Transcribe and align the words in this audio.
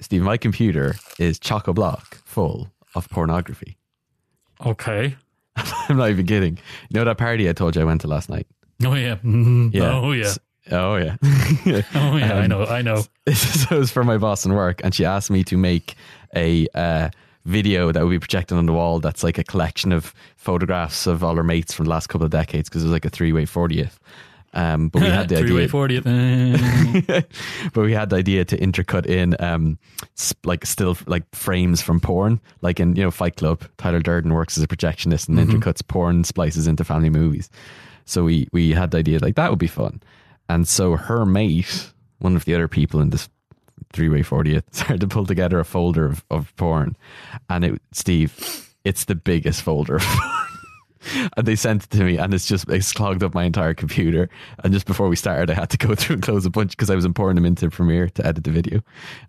Steve, 0.00 0.22
my 0.22 0.36
computer 0.36 0.96
is 1.18 1.38
chock 1.38 1.68
a 1.68 1.72
block 1.72 2.18
full 2.24 2.70
of 2.94 3.08
pornography. 3.10 3.76
Okay. 4.64 5.16
I'm 5.56 5.96
not 5.96 6.10
even 6.10 6.26
kidding. 6.26 6.58
You 6.90 6.98
know 6.98 7.04
that 7.04 7.18
party 7.18 7.48
I 7.48 7.52
told 7.52 7.76
you 7.76 7.82
I 7.82 7.84
went 7.84 8.00
to 8.02 8.08
last 8.08 8.28
night? 8.28 8.46
Oh 8.84 8.94
yeah. 8.94 9.16
Mhm. 9.16 9.74
Oh 9.80 10.12
yeah. 10.12 10.24
S- 10.26 10.38
Oh 10.72 10.96
yeah. 10.96 11.16
Oh 11.94 12.16
yeah. 12.16 12.34
I 12.34 12.42
Um, 12.42 12.48
know. 12.48 12.64
I 12.64 12.82
know. 12.82 13.04
so 13.32 13.76
it 13.76 13.78
was 13.78 13.90
for 13.92 14.02
my 14.02 14.18
boss 14.18 14.44
in 14.44 14.52
work, 14.52 14.80
and 14.82 14.92
she 14.94 15.04
asked 15.04 15.30
me 15.30 15.44
to 15.44 15.56
make 15.56 15.94
a 16.34 16.66
uh, 16.74 17.08
video 17.44 17.92
that 17.92 18.02
would 18.02 18.10
be 18.10 18.18
projected 18.18 18.58
on 18.58 18.66
the 18.66 18.72
wall. 18.72 18.98
That's 18.98 19.22
like 19.22 19.38
a 19.38 19.44
collection 19.44 19.92
of 19.92 20.12
photographs 20.36 21.06
of 21.06 21.22
all 21.22 21.36
her 21.36 21.44
mates 21.44 21.72
from 21.72 21.84
the 21.84 21.90
last 21.90 22.08
couple 22.08 22.24
of 22.24 22.32
decades 22.32 22.68
because 22.68 22.82
it 22.82 22.86
was 22.86 22.92
like 22.92 23.04
a 23.04 23.10
three-way 23.10 23.44
fortieth. 23.46 23.98
Um, 24.56 24.88
but 24.88 25.02
we 25.02 25.08
had 25.08 25.28
the 25.28 25.36
idea, 25.44 25.68
fortieth. 25.68 26.06
But 27.74 27.82
we 27.82 27.92
had 27.92 28.08
the 28.08 28.16
idea 28.16 28.44
to 28.46 28.56
intercut 28.56 29.04
in 29.04 29.36
um, 29.38 29.78
sp- 30.16 30.46
like 30.46 30.64
still 30.64 30.96
like 31.06 31.24
frames 31.34 31.82
from 31.82 32.00
porn, 32.00 32.40
like 32.62 32.80
in 32.80 32.96
you 32.96 33.02
know 33.02 33.10
Fight 33.10 33.36
Club. 33.36 33.64
Tyler 33.76 34.00
Durden 34.00 34.32
works 34.32 34.56
as 34.56 34.64
a 34.64 34.66
projectionist 34.66 35.28
and 35.28 35.38
intercuts 35.38 35.86
porn 35.86 36.24
splices 36.24 36.66
into 36.66 36.84
family 36.84 37.10
movies. 37.10 37.50
So 38.06 38.24
we 38.24 38.48
we 38.50 38.70
had 38.72 38.92
the 38.92 38.98
idea 38.98 39.18
like 39.20 39.34
that 39.34 39.50
would 39.50 39.58
be 39.58 39.66
fun, 39.66 40.02
and 40.48 40.66
so 40.66 40.96
her 40.96 41.26
mate, 41.26 41.92
one 42.20 42.34
of 42.34 42.46
the 42.46 42.54
other 42.54 42.68
people 42.68 43.00
in 43.00 43.10
this 43.10 43.28
three 43.92 44.08
way 44.08 44.22
fortieth, 44.22 44.64
started 44.74 45.00
to 45.00 45.06
pull 45.06 45.26
together 45.26 45.60
a 45.60 45.66
folder 45.66 46.06
of, 46.06 46.24
of 46.30 46.56
porn, 46.56 46.96
and 47.50 47.62
it 47.62 47.82
Steve, 47.92 48.34
it's 48.84 49.04
the 49.04 49.14
biggest 49.14 49.60
folder. 49.60 49.96
Of 49.96 50.02
porn. 50.02 50.55
And 51.36 51.46
they 51.46 51.56
sent 51.56 51.84
it 51.84 51.90
to 51.90 52.04
me, 52.04 52.16
and 52.18 52.32
it's 52.34 52.46
just 52.46 52.68
it's 52.68 52.92
clogged 52.92 53.22
up 53.22 53.34
my 53.34 53.44
entire 53.44 53.74
computer. 53.74 54.28
And 54.64 54.72
just 54.72 54.86
before 54.86 55.08
we 55.08 55.16
started, 55.16 55.50
I 55.50 55.54
had 55.54 55.70
to 55.70 55.78
go 55.78 55.94
through 55.96 56.14
and 56.14 56.22
close 56.22 56.44
a 56.46 56.50
bunch 56.50 56.70
because 56.70 56.90
I 56.90 56.94
was 56.94 57.04
importing 57.04 57.36
them 57.36 57.46
into 57.46 57.70
Premiere 57.70 58.08
to 58.10 58.26
edit 58.26 58.44
the 58.44 58.50
video. 58.50 58.80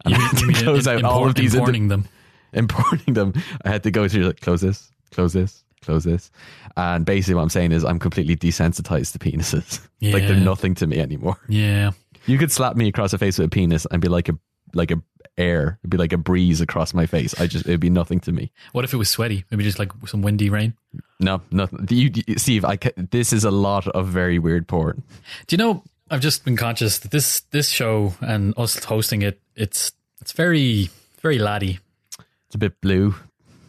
And 0.05 0.15
I 0.15 0.19
had 0.19 0.37
to 0.37 0.53
close 0.63 0.87
out 0.87 1.03
all 1.03 1.21
of 1.23 1.27
import- 1.29 1.35
these 1.37 1.53
into- 1.53 1.59
importing 1.65 1.87
them. 1.87 2.07
importing 2.53 3.13
them. 3.13 3.33
I 3.65 3.69
had 3.69 3.83
to 3.83 3.91
go 3.91 4.07
through 4.07 4.25
like 4.25 4.39
close 4.41 4.61
this, 4.61 4.91
close 5.11 5.33
this, 5.33 5.63
close 5.81 6.03
this, 6.03 6.31
and 6.75 7.05
basically 7.05 7.35
what 7.35 7.41
I'm 7.43 7.49
saying 7.49 7.71
is 7.71 7.83
I'm 7.85 7.99
completely 7.99 8.35
desensitized 8.35 9.11
to 9.13 9.19
penises. 9.19 9.85
Yeah. 9.99 10.13
like 10.13 10.23
they're 10.27 10.35
nothing 10.35 10.75
to 10.75 10.87
me 10.87 10.99
anymore. 10.99 11.37
Yeah. 11.47 11.91
You 12.25 12.37
could 12.37 12.51
slap 12.51 12.75
me 12.75 12.87
across 12.89 13.11
the 13.11 13.17
face 13.17 13.37
with 13.37 13.47
a 13.47 13.49
penis 13.49 13.85
and 13.89 14.01
be 14.01 14.07
like 14.09 14.27
a 14.29 14.33
like 14.73 14.91
a 14.91 15.01
air, 15.37 15.79
it'd 15.81 15.89
be 15.91 15.97
like 15.97 16.13
a 16.13 16.17
breeze 16.17 16.61
across 16.61 16.93
my 16.93 17.05
face. 17.05 17.39
I 17.39 17.47
just 17.47 17.65
it'd 17.65 17.79
be 17.79 17.89
nothing 17.89 18.19
to 18.21 18.31
me. 18.31 18.51
What 18.71 18.83
if 18.85 18.93
it 18.93 18.97
was 18.97 19.09
sweaty? 19.09 19.45
Maybe 19.51 19.63
just 19.63 19.79
like 19.79 19.91
some 20.05 20.21
windy 20.21 20.49
rain. 20.49 20.73
No, 21.19 21.41
nothing. 21.51 21.85
You, 21.89 22.11
you- 22.27 22.37
Steve, 22.37 22.63
I 22.65 22.77
this 23.11 23.33
is 23.33 23.43
a 23.43 23.51
lot 23.51 23.87
of 23.87 24.07
very 24.07 24.39
weird 24.39 24.67
porn. 24.67 25.03
Do 25.47 25.53
you 25.53 25.57
know? 25.57 25.83
I've 26.09 26.21
just 26.21 26.45
been 26.45 26.55
conscious 26.55 26.99
that 26.99 27.11
this 27.11 27.41
this 27.51 27.67
show 27.69 28.13
and 28.21 28.53
us 28.57 28.81
hosting 28.83 29.21
it, 29.23 29.41
it's 29.55 29.91
it's 30.21 30.31
very 30.31 30.89
very 31.21 31.37
laddie. 31.37 31.79
It's 32.45 32.55
a 32.55 32.57
bit 32.57 32.79
blue, 32.79 33.13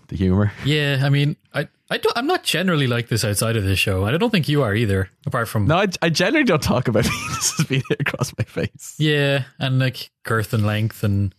the 0.06 0.14
humor. 0.16 0.52
Yeah, 0.64 1.00
I 1.02 1.08
mean, 1.08 1.34
I 1.52 1.66
I 1.90 1.98
don't, 1.98 2.16
I'm 2.16 2.28
not 2.28 2.44
generally 2.44 2.86
like 2.86 3.08
this 3.08 3.24
outside 3.24 3.56
of 3.56 3.64
this 3.64 3.80
show, 3.80 4.04
and 4.04 4.14
I 4.14 4.18
don't 4.18 4.30
think 4.30 4.48
you 4.48 4.62
are 4.62 4.72
either. 4.72 5.10
Apart 5.26 5.48
from 5.48 5.66
No, 5.66 5.78
I, 5.78 5.86
I 6.00 6.10
generally 6.10 6.44
don't 6.44 6.62
talk 6.62 6.86
about 6.86 7.04
penises 7.06 7.66
being 7.68 7.82
across 7.98 8.32
my 8.38 8.44
face. 8.44 8.94
yeah, 8.98 9.44
and 9.58 9.80
like 9.80 10.10
girth 10.22 10.52
and 10.54 10.64
length, 10.64 11.02
and 11.02 11.34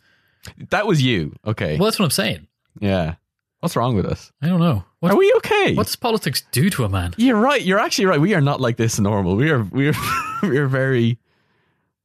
That 0.70 0.88
was 0.88 1.02
you. 1.02 1.34
Okay. 1.46 1.78
well, 1.78 1.86
that's 1.86 2.00
what 2.00 2.06
I'm 2.06 2.12
saying. 2.12 2.48
Yeah. 2.80 3.16
What's 3.60 3.76
wrong 3.76 3.96
with 3.96 4.06
us? 4.06 4.32
I 4.42 4.48
don't 4.48 4.60
know 4.62 4.86
what 5.00 5.12
Are 5.12 5.18
we 5.18 5.34
okay? 5.38 5.76
what 5.76 5.88
does 5.88 5.96
politics 5.98 6.44
do 6.54 6.70
to 6.72 6.86
a 6.86 6.90
man. 6.90 7.14
You're 7.18 7.36
right. 7.40 7.62
You're 7.62 7.80
actually 7.80 8.06
right. 8.06 8.20
We 8.22 8.34
are 8.34 8.40
not 8.42 8.62
like 8.62 8.78
this 8.78 9.00
normal. 9.00 9.36
We 9.36 9.50
are 9.52 9.64
we 9.64 9.90
are 9.90 9.94
we 10.44 10.58
are 10.58 10.68
very 10.68 11.18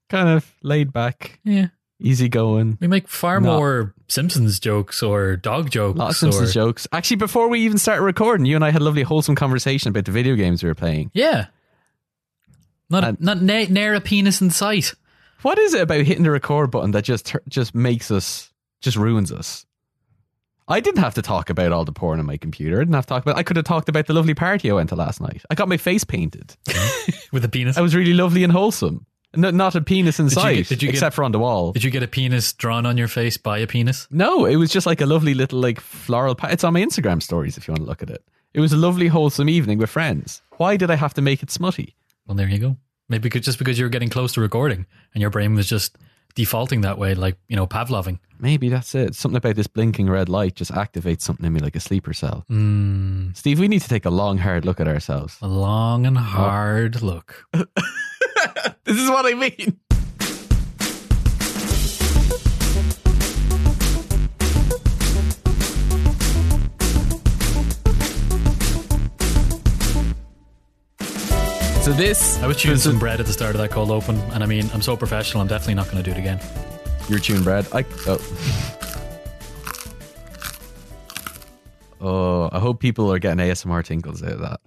kind 0.09 0.29
of 0.29 0.53
laid 0.63 0.93
back, 0.93 1.39
Yeah, 1.45 1.69
Easy 2.01 2.29
going. 2.29 2.77
we 2.81 2.89
make 2.89 3.07
far 3.09 3.41
No. 3.41 3.57
more 3.57 3.95
Simpsons 4.09 4.59
jokes 4.59 5.01
or 5.03 5.37
dog 5.37 5.71
jokes. 5.71 5.97
A 5.97 5.99
lot 5.99 6.11
of 6.11 6.17
Simpsons 6.17 6.51
or, 6.51 6.53
jokes. 6.53 6.89
Actually, 6.93 7.17
before 7.19 7.49
we 7.49 7.61
even 7.61 7.79
started 7.79 8.03
recording, 8.03 8.47
you 8.47 8.57
and 8.57 8.65
I 8.65 8.71
had 8.71 8.83
a 8.83 8.85
lovely, 8.85 9.03
wholesome 9.03 9.35
conversation 9.37 9.89
about 9.91 10.05
the 10.07 10.13
video 10.13 10.35
games 10.35 10.63
we 10.63 10.69
were 10.69 10.75
playing. 10.75 11.11
Yeah, 11.15 11.47
not 12.91 13.05
And- 13.05 13.21
not 13.21 13.41
near 13.41 13.95
a 13.95 14.01
penis 14.01 14.41
in 14.41 14.51
sight. 14.51 14.95
What 15.45 15.59
is 15.59 15.75
it 15.75 15.83
about 15.83 16.01
hitting 16.05 16.23
the 16.25 16.31
record 16.31 16.71
button 16.71 16.91
that 16.93 17.05
just 17.05 17.37
just 17.49 17.75
makes 17.75 18.11
us 18.11 18.51
just 18.81 18.97
ruins 18.97 19.31
us? 19.31 19.67
I 20.67 20.81
didn't 20.81 21.03
have 21.03 21.15
to 21.15 21.23
talk 21.23 21.51
about 21.51 21.73
all 21.73 21.85
the 21.85 21.93
porn 21.93 22.19
on 22.19 22.25
my 22.25 22.39
computer. 22.39 22.77
I 22.77 22.81
didn't 22.81 22.95
have 22.95 23.05
to 23.05 23.11
talk 23.11 23.23
about. 23.23 23.37
I 23.37 23.43
could 23.43 23.57
have 23.59 23.67
talked 23.67 23.91
about 23.91 24.07
the 24.07 24.15
lovely 24.15 24.33
party 24.33 24.71
I 24.71 24.75
went 24.75 24.89
to 24.89 24.97
last 24.97 25.21
night. 25.21 25.43
I 25.51 25.55
got 25.55 25.69
my 25.69 25.77
face 25.77 26.05
painted. 26.05 26.57
with 27.33 27.45
a 27.45 27.49
penis. 27.51 27.77
I 27.77 27.83
was 27.83 27.95
really 27.95 28.15
lovely 28.15 28.43
and 28.43 28.53
wholesome. 28.53 29.05
No, 29.37 29.51
not 29.51 29.75
a 29.75 29.83
penis 29.83 30.19
in 30.19 30.27
you 30.27 30.31
sight, 30.31 30.57
get- 30.57 30.69
did 30.69 30.83
you 30.83 30.89
get- 30.89 30.95
except 30.95 31.15
for 31.17 31.25
on 31.25 31.33
the 31.33 31.39
wall. 31.39 31.73
Did 31.73 31.85
you 31.85 31.91
get 31.91 32.03
a 32.03 32.09
penis 32.09 32.53
drawn 32.55 32.87
on 32.87 32.97
your 32.97 33.09
face 33.09 33.37
by 33.37 33.59
a 33.59 33.67
penis? 33.67 34.09
No, 34.11 34.47
it 34.47 34.57
was 34.57 34.71
just 34.71 34.87
like 34.87 35.03
a 35.03 35.07
lovely 35.07 35.35
little 35.35 35.59
like 35.61 35.81
floral. 35.81 36.35
Pa- 36.35 36.47
it's 36.49 36.65
on 36.65 36.73
my 36.73 36.81
Instagram 36.81 37.23
stories 37.23 37.59
if 37.59 37.69
you 37.69 37.73
want 37.73 37.83
to 37.83 37.87
look 37.87 38.03
at 38.03 38.09
it. 38.09 38.25
It 38.55 38.61
was 38.61 38.73
a 38.73 38.77
lovely, 38.79 39.09
wholesome 39.09 39.51
evening 39.51 39.77
with 39.79 39.91
friends. 39.91 40.41
Why 40.57 40.77
did 40.79 40.91
I 40.91 40.95
have 40.95 41.13
to 41.15 41.21
make 41.23 41.43
it 41.43 41.51
smutty? 41.51 41.97
Well, 42.27 42.37
there 42.37 42.49
you 42.49 42.59
go. 42.59 42.77
Maybe 43.09 43.29
just 43.29 43.59
because 43.59 43.79
you 43.79 43.85
were 43.85 43.91
getting 43.91 44.09
close 44.11 44.33
to 44.35 44.41
recording 44.41 44.87
and 45.15 45.21
your 45.21 45.31
brain 45.31 45.55
was 45.55 45.67
just 45.67 45.97
defaulting 46.35 46.81
that 46.81 46.99
way, 46.99 47.15
like 47.15 47.37
you 47.49 47.57
know, 47.57 47.67
Pavloving. 47.67 48.19
Maybe 48.39 48.69
that's 48.69 48.95
it. 48.95 49.15
Something 49.15 49.37
about 49.37 49.57
this 49.57 49.67
blinking 49.67 50.09
red 50.09 50.29
light 50.29 50.57
just 50.57 50.73
activates 50.73 51.23
something 51.23 51.47
in 51.47 51.53
me 51.53 51.61
like 51.61 51.77
a 51.77 51.81
sleeper 51.81 52.13
cell. 52.13 52.45
Mm, 52.51 53.37
Steve, 53.37 53.59
we 53.61 53.69
need 53.69 53.83
to 53.83 53.89
take 53.89 54.05
a 54.05 54.11
long, 54.11 54.39
hard 54.39 54.65
look 54.65 54.81
at 54.81 54.89
ourselves. 54.89 55.39
a 55.41 55.49
long 55.49 56.07
and 56.07 56.19
hard 56.19 57.03
look. 57.03 57.47
This 58.85 58.99
is 58.99 59.09
what 59.09 59.25
I 59.25 59.35
mean. 59.35 59.81
So 71.85 71.93
this, 71.93 72.43
I 72.43 72.47
was 72.47 72.57
chewing 72.57 72.79
some 72.79 72.99
bread 72.99 73.21
at 73.21 73.27
the 73.27 73.33
start 73.35 73.55
of 73.55 73.61
that 73.61 73.71
cold 73.71 73.91
open, 73.91 74.17
and 74.33 74.43
I 74.43 74.47
mean, 74.47 74.71
I'm 74.73 74.81
so 74.81 74.97
professional. 74.97 75.43
I'm 75.43 75.49
definitely 75.49 75.75
not 75.75 75.85
going 75.91 76.03
to 76.03 76.03
do 76.03 76.13
it 76.13 76.19
again. 76.19 76.41
You're 77.11 77.19
chewing 77.19 77.43
bread. 77.43 77.67
I 77.75 77.85
oh. 78.07 78.19
oh, 82.01 82.49
I 82.51 82.59
hope 82.59 82.81
people 82.81 83.13
are 83.13 83.19
getting 83.19 83.45
ASMR 83.45 83.85
tinkles 83.85 84.23
out 84.23 84.33
of 84.33 84.41
that. 84.41 84.61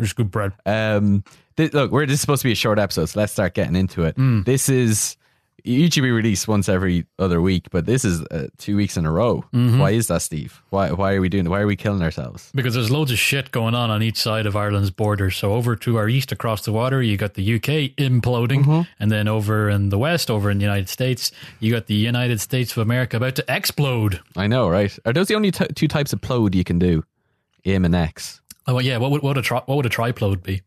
It's 0.00 0.14
good 0.14 0.32
bread. 0.32 0.50
Um, 0.66 1.22
th- 1.56 1.72
look, 1.72 1.92
we're 1.92 2.04
this 2.04 2.14
is 2.14 2.20
supposed 2.20 2.42
to 2.42 2.48
be 2.48 2.52
a 2.52 2.56
short 2.56 2.80
episode, 2.80 3.04
so 3.04 3.20
let's 3.20 3.32
start 3.32 3.54
getting 3.54 3.76
into 3.76 4.02
it. 4.02 4.16
This 4.42 4.68
is 4.68 5.16
usually 5.64 6.02
we 6.02 6.10
release 6.10 6.46
once 6.48 6.68
every 6.68 7.06
other 7.18 7.40
week, 7.40 7.68
but 7.70 7.86
this 7.86 8.04
is 8.04 8.22
uh, 8.30 8.48
two 8.58 8.76
weeks 8.76 8.96
in 8.96 9.06
a 9.06 9.10
row. 9.12 9.44
Why 9.52 9.90
is 9.90 10.08
that, 10.08 10.22
Steve? 10.22 10.62
Why 10.70 10.90
why 10.92 11.14
are 11.14 11.20
we 11.20 11.28
doing? 11.28 11.48
Why 11.48 11.60
are 11.60 11.66
we 11.66 11.76
killing 11.76 12.02
ourselves? 12.02 12.50
Because 12.54 12.74
there's 12.74 12.90
loads 12.90 13.10
of 13.10 13.18
shit 13.18 13.50
going 13.50 13.74
on 13.74 13.90
on 13.90 14.02
each 14.02 14.16
side 14.18 14.46
of 14.46 14.56
Ireland's 14.56 14.90
border. 14.90 15.30
So 15.30 15.52
over 15.52 15.76
to 15.76 15.96
our 15.96 16.08
east, 16.08 16.32
across 16.32 16.64
the 16.64 16.72
water, 16.72 17.02
you 17.02 17.16
got 17.16 17.34
the 17.34 17.54
UK 17.56 17.94
imploding, 17.96 18.86
and 19.00 19.10
then 19.10 19.28
over 19.28 19.68
in 19.70 19.88
the 19.90 19.98
west, 19.98 20.30
over 20.30 20.50
in 20.50 20.58
the 20.58 20.64
United 20.64 20.88
States, 20.88 21.30
you 21.60 21.70
got 21.72 21.86
the 21.86 21.94
United 21.94 22.40
States 22.40 22.72
of 22.72 22.78
America 22.78 23.16
about 23.16 23.36
to 23.36 23.44
explode. 23.48 24.20
I 24.36 24.46
know, 24.46 24.68
right? 24.68 24.96
Are 25.04 25.12
those 25.12 25.28
the 25.28 25.34
only 25.34 25.50
t- 25.50 25.66
two 25.74 25.88
types 25.88 26.12
of 26.12 26.20
plode 26.20 26.54
you 26.54 26.64
can 26.64 26.78
do? 26.78 27.04
M 27.64 27.84
and 27.84 27.94
X. 27.94 28.40
Oh 28.66 28.74
well, 28.74 28.84
yeah. 28.84 28.96
What 28.98 29.10
would 29.10 29.22
what 29.22 29.30
would 29.36 29.38
a 29.38 29.42
tri- 29.42 29.62
what 29.66 29.76
would 29.76 29.86
a 29.86 29.90
triplode 29.90 30.42
be? 30.42 30.62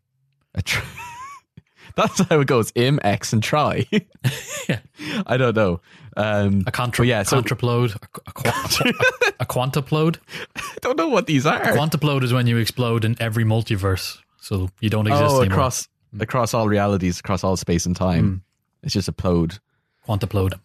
A 0.54 0.62
tr- 0.62 0.80
That's 1.96 2.18
how 2.28 2.40
it 2.40 2.46
goes. 2.46 2.72
M, 2.76 2.98
X, 3.02 3.32
and 3.32 3.42
try. 3.42 3.86
Yeah. 4.68 4.80
I 5.26 5.36
don't 5.36 5.54
know. 5.56 5.80
Um, 6.16 6.64
A 6.66 6.72
contra, 6.72 7.06
yeah, 7.06 7.22
so- 7.22 7.40
contraplode, 7.40 7.94
a, 7.94 7.98
a, 8.26 8.32
qua- 8.32 8.52
a, 8.84 9.42
a 9.42 9.46
quantaplode. 9.46 10.16
I 10.56 10.60
don't 10.80 10.96
know 10.96 11.08
what 11.08 11.26
these 11.26 11.46
are. 11.46 11.60
Quantaplode 11.60 12.22
is 12.22 12.32
when 12.32 12.46
you 12.46 12.56
explode 12.56 13.04
in 13.04 13.16
every 13.20 13.44
multiverse, 13.44 14.18
so 14.40 14.70
you 14.80 14.90
don't 14.90 15.06
exist 15.06 15.24
oh, 15.24 15.40
anymore. 15.40 15.58
across 15.58 15.88
across 16.18 16.54
all 16.54 16.68
realities, 16.68 17.20
across 17.20 17.44
all 17.44 17.56
space 17.56 17.84
and 17.86 17.94
time. 17.94 18.42
It's 18.82 18.94
just 18.94 19.08
a 19.08 19.12
plode. 19.12 19.58
Quantaplode. 20.06 20.58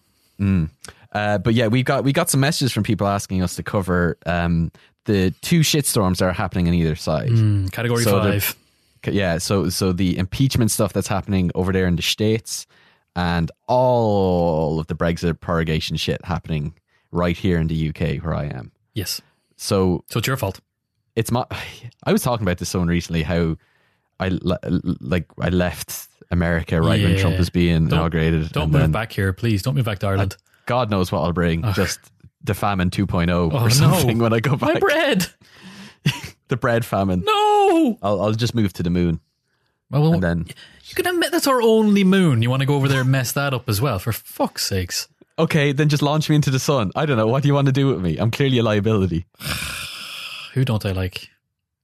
Uh, 1.11 1.37
but 1.37 1.53
yeah, 1.53 1.67
we 1.67 1.83
got 1.83 2.03
we 2.03 2.13
got 2.13 2.29
some 2.29 2.39
messages 2.39 2.71
from 2.71 2.83
people 2.83 3.07
asking 3.07 3.41
us 3.41 3.55
to 3.55 3.63
cover 3.63 4.17
um, 4.25 4.71
the 5.05 5.31
two 5.41 5.59
shitstorms 5.61 6.17
that 6.17 6.25
are 6.25 6.33
happening 6.33 6.67
on 6.67 6.73
either 6.73 6.95
side. 6.95 7.29
Mm, 7.29 7.71
category 7.71 8.03
So 8.03 8.21
five. 8.21 8.55
Yeah, 9.07 9.39
so 9.39 9.69
so 9.69 9.91
the 9.91 10.17
impeachment 10.17 10.71
stuff 10.71 10.93
that's 10.93 11.07
happening 11.07 11.51
over 11.55 11.71
there 11.71 11.87
in 11.87 11.95
the 11.95 12.01
states, 12.01 12.65
and 13.15 13.51
all 13.67 14.79
of 14.79 14.87
the 14.87 14.95
Brexit 14.95 15.39
prorogation 15.39 15.97
shit 15.97 16.23
happening 16.25 16.73
right 17.11 17.37
here 17.37 17.59
in 17.59 17.67
the 17.67 17.89
UK 17.89 18.23
where 18.23 18.33
I 18.33 18.45
am. 18.45 18.71
Yes. 18.93 19.21
So 19.57 20.03
So 20.09 20.19
it's 20.19 20.27
your 20.27 20.37
fault. 20.37 20.59
it's 21.15 21.31
my. 21.31 21.45
I 22.03 22.11
was 22.11 22.21
talking 22.23 22.45
about 22.45 22.57
this 22.57 22.69
someone 22.69 22.87
recently 22.87 23.23
how 23.23 23.57
I 24.19 24.29
like 24.41 25.25
I 25.39 25.49
left 25.49 26.07
America 26.29 26.79
right 26.81 27.01
when 27.03 27.17
Trump 27.17 27.37
was 27.37 27.49
being 27.49 27.87
Don't- 27.87 27.99
inaugurated. 27.99 28.51
Don't 28.51 28.63
and 28.63 28.71
move 28.71 28.81
then 28.81 28.91
back 28.91 29.11
here, 29.11 29.33
please. 29.33 29.61
Don't 29.61 29.75
move 29.75 29.85
back 29.85 29.99
to 29.99 30.07
Ireland. 30.07 30.37
God 30.67 30.89
knows 30.89 31.11
what 31.11 31.19
I'll 31.21 31.33
bring. 31.33 31.63
Just 31.73 31.99
the 32.43 32.53
famine 32.53 32.89
2.0 32.91 33.29
Oh, 33.29 33.49
or 33.65 33.69
something 33.69 34.17
no. 34.19 34.23
when 34.23 34.33
I 34.33 34.39
go 34.39 34.55
back. 34.55 34.75
My 34.75 34.79
bread. 34.79 35.27
the 36.47 36.55
bread 36.57 36.85
famine. 36.85 37.23
No. 37.25 37.97
I'll, 38.01 38.21
I'll 38.21 38.31
just 38.33 38.55
move 38.55 38.71
to 38.73 38.83
the 38.83 38.89
moon. 38.89 39.19
Well, 39.91 40.13
and 40.13 40.23
then 40.23 40.45
you 40.85 40.95
can 40.95 41.05
admit 41.05 41.31
that's 41.31 41.47
our 41.47 41.61
only 41.61 42.03
moon. 42.03 42.41
You 42.41 42.49
want 42.49 42.61
to 42.61 42.65
go 42.65 42.75
over 42.75 42.87
there 42.87 43.01
and 43.01 43.11
mess 43.11 43.31
that 43.33 43.53
up 43.53 43.69
as 43.69 43.81
well? 43.81 43.99
For 43.99 44.11
fuck's 44.11 44.65
sakes! 44.65 45.07
okay, 45.41 45.71
then 45.71 45.89
just 45.89 46.03
launch 46.03 46.29
me 46.29 46.35
into 46.35 46.51
the 46.51 46.59
sun. 46.59 46.91
I 46.95 47.05
don't 47.05 47.17
know. 47.17 47.27
What 47.27 47.41
do 47.43 47.47
you 47.47 47.53
want 47.53 47.65
to 47.67 47.71
do 47.71 47.87
with 47.87 48.01
me? 48.01 48.17
I'm 48.17 48.31
clearly 48.31 48.59
a 48.59 48.63
liability. 48.63 49.25
Who 50.53 50.63
don't 50.65 50.85
I 50.85 50.91
like? 50.91 51.29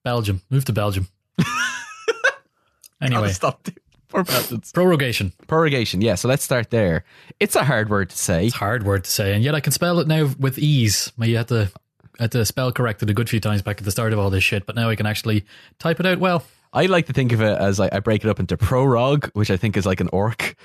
Belgium. 0.03 0.41
Move 0.49 0.65
to 0.65 0.73
Belgium. 0.73 1.07
anyway, 3.01 3.31
stop. 3.31 3.67
Poor 4.09 4.23
Belgians. 4.23 4.71
prorogation. 4.71 5.33
Prorogation. 5.47 6.01
Yeah. 6.01 6.15
So 6.15 6.27
let's 6.27 6.43
start 6.43 6.69
there. 6.69 7.03
It's 7.39 7.55
a 7.55 7.63
hard 7.63 7.89
word 7.89 8.09
to 8.11 8.17
say. 8.17 8.47
It's 8.47 8.55
a 8.55 8.59
hard 8.59 8.83
word 8.83 9.03
to 9.05 9.11
say, 9.11 9.33
and 9.33 9.43
yet 9.43 9.55
I 9.55 9.59
can 9.59 9.71
spell 9.71 9.99
it 9.99 10.07
now 10.07 10.29
with 10.39 10.57
ease. 10.57 11.11
You 11.17 11.37
had 11.37 11.47
to 11.49 11.71
had 12.19 12.31
to 12.31 12.45
spell 12.45 12.71
correct 12.71 13.03
it 13.03 13.09
a 13.09 13.13
good 13.13 13.29
few 13.29 13.39
times 13.39 13.61
back 13.61 13.77
at 13.77 13.85
the 13.85 13.91
start 13.91 14.13
of 14.13 14.19
all 14.19 14.29
this 14.29 14.43
shit, 14.43 14.65
but 14.65 14.75
now 14.75 14.89
I 14.89 14.95
can 14.95 15.05
actually 15.05 15.45
type 15.79 15.99
it 15.99 16.05
out 16.05 16.19
well. 16.19 16.43
I 16.77 16.85
like 16.85 17.07
to 17.07 17.13
think 17.13 17.31
of 17.31 17.41
it 17.41 17.57
as 17.57 17.79
I, 17.79 17.89
I 17.91 17.99
break 17.99 18.23
it 18.23 18.29
up 18.29 18.39
into 18.39 18.55
prorog, 18.57 19.29
which 19.33 19.49
I 19.51 19.57
think 19.57 19.77
is 19.77 19.85
like 19.85 19.99
an 19.99 20.09
orc. 20.13 20.55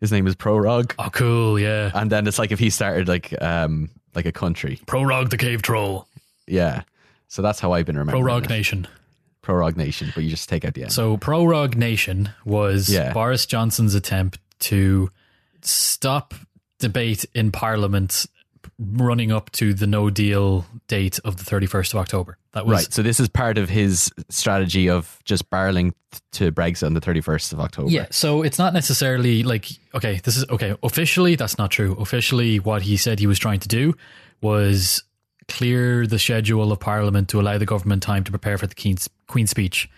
His 0.00 0.10
name 0.10 0.26
is 0.26 0.34
prorog, 0.34 0.94
Oh, 0.98 1.10
cool, 1.10 1.58
yeah. 1.60 1.90
and 1.94 2.10
then 2.10 2.26
it's 2.26 2.38
like 2.38 2.50
if 2.50 2.58
he 2.58 2.70
started 2.70 3.06
like 3.08 3.32
um 3.40 3.88
like 4.14 4.26
a 4.26 4.32
country. 4.32 4.80
Prorog 4.86 5.30
the 5.30 5.38
cave 5.38 5.62
troll. 5.62 6.06
Yeah. 6.46 6.82
So 7.28 7.40
that's 7.42 7.60
how 7.60 7.72
I've 7.72 7.86
been 7.86 7.96
remembering. 7.96 8.24
Prorog 8.24 8.44
it. 8.44 8.50
nation. 8.50 8.88
Prorog 9.42 9.76
Nation, 9.76 10.12
but 10.14 10.22
you 10.22 10.30
just 10.30 10.48
take 10.48 10.64
out 10.64 10.74
the 10.74 10.82
end. 10.82 10.92
So 10.92 11.16
Prorog 11.16 11.74
Nation 11.76 12.30
was 12.44 12.88
Yeah. 12.88 13.12
Boris 13.12 13.44
Johnson's 13.46 13.94
attempt 13.94 14.38
to 14.70 15.10
stop 15.62 16.34
debate 16.78 17.24
in 17.34 17.50
Parliament 17.52 18.26
running 18.92 19.32
up 19.32 19.50
to 19.52 19.74
the 19.74 19.86
no 19.86 20.10
deal 20.10 20.66
date 20.88 21.18
of 21.24 21.36
the 21.36 21.44
31st 21.44 21.94
of 21.94 22.00
October. 22.00 22.38
That 22.52 22.66
was 22.66 22.84
right. 22.84 22.92
So 22.92 23.02
this 23.02 23.20
is 23.20 23.28
part 23.28 23.58
of 23.58 23.68
his 23.68 24.10
strategy 24.28 24.88
of 24.88 25.20
just 25.24 25.48
barreling 25.50 25.92
to 26.32 26.52
Brexit 26.52 26.86
on 26.86 26.94
the 26.94 27.00
31st 27.00 27.52
of 27.52 27.60
October. 27.60 27.90
Yeah, 27.90 28.06
so 28.10 28.42
it's 28.42 28.58
not 28.58 28.74
necessarily 28.74 29.42
like 29.42 29.68
okay, 29.94 30.20
this 30.24 30.36
is 30.36 30.48
okay. 30.50 30.74
Officially, 30.82 31.36
that's 31.36 31.58
not 31.58 31.70
true. 31.70 31.94
Officially, 31.98 32.58
what 32.58 32.82
he 32.82 32.96
said 32.96 33.18
he 33.18 33.26
was 33.26 33.38
trying 33.38 33.60
to 33.60 33.68
do 33.68 33.94
was 34.40 35.02
clear 35.48 36.06
the 36.06 36.18
schedule 36.18 36.72
of 36.72 36.80
Parliament 36.80 37.28
to 37.30 37.40
allow 37.40 37.58
the 37.58 37.66
government 37.66 38.02
time 38.02 38.24
to 38.24 38.30
prepare 38.30 38.58
for 38.58 38.66
the 38.66 38.74
Queen's, 38.74 39.08
Queen's 39.26 39.50
speech, 39.50 39.88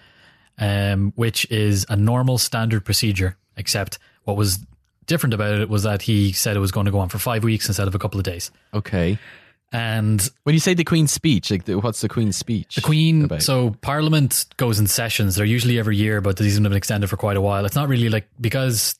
um, 0.58 1.12
which 1.16 1.50
is 1.50 1.86
a 1.88 1.96
normal 1.96 2.38
standard 2.38 2.84
procedure. 2.84 3.36
Except 3.56 3.98
what 4.24 4.36
was 4.36 4.58
different 5.06 5.34
about 5.34 5.60
it 5.60 5.68
was 5.68 5.82
that 5.84 6.02
he 6.02 6.32
said 6.32 6.56
it 6.56 6.60
was 6.60 6.72
going 6.72 6.86
to 6.86 6.92
go 6.92 6.98
on 6.98 7.08
for 7.08 7.18
five 7.18 7.44
weeks 7.44 7.68
instead 7.68 7.88
of 7.88 7.94
a 7.94 7.98
couple 7.98 8.18
of 8.18 8.24
days. 8.24 8.50
Okay. 8.72 9.18
And 9.72 10.30
When 10.44 10.54
you 10.54 10.60
say 10.60 10.74
the 10.74 10.84
Queen's 10.84 11.10
speech, 11.10 11.50
like 11.50 11.64
the, 11.64 11.78
what's 11.80 12.00
the 12.00 12.08
Queen's 12.08 12.36
speech? 12.36 12.76
The 12.76 12.80
Queen, 12.80 13.24
about? 13.24 13.42
so 13.42 13.70
Parliament 13.80 14.46
goes 14.56 14.78
in 14.78 14.86
sessions. 14.86 15.34
They're 15.34 15.44
usually 15.44 15.78
every 15.80 15.96
year, 15.96 16.20
but 16.20 16.36
these 16.36 16.54
have 16.54 16.62
been 16.62 16.72
extended 16.74 17.10
for 17.10 17.16
quite 17.16 17.36
a 17.36 17.40
while. 17.40 17.64
It's 17.64 17.74
not 17.74 17.88
really 17.88 18.08
like 18.08 18.28
because 18.40 18.96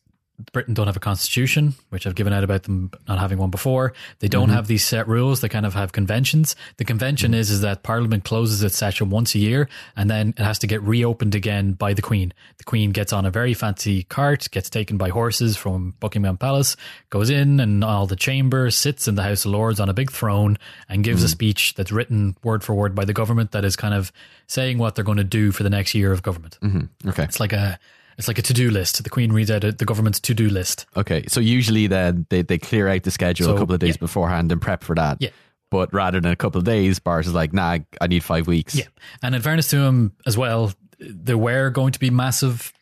Britain 0.53 0.75
don't 0.75 0.89
have 0.89 0.97
a 0.97 1.01
constitution, 1.01 1.75
which 1.91 2.07
I've 2.07 2.17
given 2.17 2.33
out 2.33 2.43
about 2.43 2.65
them 2.65 2.91
not 3.07 3.21
having 3.21 3.39
one 3.39 3.51
before. 3.51 3.93
They 4.19 4.27
don't 4.27 4.49
Mm-hmm. 4.49 4.55
have 4.57 4.67
these 4.67 4.85
set 4.85 5.07
rules. 5.07 5.41
They 5.41 5.49
kind 5.49 5.65
of 5.65 5.75
have 5.75 5.93
conventions. 5.93 6.57
The 6.77 6.85
convention 6.85 7.35
is 7.35 7.51
is 7.51 7.61
that 7.61 7.85
Parliament 7.85 8.25
closes 8.25 8.63
its 8.63 8.77
session 8.77 9.11
once 9.11 9.35
a 9.37 9.39
year, 9.39 9.69
and 9.97 10.11
then 10.11 10.31
it 10.37 10.43
has 10.43 10.59
to 10.59 10.67
get 10.67 10.83
reopened 10.83 11.35
again 11.37 11.73
by 11.75 11.95
the 11.95 12.03
Queen. 12.03 12.33
The 12.59 12.65
Queen 12.65 12.91
gets 12.91 13.13
on 13.13 13.25
a 13.25 13.31
very 13.31 13.55
fancy 13.55 14.03
cart, 14.03 14.49
gets 14.51 14.69
taken 14.69 14.97
by 14.97 15.11
horses 15.11 15.57
from 15.57 15.95
Buckingham 16.01 16.37
Palace, 16.37 16.77
goes 17.11 17.31
in 17.31 17.61
and 17.61 17.85
all 17.85 18.07
the 18.09 18.17
chamber, 18.17 18.71
sits 18.71 19.07
in 19.07 19.15
the 19.15 19.23
House 19.23 19.45
of 19.45 19.53
Lords 19.53 19.79
on 19.79 19.89
a 19.89 19.95
big 19.95 20.11
throne, 20.11 20.59
and 20.89 21.05
gives 21.05 21.23
Mm. 21.23 21.27
a 21.27 21.29
speech 21.29 21.75
that's 21.75 21.93
written 21.93 22.37
word 22.43 22.65
for 22.65 22.75
word 22.75 22.95
by 22.95 23.05
the 23.05 23.13
government 23.13 23.53
that 23.53 23.65
is 23.65 23.77
kind 23.77 23.95
of 23.95 24.11
saying 24.49 24.79
what 24.79 24.95
they're 24.97 25.05
going 25.05 25.19
to 25.19 25.25
do 25.25 25.53
for 25.53 25.63
the 25.63 25.71
next 25.71 25.95
year 25.95 26.13
of 26.13 26.23
government. 26.23 26.59
Okay. 27.07 27.23
It's 27.23 27.39
like 27.41 27.53
a 27.53 27.79
it's 28.19 28.29
like 28.29 28.39
a 28.39 28.43
to 28.43 28.53
do 28.53 28.71
list. 28.71 29.03
The 29.03 29.11
Queen 29.11 29.33
reads 29.33 29.51
out 29.51 29.65
a, 29.65 29.73
the 29.73 29.85
government's 29.85 30.21
to 30.21 30.35
do 30.35 30.49
list. 30.49 30.87
Okay. 30.97 31.27
So 31.27 31.41
usually 31.41 31.87
then 31.87 32.27
they, 32.31 32.43
they 32.43 32.59
clear 32.59 32.89
out 32.89 33.03
the 33.03 33.11
schedule 33.11 33.47
So, 33.47 33.57
a 33.57 33.59
couple 33.59 33.75
of 33.75 33.81
days 33.81 33.97
yeah. 33.97 34.01
beforehand 34.01 34.53
and 34.53 34.61
prep 34.61 34.85
for 34.85 34.95
that. 34.95 35.19
Yeah. 35.21 35.31
But 35.71 35.93
rather 35.93 36.21
than 36.21 36.31
a 36.31 36.37
couple 36.37 36.59
of 36.59 36.65
days, 36.65 37.01
Boris 37.01 37.27
is 37.27 37.35
like, 37.35 37.53
nah, 37.53 37.79
I 38.01 38.07
need 38.07 38.23
five 38.23 38.47
weeks. 38.47 38.77
Yeah, 38.77 38.85
and 39.23 39.35
in 39.35 39.43
fairness 39.43 39.69
to 39.71 39.79
him 39.79 40.13
as 40.25 40.39
well, 40.39 40.73
there 41.01 41.39
were 41.39 41.71
going 41.71 41.93
to 41.93 41.99
be 41.99 42.11
massive 42.11 42.73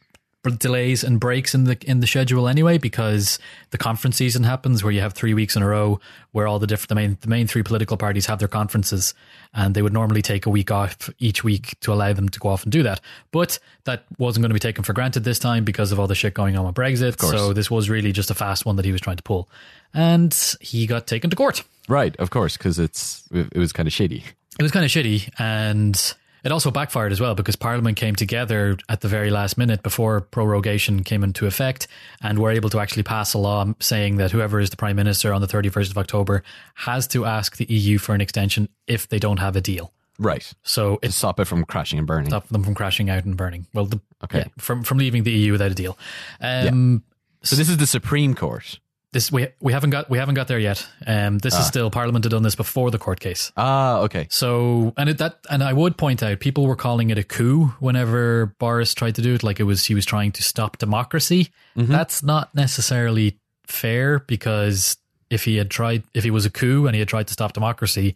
delays 0.50 1.04
and 1.04 1.20
breaks 1.20 1.54
in 1.54 1.64
the 1.64 1.78
in 1.86 2.00
the 2.00 2.06
schedule 2.06 2.48
anyway 2.48 2.76
because 2.76 3.38
the 3.70 3.78
conference 3.78 4.16
season 4.16 4.42
happens 4.42 4.82
where 4.82 4.92
you 4.92 5.00
have 5.00 5.12
three 5.12 5.34
weeks 5.34 5.54
in 5.54 5.62
a 5.62 5.68
row 5.68 6.00
where 6.32 6.48
all 6.48 6.58
the 6.58 6.66
different 6.66 6.88
the 6.88 6.94
main 6.96 7.16
the 7.20 7.28
main 7.28 7.46
three 7.46 7.62
political 7.62 7.96
parties 7.96 8.26
have 8.26 8.40
their 8.40 8.48
conferences 8.48 9.14
and 9.54 9.74
they 9.74 9.82
would 9.82 9.92
normally 9.92 10.20
take 10.20 10.44
a 10.44 10.50
week 10.50 10.70
off 10.72 11.08
each 11.20 11.44
week 11.44 11.78
to 11.80 11.92
allow 11.92 12.12
them 12.12 12.28
to 12.28 12.40
go 12.40 12.48
off 12.48 12.64
and 12.64 12.72
do 12.72 12.82
that 12.82 13.00
but 13.30 13.60
that 13.84 14.04
wasn't 14.18 14.42
going 14.42 14.50
to 14.50 14.54
be 14.54 14.58
taken 14.58 14.82
for 14.82 14.92
granted 14.92 15.22
this 15.22 15.38
time 15.38 15.62
because 15.62 15.92
of 15.92 16.00
all 16.00 16.08
the 16.08 16.14
shit 16.14 16.34
going 16.34 16.56
on 16.56 16.66
with 16.66 16.74
Brexit 16.74 17.20
so 17.20 17.52
this 17.52 17.70
was 17.70 17.88
really 17.88 18.10
just 18.10 18.30
a 18.30 18.34
fast 18.34 18.66
one 18.66 18.74
that 18.74 18.84
he 18.84 18.90
was 18.90 19.00
trying 19.00 19.16
to 19.16 19.22
pull 19.22 19.48
and 19.94 20.56
he 20.60 20.86
got 20.88 21.06
taken 21.06 21.30
to 21.30 21.36
court 21.36 21.62
Right. 21.88 22.14
Of 22.16 22.30
course, 22.30 22.56
because 22.56 22.78
it's 22.78 23.24
it 23.32 23.56
was 23.58 23.72
kind 23.72 23.88
of 23.88 23.92
shitty. 23.92 24.22
it 24.58 24.62
was 24.62 24.70
kind 24.70 24.84
of 24.84 24.90
shitty 24.90 25.28
and 25.38 26.14
it 26.44 26.52
also 26.52 26.70
backfired 26.70 27.12
as 27.12 27.20
well 27.20 27.34
because 27.34 27.56
parliament 27.56 27.96
came 27.96 28.14
together 28.16 28.76
at 28.88 29.00
the 29.00 29.08
very 29.08 29.30
last 29.30 29.56
minute 29.56 29.82
before 29.82 30.20
prorogation 30.20 31.04
came 31.04 31.22
into 31.22 31.46
effect 31.46 31.86
and 32.22 32.38
were 32.38 32.50
able 32.50 32.68
to 32.70 32.78
actually 32.80 33.02
pass 33.02 33.34
a 33.34 33.38
law 33.38 33.66
saying 33.80 34.16
that 34.16 34.30
whoever 34.32 34.58
is 34.60 34.70
the 34.70 34.76
prime 34.76 34.96
minister 34.96 35.32
on 35.32 35.40
the 35.40 35.46
31st 35.46 35.90
of 35.90 35.98
october 35.98 36.42
has 36.74 37.06
to 37.06 37.24
ask 37.24 37.56
the 37.56 37.64
eu 37.66 37.98
for 37.98 38.14
an 38.14 38.20
extension 38.20 38.68
if 38.86 39.08
they 39.08 39.18
don't 39.18 39.38
have 39.38 39.56
a 39.56 39.60
deal 39.60 39.92
Right. 40.18 40.52
so 40.62 40.96
To 40.96 41.10
stop 41.10 41.40
it 41.40 41.46
from 41.46 41.64
crashing 41.64 41.98
and 41.98 42.06
burning. 42.06 42.28
Stop 42.30 42.46
them 42.48 42.62
from 42.62 42.74
crashing 42.74 43.08
out 43.10 43.24
and 43.24 43.36
burning 43.36 43.66
well 43.72 43.86
the, 43.86 44.00
Okay. 44.24 44.38
yeah, 44.38 44.44
from 44.58 44.82
from 44.84 44.98
leaving 44.98 45.22
the 45.24 45.32
eu 45.32 45.52
without 45.52 45.70
a 45.70 45.74
deal 45.74 45.96
um 46.40 47.02
So 47.42 47.56
this 47.56 47.68
is 47.68 47.76
the 47.78 47.86
Supreme 47.88 48.34
Court. 48.34 48.78
This 49.12 49.30
we 49.30 49.48
we 49.60 49.72
haven't 49.72 49.90
got 49.90 50.08
we 50.10 50.18
haven't 50.18 50.34
got 50.34 50.48
there 50.48 50.58
yet 50.58 50.86
um 51.06 51.38
this 51.38 51.58
is 51.58 51.66
still 51.66 51.90
parliament 51.90 52.24
had 52.24 52.30
done 52.30 52.42
this 52.42 52.54
before 52.54 52.90
the 52.90 52.98
court 52.98 53.20
case 53.20 53.52
Ah, 53.56 53.98
okay. 54.00 54.26
So, 54.30 54.92
and 54.96 55.08
it, 55.10 55.18
that, 55.18 55.38
and 55.50 55.62
I 55.62 55.72
would 55.72 55.96
point 55.96 56.22
out, 56.22 56.40
people 56.40 56.66
were 56.66 56.76
calling 56.76 57.10
it 57.10 57.18
a 57.18 57.22
coup 57.22 57.66
whenever 57.80 58.54
Boris 58.58 58.94
tried 58.94 59.14
to 59.16 59.22
do 59.22 59.34
it, 59.34 59.42
like 59.42 59.60
it 59.60 59.64
was 59.64 59.84
he 59.84 59.94
was 59.94 60.04
trying 60.06 60.32
to 60.32 60.42
stop 60.42 60.78
democracy. 60.78 61.50
That's 61.76 62.22
not 62.22 62.54
necessarily 62.54 63.38
fair 63.66 64.20
because 64.20 64.96
if 65.30 65.44
he 65.44 65.56
had 65.56 65.70
tried, 65.70 66.02
if 66.14 66.24
he 66.24 66.30
was 66.30 66.46
a 66.46 66.50
coup 66.50 66.86
and 66.86 66.94
he 66.94 67.00
had 67.00 67.08
tried 67.08 67.26
to 67.28 67.32
stop 67.32 67.52
democracy, 67.52 68.14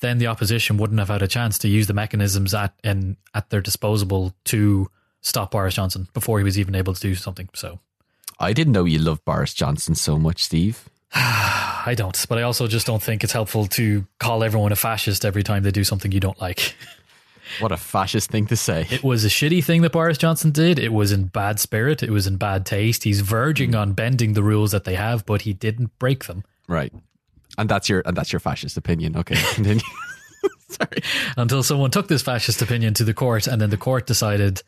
then 0.00 0.18
the 0.18 0.26
opposition 0.26 0.76
wouldn't 0.76 0.98
have 0.98 1.08
had 1.08 1.22
a 1.22 1.28
chance 1.28 1.58
to 1.58 1.68
use 1.68 1.86
the 1.86 1.94
mechanisms 1.94 2.54
at 2.54 2.74
in 2.84 3.16
at 3.32 3.50
their 3.50 3.60
disposal 3.60 4.34
to 4.44 4.88
stop 5.20 5.50
Boris 5.50 5.74
Johnson 5.74 6.08
before 6.12 6.38
he 6.38 6.44
was 6.44 6.58
even 6.58 6.74
able 6.74 6.94
to 6.94 7.00
do 7.00 7.14
something. 7.14 7.48
So. 7.54 7.80
I 8.44 8.52
didn't 8.52 8.72
know 8.72 8.84
you 8.84 8.98
loved 8.98 9.24
Boris 9.24 9.54
Johnson 9.54 9.94
so 9.94 10.18
much, 10.18 10.44
Steve. 10.44 10.88
I 11.14 11.94
don't, 11.96 12.24
but 12.28 12.38
I 12.38 12.42
also 12.42 12.66
just 12.66 12.86
don't 12.86 13.02
think 13.02 13.24
it's 13.24 13.32
helpful 13.32 13.66
to 13.68 14.06
call 14.18 14.42
everyone 14.44 14.72
a 14.72 14.76
fascist 14.76 15.24
every 15.24 15.42
time 15.42 15.62
they 15.62 15.70
do 15.70 15.84
something 15.84 16.12
you 16.12 16.20
don't 16.20 16.40
like. 16.40 16.76
What 17.60 17.72
a 17.72 17.76
fascist 17.76 18.30
thing 18.30 18.46
to 18.46 18.56
say. 18.56 18.86
It 18.90 19.04
was 19.04 19.22
a 19.22 19.28
shitty 19.28 19.62
thing 19.62 19.82
that 19.82 19.92
Boris 19.92 20.16
Johnson 20.16 20.50
did. 20.50 20.78
It 20.78 20.94
was 20.94 21.12
in 21.12 21.24
bad 21.24 21.60
spirit. 21.60 22.02
It 22.02 22.08
was 22.08 22.26
in 22.26 22.36
bad 22.36 22.64
taste. 22.64 23.04
He's 23.04 23.20
verging 23.20 23.72
hmm. 23.72 23.76
on 23.76 23.92
bending 23.92 24.32
the 24.32 24.42
rules 24.42 24.72
that 24.72 24.84
they 24.84 24.94
have, 24.94 25.26
but 25.26 25.42
he 25.42 25.52
didn't 25.52 25.96
break 25.98 26.24
them 26.24 26.42
Right. 26.68 26.92
And 27.58 27.68
that's 27.68 27.88
your 27.88 28.02
and 28.04 28.16
that's 28.16 28.32
your 28.32 28.40
fascist 28.40 28.76
opinion. 28.76 29.16
Okay. 29.16 29.36
Continue. 29.54 29.84
Sorry. 30.68 31.02
until 31.36 31.62
someone 31.62 31.90
took 31.90 32.08
this 32.08 32.22
fascist 32.22 32.60
opinion 32.60 32.94
to 32.94 33.04
the 33.04 33.14
court, 33.14 33.46
and 33.46 33.60
then 33.60 33.70
the 33.70 33.76
court 33.76 34.06
decided. 34.06 34.62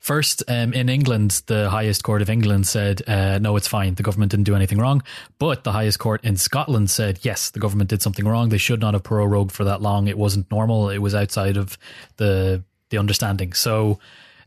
First, 0.00 0.42
um, 0.48 0.72
in 0.72 0.88
England, 0.88 1.42
the 1.46 1.68
highest 1.70 2.04
court 2.04 2.22
of 2.22 2.30
England 2.30 2.66
said, 2.66 3.02
uh, 3.08 3.38
no, 3.38 3.56
it's 3.56 3.66
fine. 3.66 3.94
The 3.94 4.02
government 4.04 4.30
didn't 4.30 4.44
do 4.46 4.54
anything 4.54 4.78
wrong. 4.78 5.02
But 5.38 5.64
the 5.64 5.72
highest 5.72 5.98
court 5.98 6.24
in 6.24 6.36
Scotland 6.36 6.88
said, 6.90 7.18
yes, 7.22 7.50
the 7.50 7.58
government 7.58 7.90
did 7.90 8.00
something 8.00 8.26
wrong. 8.26 8.48
They 8.48 8.58
should 8.58 8.80
not 8.80 8.94
have 8.94 9.02
prorogued 9.02 9.50
for 9.52 9.64
that 9.64 9.82
long. 9.82 10.06
It 10.06 10.16
wasn't 10.16 10.50
normal. 10.50 10.88
It 10.88 10.98
was 10.98 11.14
outside 11.14 11.56
of 11.56 11.76
the 12.16 12.62
the 12.90 12.96
understanding. 12.98 13.52
So, 13.52 13.98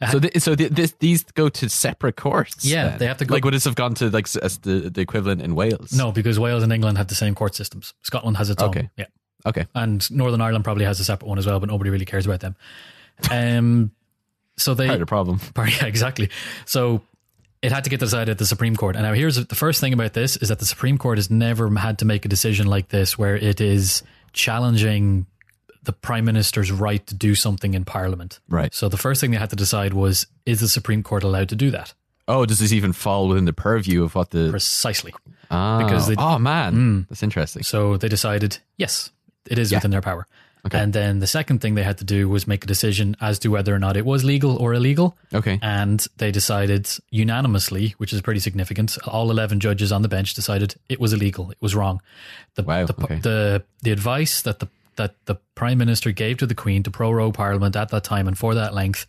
So, 0.10 0.20
th- 0.20 0.41
so 0.41 0.55
th- 0.55 0.72
this, 0.72 0.93
these 1.00 1.24
go 1.24 1.48
to 1.50 1.70
separate 1.70 2.15
courts. 2.15 2.65
Yeah, 2.65 2.89
then? 2.89 2.98
they 3.00 3.05
have 3.05 3.17
to 3.17 3.25
go- 3.25 3.36
Like, 3.36 3.46
would 3.46 3.53
this 3.53 3.65
have 3.65 3.75
gone 3.75 3.93
to 3.96 4.10
like 4.10 4.27
as 4.41 4.58
the, 4.60 4.89
the 4.89 5.01
equivalent 5.01 5.41
in 5.43 5.53
Wales? 5.53 5.91
no, 5.93 6.12
because 6.12 6.39
Wales 6.39 6.63
and 6.63 6.74
England 6.74 6.98
have 6.98 7.08
the 7.08 7.13
same 7.15 7.36
court 7.36 7.53
systems. 7.53 7.93
Scotland 8.01 8.38
has 8.38 8.50
its 8.50 8.63
Okay. 8.63 8.79
own. 8.79 8.89
Yeah. 8.98 9.05
Okay. 9.46 9.65
and 9.75 10.10
Northern 10.12 10.39
Ireland 10.41 10.63
probably 10.63 10.86
has 10.86 11.00
a 11.00 11.03
separate 11.03 11.27
one 11.27 11.38
as 11.38 11.46
well, 11.46 11.60
but 11.60 11.67
nobody 11.70 11.89
really 11.91 12.05
cares 12.05 12.25
about 12.25 12.39
them. 12.39 12.55
Um, 13.29 13.91
so 14.61 14.73
they, 14.73 14.87
Part 14.87 15.01
a 15.01 15.05
problem. 15.05 15.39
yeah, 15.57 15.85
exactly. 15.85 16.29
So 16.65 17.01
it 17.61 17.71
had 17.71 17.83
to 17.83 17.89
get 17.89 17.99
decided 17.99 18.29
at 18.29 18.37
the 18.37 18.45
Supreme 18.45 18.75
Court. 18.75 18.95
And 18.95 19.03
now 19.05 19.13
here's 19.13 19.35
the 19.35 19.55
first 19.55 19.79
thing 19.81 19.93
about 19.93 20.13
this 20.13 20.35
is 20.37 20.49
that 20.49 20.59
the 20.59 20.65
Supreme 20.65 20.97
Court 20.97 21.17
has 21.17 21.29
never 21.29 21.69
had 21.75 21.99
to 21.99 22.05
make 22.05 22.25
a 22.25 22.27
decision 22.29 22.67
like 22.67 22.89
this 22.89 23.17
where 23.17 23.35
it 23.35 23.61
is 23.61 24.01
challenging 24.33 25.25
the 25.83 25.93
Prime 25.93 26.25
Minister's 26.25 26.71
right 26.71 27.05
to 27.07 27.15
do 27.15 27.33
something 27.35 27.73
in 27.73 27.85
Parliament. 27.85 28.39
Right. 28.49 28.73
So 28.73 28.87
the 28.89 28.97
first 28.97 29.19
thing 29.21 29.31
they 29.31 29.37
had 29.37 29.49
to 29.51 29.55
decide 29.55 29.93
was 29.93 30.27
is 30.45 30.59
the 30.59 30.67
Supreme 30.67 31.03
Court 31.03 31.23
allowed 31.23 31.49
to 31.49 31.55
do 31.55 31.71
that? 31.71 31.93
Oh, 32.27 32.45
does 32.45 32.59
this 32.59 32.71
even 32.71 32.93
fall 32.93 33.27
within 33.27 33.45
the 33.45 33.53
purview 33.53 34.03
of 34.03 34.13
what 34.15 34.29
the? 34.29 34.49
Precisely. 34.51 35.13
Ah, 35.49 35.79
because 35.83 36.07
they- 36.07 36.15
oh 36.17 36.37
man, 36.39 37.05
that's 37.09 37.23
interesting. 37.23 37.63
So 37.63 37.97
they 37.97 38.07
decided 38.09 38.59
yes, 38.77 39.11
it 39.47 39.57
is 39.59 39.71
Yeah. 39.71 39.77
within 39.77 39.91
their 39.91 40.01
power. 40.01 40.27
Okay. 40.65 40.77
And 40.77 40.93
then 40.93 41.19
the 41.19 41.27
second 41.27 41.59
thing 41.59 41.75
they 41.75 41.83
had 41.83 41.97
to 41.99 42.03
do 42.03 42.29
was 42.29 42.47
make 42.47 42.63
a 42.63 42.67
decision 42.67 43.15
as 43.19 43.39
to 43.39 43.49
whether 43.49 43.73
or 43.73 43.79
not 43.79 43.97
it 43.97 44.05
was 44.05 44.23
legal 44.23 44.57
or 44.57 44.73
illegal. 44.73 45.17
Okay. 45.33 45.57
And 45.61 46.05
they 46.17 46.31
decided 46.31 46.87
unanimously, 47.09 47.95
which 47.97 48.13
is 48.13 48.21
pretty 48.21 48.39
significant. 48.39 48.97
All 49.07 49.31
11 49.31 49.59
judges 49.59 49.91
on 49.91 50.03
the 50.03 50.07
bench 50.07 50.33
decided 50.33 50.75
it 50.87 50.99
was 50.99 51.13
illegal. 51.13 51.49
It 51.49 51.57
was 51.61 51.75
wrong. 51.75 52.01
The, 52.55 52.63
Wow, 52.63 52.85
the, 52.85 53.03
okay. 53.03 53.19
the, 53.19 53.63
the 53.81 53.91
advice 53.91 54.43
that 54.43 54.59
the, 54.59 54.67
that 54.97 55.15
the 55.25 55.35
prime 55.55 55.79
minister 55.79 56.11
gave 56.11 56.37
to 56.37 56.45
the 56.45 56.55
queen 56.55 56.83
to 56.83 56.91
prorogue 56.91 57.33
parliament 57.33 57.75
at 57.75 57.89
that 57.89 58.03
time 58.03 58.27
and 58.27 58.37
for 58.37 58.53
that 58.53 58.73
length 58.73 59.07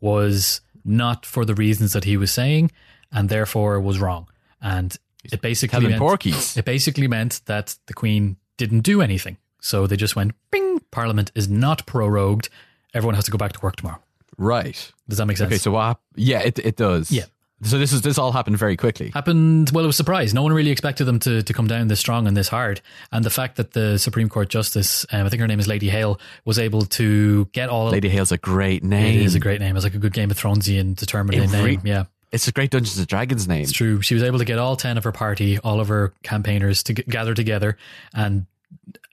was 0.00 0.60
not 0.84 1.26
for 1.26 1.44
the 1.44 1.54
reasons 1.54 1.92
that 1.94 2.04
he 2.04 2.16
was 2.16 2.30
saying 2.30 2.70
and 3.10 3.28
therefore 3.28 3.80
was 3.80 3.98
wrong. 3.98 4.28
And 4.60 4.96
it 5.24 5.40
basically 5.40 5.88
meant, 5.88 6.00
porkies. 6.00 6.56
it 6.56 6.64
basically 6.64 7.08
meant 7.08 7.40
that 7.46 7.76
the 7.86 7.94
Queen 7.94 8.36
didn't 8.56 8.80
do 8.80 9.02
anything. 9.02 9.36
So 9.62 9.86
they 9.86 9.96
just 9.96 10.14
went, 10.16 10.32
bing, 10.50 10.80
Parliament 10.90 11.32
is 11.34 11.48
not 11.48 11.86
prorogued. 11.86 12.50
Everyone 12.92 13.14
has 13.14 13.24
to 13.24 13.30
go 13.30 13.38
back 13.38 13.52
to 13.52 13.60
work 13.60 13.76
tomorrow. 13.76 14.02
Right. 14.36 14.92
Does 15.08 15.16
that 15.18 15.26
make 15.26 15.36
sense? 15.38 15.48
Okay. 15.48 15.58
So 15.58 15.70
what? 15.70 15.82
hap- 15.84 16.00
Yeah, 16.16 16.40
it 16.40 16.58
it 16.58 16.76
does. 16.76 17.10
Yeah. 17.10 17.24
So 17.64 17.78
this 17.78 17.92
is 17.92 18.02
this 18.02 18.18
all 18.18 18.32
happened 18.32 18.58
very 18.58 18.76
quickly. 18.76 19.10
happened 19.14 19.70
well 19.72 19.84
it 19.84 19.86
was 19.86 19.94
a 19.94 20.02
surprise 20.02 20.34
no 20.34 20.42
one 20.42 20.52
really 20.52 20.72
expected 20.72 21.04
them 21.04 21.20
to, 21.20 21.44
to 21.44 21.52
come 21.52 21.68
down 21.68 21.86
this 21.86 22.00
strong 22.00 22.26
and 22.26 22.36
this 22.36 22.48
hard 22.48 22.80
and 23.12 23.24
the 23.24 23.30
fact 23.30 23.54
that 23.54 23.70
the 23.72 23.98
supreme 24.00 24.28
court 24.28 24.48
justice 24.48 25.06
um, 25.12 25.26
i 25.26 25.28
think 25.28 25.40
her 25.40 25.46
name 25.46 25.60
is 25.60 25.68
lady 25.68 25.88
hale 25.88 26.18
was 26.44 26.58
able 26.58 26.82
to 26.82 27.44
get 27.52 27.68
all 27.68 27.90
Lady 27.90 28.08
Hale's 28.08 28.32
a 28.32 28.36
great 28.36 28.82
name. 28.82 29.20
it 29.20 29.22
is 29.24 29.36
a 29.36 29.38
great 29.38 29.60
name 29.60 29.76
it's 29.76 29.84
like 29.84 29.94
a 29.94 29.98
good 29.98 30.12
game 30.12 30.28
of 30.32 30.36
thronesian 30.36 30.96
determined 30.96 31.40
It 31.40 31.52
name 31.52 31.80
yeah 31.84 32.06
It's 32.32 32.48
a 32.48 32.52
great 32.52 32.70
Dungeons 32.72 32.98
and 32.98 33.06
Dragons 33.06 33.46
name. 33.46 33.62
It's 33.62 33.70
true. 33.70 34.02
She 34.02 34.14
was 34.14 34.24
able 34.24 34.38
to 34.40 34.44
get 34.44 34.58
all 34.58 34.74
10 34.74 34.98
of 34.98 35.04
her 35.04 35.12
party, 35.12 35.58
all 35.58 35.78
of 35.80 35.86
her 35.86 36.12
campaigners 36.24 36.82
to 36.84 36.94
g- 36.94 37.04
gather 37.08 37.32
together 37.34 37.76
and 38.12 38.46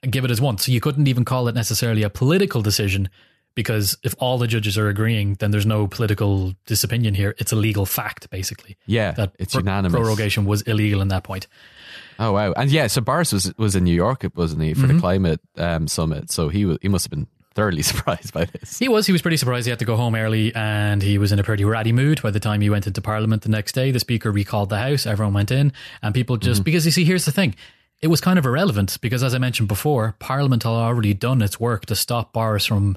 give 0.08 0.24
it 0.24 0.30
as 0.30 0.40
one. 0.40 0.58
So 0.58 0.72
you 0.72 0.80
couldn't 0.80 1.08
even 1.08 1.24
call 1.24 1.48
it 1.48 1.54
necessarily 1.54 2.02
a 2.02 2.10
political 2.10 2.62
decision 2.62 3.08
because 3.54 3.98
if 4.04 4.14
all 4.18 4.38
the 4.38 4.46
judges 4.46 4.78
are 4.78 4.88
agreeing, 4.88 5.34
then 5.34 5.50
there's 5.50 5.66
no 5.66 5.86
political 5.88 6.54
disopinion 6.66 7.14
here. 7.14 7.34
It's 7.38 7.52
a 7.52 7.56
legal 7.56 7.84
fact, 7.84 8.30
basically. 8.30 8.76
Yeah, 8.86 9.10
That 9.12 9.32
it's 9.38 9.54
pro- 9.54 9.60
unanimous. 9.60 9.98
prorogation 10.00 10.44
was 10.44 10.62
illegal 10.62 11.00
in 11.02 11.08
that 11.08 11.24
point. 11.24 11.46
Oh 12.18 12.32
wow! 12.32 12.52
And 12.52 12.70
yeah, 12.70 12.86
so 12.86 13.00
Boris 13.00 13.32
was 13.32 13.52
was 13.56 13.74
in 13.74 13.84
New 13.84 13.94
York, 13.94 14.24
it 14.24 14.36
wasn't 14.36 14.62
he, 14.62 14.74
for 14.74 14.82
Mm-hmm. 14.86 14.94
the 14.96 15.00
climate 15.00 15.40
um, 15.56 15.88
summit? 15.88 16.30
So 16.30 16.48
he 16.50 16.64
was, 16.66 16.78
he 16.82 16.88
must 16.88 17.06
have 17.06 17.10
been 17.10 17.26
thoroughly 17.54 17.82
surprised 17.90 18.32
by 18.34 18.44
this. 18.44 18.78
He 18.78 18.88
was. 18.88 19.06
He 19.06 19.12
was 19.12 19.22
pretty 19.22 19.38
surprised 19.38 19.66
he 19.66 19.70
had 19.70 19.78
to 19.80 19.84
go 19.86 19.96
home 19.96 20.14
early 20.14 20.54
and 20.54 21.02
he 21.02 21.16
was 21.18 21.32
in 21.32 21.38
a 21.38 21.42
pretty 21.42 21.64
ratty 21.64 21.92
mood 21.92 22.20
by 22.22 22.30
the 22.30 22.38
time 22.40 22.60
he 22.60 22.68
went 22.70 22.86
into 22.86 23.00
Parliament 23.00 23.42
the 23.42 23.48
next 23.48 23.72
day. 23.72 23.90
The 23.90 23.98
Speaker 24.00 24.30
recalled 24.30 24.68
the 24.68 24.78
House. 24.78 25.06
Everyone 25.06 25.32
went 25.34 25.50
in 25.50 25.72
and 26.02 26.14
people 26.14 26.36
just, 26.36 26.62
because 26.62 26.84
you 26.84 26.92
see, 26.92 27.04
here's 27.04 27.24
the 27.24 27.32
thing. 27.32 27.54
It 28.02 28.08
was 28.08 28.20
kind 28.20 28.38
of 28.38 28.46
irrelevant 28.46 28.98
because, 29.00 29.22
as 29.22 29.34
I 29.34 29.38
mentioned 29.38 29.68
before, 29.68 30.14
Parliament 30.18 30.62
had 30.62 30.70
already 30.70 31.12
done 31.14 31.42
its 31.42 31.60
work 31.60 31.86
to 31.86 31.94
stop 31.94 32.32
Boris 32.32 32.64
from 32.66 32.96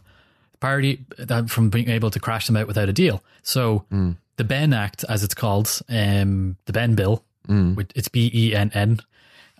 party 0.60 1.05
uh, 1.29 1.43
from 1.45 1.69
being 1.69 1.89
able 1.89 2.10
to 2.10 2.19
crash 2.19 2.48
them 2.48 2.55
out 2.55 2.67
without 2.67 2.88
a 2.88 2.93
deal. 2.93 3.22
So 3.41 3.86
the 4.38 4.43
Benn 4.45 4.72
Act, 4.74 5.03
as 5.10 5.24
it's 5.24 5.33
called, 5.33 5.81
um, 5.89 6.55
the 6.65 6.74
Benn 6.74 6.95
Bill, 6.95 7.24
which 7.75 7.91
it's 7.95 8.07
B 8.07 8.31
E 8.33 8.55
N 8.55 8.72
N, 8.74 9.01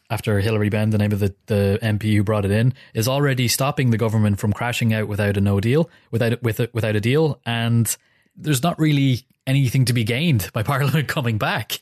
after 0.09 0.39
Hilary 0.39 0.69
Benn, 0.69 0.91
the 0.91 0.97
name 0.97 1.12
of 1.12 1.19
the, 1.19 1.33
the 1.47 1.77
MP 1.81 2.15
who 2.15 2.23
brought 2.23 2.45
it 2.45 2.51
in, 2.51 2.73
is 2.93 3.07
already 3.09 3.47
stopping 3.50 3.89
the 3.89 3.97
government 3.97 4.39
from 4.39 4.53
crashing 4.53 4.93
out 4.93 5.07
without 5.09 5.35
a 5.35 5.41
no 5.41 5.59
deal, 5.59 5.89
without 6.12 6.41
with 6.41 6.59
a, 6.62 6.69
without 6.71 6.95
a 6.95 7.01
deal, 7.01 7.41
and 7.45 7.97
there's 8.38 8.63
not 8.63 8.79
really 8.79 9.23
anything 9.45 9.83
to 9.85 9.93
be 9.93 10.05
gained 10.05 10.50
by 10.53 10.63
Parliament 10.73 11.07
coming 11.09 11.38
back. 11.38 11.81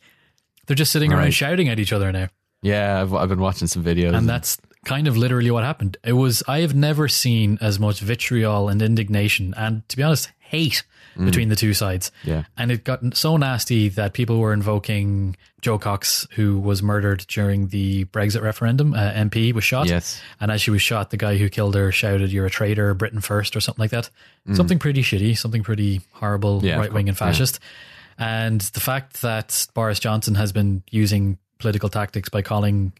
They're 0.65 0.75
just 0.75 0.91
sitting 0.91 1.11
around 1.13 1.31
shouting 1.31 1.69
at 1.69 1.79
each 1.79 1.93
other 1.93 2.11
now, 2.11 2.29
Yeah, 2.61 3.01
I've, 3.01 3.13
I've 3.13 3.29
been 3.29 3.41
watching 3.41 3.67
some 3.67 3.83
videos. 3.83 4.15
and 4.15 4.27
that's 4.29 4.57
kind 4.85 5.07
of 5.07 5.15
literally 5.17 5.51
what 5.51 5.63
happened. 5.63 5.97
It 6.03 6.13
was 6.13 6.43
I 6.47 6.59
have 6.61 6.75
never 6.75 7.07
seen 7.07 7.57
as 7.61 7.79
much 7.79 7.99
vitriol 7.99 8.69
and 8.69 8.81
indignation, 8.81 9.53
and 9.57 9.87
to 9.89 9.97
be 9.97 10.03
honest, 10.03 10.31
hate 10.39 10.83
between 11.25 11.49
the 11.49 11.57
two 11.57 11.73
sides. 11.73 12.09
Yeah. 12.23 12.45
and 12.57 12.71
it 12.71 12.85
got 12.85 13.17
so 13.17 13.35
nasty 13.35 13.89
that 13.89 14.13
people 14.13 14.39
were 14.39 14.53
invoking 14.53 15.35
Jo 15.61 15.77
Cox, 15.77 16.25
who 16.35 16.57
was 16.57 16.81
murdered 16.81 17.25
during 17.27 17.67
the 17.67 18.05
Brexit 18.05 18.41
referendum. 18.41 18.93
Uh, 18.93 19.11
MP 19.11 19.53
was 19.53 19.65
shot. 19.65 19.87
Yes. 19.89 20.21
And 20.39 20.49
as 20.49 20.61
she 20.61 20.71
was 20.71 20.81
shot, 20.81 21.09
the 21.09 21.17
guy 21.17 21.35
who 21.37 21.49
killed 21.49 21.75
her 21.75 21.91
shouted, 21.91 22.31
You're 22.31 22.45
a 22.45 22.49
traitor, 22.49 22.93
Britain 22.93 23.19
first, 23.19 23.57
or 23.57 23.59
something 23.59 23.83
like 23.83 23.91
that. 23.91 24.09
Something 24.53 24.79
pretty 24.79 25.03
shitty, 25.03 25.37
something 25.37 25.63
pretty 25.63 25.99
horrible, 26.13 26.61
Mm. 26.61 26.63
Yeah, 26.63 26.77
right 26.77 26.93
wing 26.93 27.09
and 27.09 27.17
course, 27.17 27.27
yeah. 27.27 27.31
fascist. 27.33 27.59
And 28.17 28.61
the 28.61 28.79
fact 28.79 29.21
that 29.21 29.67
Boris 29.73 29.99
Johnson 29.99 30.35
has 30.35 30.51
been 30.53 30.81
using 30.91 31.37
political 31.61 31.87
tactics 31.89 32.27
by 32.29 32.41
calling 32.41 32.91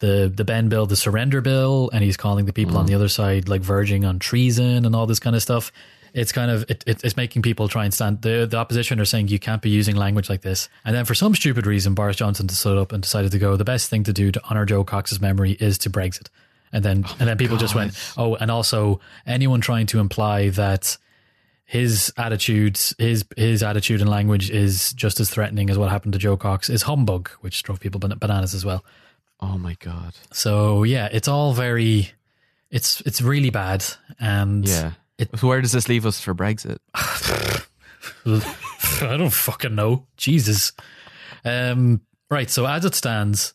the 0.00 0.30
the 0.34 0.44
Benn 0.44 0.68
bill 0.68 0.86
the 0.86 0.96
surrender 0.96 1.40
bill, 1.40 1.88
and 1.92 2.02
he's 2.02 2.16
calling 2.16 2.44
the 2.46 2.52
people 2.52 2.74
Mm. 2.74 2.80
on 2.80 2.86
the 2.86 2.94
other 2.94 3.08
side 3.08 3.48
like 3.48 3.62
verging 3.62 4.04
on 4.04 4.18
treason 4.18 4.84
and 4.84 4.94
all 4.96 5.06
this 5.06 5.20
kind 5.20 5.36
of 5.36 5.42
stuff. 5.42 5.70
It's 6.12 6.32
kind 6.32 6.50
of 6.50 6.62
it, 6.70 6.82
it, 6.86 7.04
it's 7.04 7.16
making 7.16 7.42
people 7.42 7.68
try 7.68 7.84
and 7.84 7.92
stand. 7.94 8.22
The 8.22 8.46
the 8.50 8.56
opposition 8.56 8.98
are 9.00 9.04
saying 9.04 9.28
you 9.28 9.38
can't 9.38 9.62
be 9.62 9.70
using 9.70 9.96
language 9.96 10.28
like 10.30 10.40
this, 10.42 10.68
and 10.84 10.94
then 10.96 11.04
for 11.04 11.14
some 11.14 11.34
stupid 11.34 11.66
reason, 11.66 11.94
Boris 11.94 12.16
Johnson 12.16 12.48
stood 12.48 12.78
up 12.78 12.92
and 12.92 13.02
decided 13.02 13.32
to 13.32 13.38
go. 13.38 13.56
The 13.56 13.64
best 13.64 13.88
thing 13.90 14.02
to 14.04 14.12
do 14.12 14.32
to 14.32 14.40
honor 14.48 14.64
Jo 14.66 14.82
Cox's 14.84 15.20
memory 15.20 15.52
is 15.60 15.76
to 15.78 15.90
Brexit, 15.90 16.28
and 16.72 16.82
then 16.84 17.04
and 17.18 17.28
then 17.28 17.36
people 17.36 17.56
just 17.58 17.74
went, 17.74 17.92
oh, 18.16 18.34
and 18.36 18.50
also 18.50 19.00
anyone 19.26 19.60
trying 19.60 19.86
to 19.88 19.98
imply 20.00 20.48
that 20.50 20.96
his 21.68 22.12
attitudes, 22.16 22.94
his 22.98 23.24
his 23.36 23.62
attitude 23.62 24.00
and 24.00 24.08
language 24.08 24.50
is 24.50 24.92
just 24.92 25.18
as 25.20 25.28
threatening 25.28 25.68
as 25.68 25.76
what 25.76 25.90
happened 25.90 26.12
to 26.14 26.18
Jo 26.18 26.36
Cox 26.36 26.70
is 26.70 26.82
humbug, 26.82 27.28
which 27.40 27.62
drove 27.64 27.80
people 27.80 27.98
bananas 28.00 28.54
as 28.54 28.64
well. 28.64 28.84
oh 29.40 29.58
my 29.58 29.74
god. 29.80 30.14
So 30.32 30.84
yeah, 30.84 31.08
it's 31.12 31.28
all 31.28 31.52
very, 31.52 32.12
it's 32.70 33.00
it's 33.02 33.20
really 33.20 33.50
bad, 33.50 33.84
and 34.20 34.66
Yeah. 34.66 34.92
It- 35.18 35.42
Where 35.42 35.60
does 35.60 35.72
this 35.72 35.88
leave 35.88 36.06
us 36.06 36.20
for 36.20 36.34
Brexit? 36.34 36.78
I 39.02 39.16
don't 39.16 39.30
fucking 39.32 39.74
know. 39.74 40.06
Jesus. 40.16 40.72
Um, 41.44 42.00
right. 42.30 42.50
So 42.50 42.66
as 42.66 42.84
it 42.84 42.94
stands, 42.94 43.54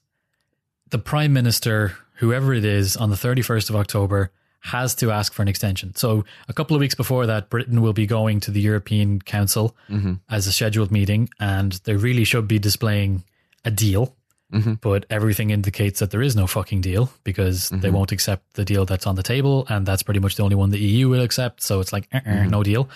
the 0.89 0.97
prime 0.97 1.33
minister, 1.33 1.97
whoever 2.15 2.53
it 2.53 2.65
is, 2.65 2.97
on 2.97 3.09
the 3.09 3.17
thirty 3.17 3.41
first 3.41 3.69
of 3.69 3.75
October 3.75 4.31
has 4.61 4.93
to 4.95 5.11
ask 5.11 5.33
for 5.33 5.41
an 5.41 5.47
extension. 5.47 5.95
So 5.95 6.23
a 6.47 6.53
couple 6.53 6.75
of 6.75 6.79
weeks 6.79 6.95
before 6.95 7.25
that, 7.25 7.49
Britain 7.49 7.81
will 7.81 7.93
be 7.93 8.05
going 8.05 8.39
to 8.41 8.51
the 8.51 8.61
European 8.61 9.19
Council 9.19 9.75
mm-hmm. 9.89 10.13
as 10.29 10.47
a 10.47 10.51
scheduled 10.51 10.91
meeting, 10.91 11.29
and 11.39 11.73
they 11.83 11.95
really 11.95 12.23
should 12.23 12.47
be 12.47 12.59
displaying 12.59 13.23
a 13.65 13.71
deal. 13.71 14.15
Mm-hmm. 14.53 14.73
But 14.75 15.05
everything 15.09 15.49
indicates 15.49 15.99
that 15.99 16.11
there 16.11 16.21
is 16.21 16.35
no 16.35 16.45
fucking 16.45 16.81
deal 16.81 17.11
because 17.23 17.69
they 17.69 17.77
mm-hmm. 17.77 17.95
won't 17.95 18.11
accept 18.11 18.53
the 18.53 18.65
deal 18.65 18.85
that's 18.85 19.07
on 19.07 19.15
the 19.15 19.23
table, 19.23 19.65
and 19.69 19.85
that's 19.85 20.03
pretty 20.03 20.19
much 20.19 20.35
the 20.35 20.43
only 20.43 20.55
one 20.55 20.69
the 20.69 20.79
EU 20.79 21.09
will 21.09 21.21
accept. 21.21 21.63
So 21.63 21.79
it's 21.79 21.93
like, 21.93 22.07
uh-uh, 22.13 22.43
no 22.43 22.61
deal. 22.61 22.89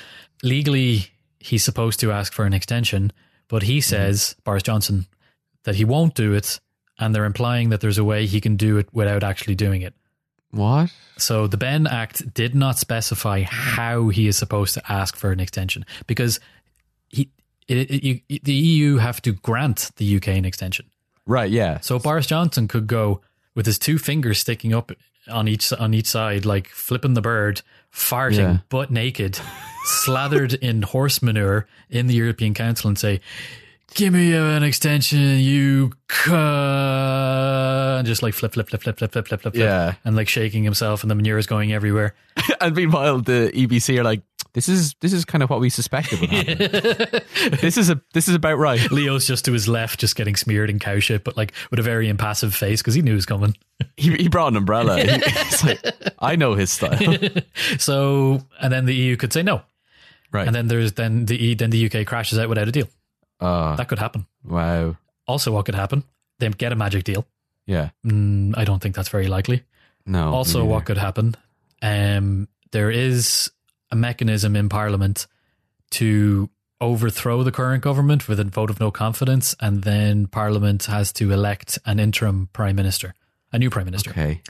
Legally, 0.44 1.08
he's 1.40 1.64
supposed 1.64 2.00
to 2.02 2.12
ask 2.12 2.34
for 2.34 2.46
an 2.46 2.54
extension, 2.54 3.12
but 3.48 3.64
he 3.64 3.82
says, 3.82 4.36
Boris 4.44 4.64
Johnson, 4.64 5.08
that 5.64 5.76
he 5.76 5.86
won't 5.86 6.14
do 6.14 6.34
it, 6.34 6.60
and 7.00 7.16
they're 7.16 7.26
implying 7.26 7.70
that 7.70 7.82
there's 7.82 7.98
a 7.98 8.04
way 8.04 8.26
he 8.26 8.42
can 8.42 8.56
do 8.56 8.78
it 8.78 8.88
without 8.94 9.24
actually 9.24 9.56
doing 9.56 9.82
it. 9.82 9.94
What? 10.52 10.92
So 11.18 11.48
the 11.48 11.58
Benn 11.58 11.88
Act 11.88 12.34
did 12.34 12.56
not 12.56 12.78
specify 12.78 13.44
how 13.44 14.10
he 14.10 14.28
is 14.28 14.38
supposed 14.38 14.74
to 14.76 14.92
ask 14.92 15.16
for 15.16 15.32
an 15.32 15.40
extension 15.40 15.86
because 16.08 16.40
he, 17.10 17.30
it, 17.68 17.90
it, 17.92 18.04
you, 18.04 18.40
the 18.44 18.54
EU 18.54 18.98
have 18.98 19.22
to 19.24 19.34
grant 19.34 19.92
the 19.98 20.16
UK 20.18 20.30
an 20.30 20.46
extension. 20.46 20.86
Right. 21.26 21.50
Yeah. 21.52 21.80
So 21.82 22.00
Boris 22.00 22.28
Johnson 22.28 22.68
could 22.68 22.88
go 22.88 23.22
with 23.56 23.66
his 23.66 23.80
two 23.80 23.98
fingers 23.98 24.40
sticking 24.40 24.74
up 24.74 24.92
on 25.30 25.48
each 25.48 25.74
on 25.74 25.94
each 25.94 26.06
side, 26.08 26.46
like 26.46 26.68
flipping 26.70 27.16
the 27.16 27.22
bird, 27.22 27.62
farting 27.92 28.38
Yeah. 28.38 28.58
butt 28.70 28.92
naked, 28.92 29.40
slathered 29.86 30.54
in 30.54 30.84
horse 30.84 31.22
manure 31.24 31.68
in 31.90 32.08
the 32.08 32.14
European 32.14 32.54
Council, 32.54 32.88
and 32.90 32.98
say, 33.00 33.22
give 33.94 34.14
me 34.14 34.34
an 34.34 34.64
extension, 34.64 35.40
you 35.40 35.92
cunt. 36.08 38.06
Just 38.06 38.24
like 38.24 38.34
flip, 38.34 38.54
flip, 38.54 38.70
flip, 38.70 38.82
flip, 38.82 38.98
flip, 38.98 39.12
flip, 39.12 39.28
flip, 39.28 39.42
flip. 39.42 39.56
Yeah. 39.56 39.96
And 40.04 40.16
like 40.16 40.28
shaking 40.28 40.64
himself 40.64 41.04
and 41.04 41.12
the 41.12 41.16
manure 41.16 41.38
is 41.38 41.48
going 41.48 41.74
everywhere. 41.74 42.16
and 42.62 42.76
meanwhile, 42.76 43.20
the 43.20 43.52
EBC 43.54 44.00
are 44.00 44.04
like, 44.04 44.22
this 44.54 44.70
is 44.70 44.96
this 45.02 45.12
is 45.12 45.26
kind 45.26 45.44
of 45.44 45.50
what 45.50 45.60
we 45.60 45.70
suspected 45.70 46.22
would 46.22 46.30
happen. 46.30 46.58
this 47.60 47.78
is 47.78 47.90
a 47.90 48.02
this 48.14 48.30
is 48.30 48.36
about 48.36 48.58
right. 48.58 48.80
Leo's 48.92 49.28
just 49.28 49.44
to 49.46 49.52
his 49.52 49.68
left, 49.68 50.00
just 50.00 50.16
getting 50.16 50.38
smeared 50.38 50.70
in 50.70 50.80
cow 50.80 51.00
shit, 51.00 51.26
but 51.26 51.36
like 51.36 51.52
with 51.72 51.80
a 51.80 51.84
very 51.84 52.08
impassive 52.08 52.56
face 52.56 52.82
because 52.82 52.94
he 52.94 53.02
knew 53.02 53.12
it 53.12 53.16
was 53.16 53.26
coming. 53.26 53.54
He, 53.98 54.16
he 54.16 54.30
brought 54.30 54.48
an 54.48 54.56
umbrella. 54.56 54.98
He, 54.98 55.08
like, 55.66 55.82
I 56.20 56.38
know 56.38 56.54
his 56.54 56.72
style. 56.72 56.98
so, 57.78 58.40
and 58.62 58.72
then 58.72 58.86
the 58.86 58.96
EU 58.96 59.18
could 59.18 59.34
say 59.34 59.44
no, 59.44 59.62
right? 60.32 60.48
And 60.48 60.56
then 60.56 60.70
there's 60.70 60.94
then 60.94 61.26
the 61.26 61.56
then 61.56 61.72
the 61.72 61.86
UK 61.88 62.08
crashes 62.08 62.40
out 62.40 62.48
without 62.48 62.70
a 62.70 62.72
deal. 62.72 62.88
Oh, 63.40 63.76
That 63.76 63.88
could 63.88 64.00
happen. 64.00 64.26
wow. 64.44 64.96
Also, 65.28 65.52
what 65.52 65.66
could 65.66 65.76
happen? 65.76 66.04
They 66.40 66.50
get 66.50 66.72
a 66.72 66.76
magic 66.76 67.04
deal. 67.04 67.26
Yeah. 67.66 67.90
Mm, 68.06 68.54
I 68.58 68.64
don't 68.64 68.80
think 68.80 68.96
that's 68.96 69.10
very 69.10 69.28
likely. 69.28 69.64
No. 70.06 70.32
Also, 70.34 70.62
me 70.62 70.68
what 70.70 70.86
could 70.86 70.98
happen? 71.00 71.36
Um, 71.82 72.48
there 72.72 72.92
is 72.92 73.50
a 73.92 73.96
mechanism 73.96 74.56
in 74.56 74.70
Parliament 74.70 75.26
to 75.92 76.50
overthrow 76.80 77.42
the 77.44 77.52
current 77.52 77.82
government 77.84 78.28
with 78.28 78.40
a 78.40 78.44
vote 78.44 78.70
of 78.70 78.80
no 78.80 78.92
confidence, 78.92 79.56
and 79.60 79.84
then 79.84 80.28
Parliament 80.28 80.86
has 80.86 81.12
to 81.14 81.32
elect 81.32 81.80
an 81.86 82.00
interim 82.00 82.50
prime 82.54 82.76
minister, 82.76 83.16
a 83.52 83.58
new 83.58 83.70
prime 83.72 83.86
minister. 83.86 84.12
Okay. 84.12 84.42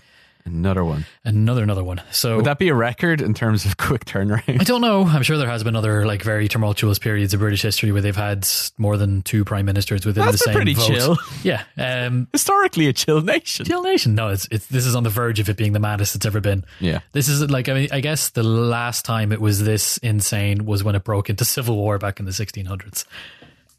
Another 0.46 0.86
one. 0.86 1.06
Another 1.24 1.64
another 1.64 1.84
one. 1.84 2.02
So 2.12 2.36
Would 2.36 2.46
that 2.46 2.60
be 2.60 2.68
a 2.70 2.76
record 2.76 3.20
in 3.20 3.34
terms 3.34 3.66
of 3.66 3.78
quick 3.78 4.06
turnaround? 4.06 4.62
I 4.62 4.64
don't 4.64 4.82
know. 4.82 5.04
I'm 5.04 5.24
sure 5.24 5.38
there 5.38 5.48
has 5.50 5.64
been 5.64 5.76
other 5.76 6.06
like 6.06 6.22
very 6.22 6.48
tumultuous 6.48 7.00
periods 7.00 7.34
of 7.34 7.40
British 7.40 7.64
history 7.64 7.92
where 7.92 8.02
they've 8.02 8.16
had 8.16 8.48
more 8.78 8.96
than 8.96 9.24
two 9.24 9.44
prime 9.44 9.66
ministers 9.66 10.06
within 10.06 10.24
That's 10.26 10.38
the 10.38 10.44
same 10.46 10.54
pretty 10.56 10.76
vote. 10.76 10.88
chill. 10.88 11.18
Yeah. 11.44 11.64
Um, 11.78 12.28
Historically, 12.32 12.88
a 12.88 12.94
chill 12.94 13.22
nation. 13.22 13.66
Chill 13.66 13.82
Nation. 13.84 14.14
No, 14.16 14.30
it's 14.30 14.48
it's 14.52 14.68
this 14.68 14.86
is 14.86 14.96
on 14.96 15.02
the 15.04 15.10
verge 15.10 15.40
of 15.40 15.50
it 15.50 15.58
being 15.58 15.74
the 15.74 15.80
maddest 15.80 16.16
it's 16.16 16.26
ever 16.28 16.42
been. 16.42 16.64
Yeah. 16.80 17.00
This 17.12 17.28
is 17.28 17.50
like 17.50 17.68
I 17.68 17.74
mean 17.74 17.90
I 17.92 18.02
guess 18.02 18.30
the 18.30 18.44
last 18.44 19.04
time 19.04 19.32
it 19.32 19.42
was 19.42 19.64
this 19.64 19.98
insane 19.98 20.66
was 20.66 20.84
when 20.84 20.94
it 20.96 21.04
broke 21.04 21.30
into 21.32 21.44
civil 21.44 21.76
war 21.76 21.98
back 21.98 22.20
in 22.20 22.26
the 22.26 22.32
1600s. 22.32 23.06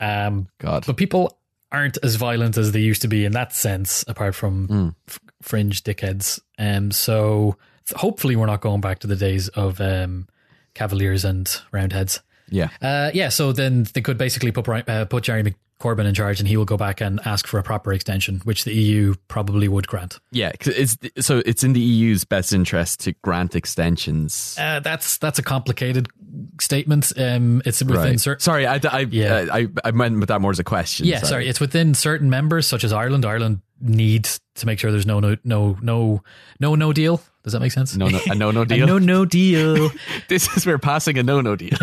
Um, 0.01 0.49
God. 0.59 0.85
but 0.87 0.97
people 0.97 1.39
aren't 1.73 1.99
as 2.03 2.15
violent 2.17 2.57
as 2.57 2.73
they 2.73 2.81
used 2.81 3.03
to 3.03 3.09
be 3.09 3.25
in 3.25 3.33
that 3.33 3.53
sense, 3.53 4.05
apart 4.09 4.35
from 4.35 4.67
Hmm. 4.69 4.89
f- 5.09 5.19
fringe 5.43 5.83
dickheads. 5.83 6.41
Um, 6.59 6.91
so 6.91 7.57
hopefully 7.95 8.37
we're 8.37 8.47
not 8.47 8.61
going 8.61 8.81
back 8.81 9.01
to 9.01 9.07
the 9.07 9.17
days 9.17 9.49
of 9.49 9.81
um, 9.81 10.29
Cavaliers 10.75 11.25
and 11.25 11.49
Roundheads. 11.73 12.21
Yeah. 12.49 12.69
Uh, 12.81 13.11
yeah, 13.13 13.29
so 13.31 13.53
then 13.53 13.87
they 13.95 14.01
could 14.01 14.19
basically 14.19 14.53
put 14.53 14.69
uh, 14.89 15.05
put 15.07 15.25
Jeremy 15.25 15.55
Corbyn 15.81 16.07
in 16.07 16.15
charge, 16.15 16.41
and 16.41 16.49
he 16.49 16.57
will 16.57 16.65
go 16.65 16.77
back 16.77 17.01
and 17.03 17.21
ask 17.27 17.47
for 17.47 17.59
a 17.59 17.63
proper 17.63 17.93
extension, 17.93 18.41
which 18.45 18.65
the 18.65 18.73
EU 18.75 19.15
probably 19.29 19.69
would 19.69 19.87
grant. 19.87 20.19
Yeah, 20.33 20.53
It's, 20.65 20.97
so 21.21 21.43
it's 21.45 21.63
in 21.63 21.75
the 21.75 21.81
EU's 21.81 22.25
best 22.25 22.53
interest 22.53 23.01
to 23.01 23.13
grant 23.23 23.55
extensions. 23.55 24.57
Uh, 24.59 24.81
that's 24.81 25.19
that's 25.19 25.39
a 25.39 25.43
complicated 25.43 26.09
statement. 26.61 27.13
Um, 27.19 27.63
it's 27.65 27.81
within 27.83 27.97
Right. 27.97 28.21
certain. 28.21 28.41
Sorry, 28.41 28.67
I, 28.67 28.81
I, 28.91 29.01
Yeah. 29.11 29.35
uh, 29.35 29.47
I, 29.57 29.69
I 29.85 29.91
meant 29.91 30.27
that 30.27 30.41
more 30.41 30.51
as 30.51 30.59
a 30.59 30.65
question. 30.65 31.07
Yeah, 31.07 31.21
sorry. 31.23 31.49
It's 31.49 31.61
within 31.61 31.95
certain 31.95 32.31
members, 32.31 32.67
such 32.67 32.85
as 32.85 32.93
Ireland. 32.93 33.25
Ireland 33.25 33.61
need 33.81 34.29
to 34.57 34.67
make 34.67 34.79
sure 34.79 34.91
there's 34.91 35.07
no 35.07 35.21
no 35.21 35.37
no 35.45 35.77
no 35.83 36.23
no 36.61 36.75
no 36.75 36.93
deal. 36.93 37.21
Does 37.43 37.53
that 37.53 37.61
make 37.61 37.71
sense? 37.73 37.95
No, 37.97 38.09
no, 38.09 38.19
a 38.27 38.35
no, 38.35 38.51
no 38.51 38.65
deal. 38.65 38.87
no 38.87 38.99
no 38.99 39.25
deal. 39.25 39.91
This 40.29 40.49
is 40.57 40.67
we're 40.67 40.79
passing 40.79 41.17
a 41.19 41.23
no, 41.23 41.41
no 41.41 41.55
deal. 41.55 41.77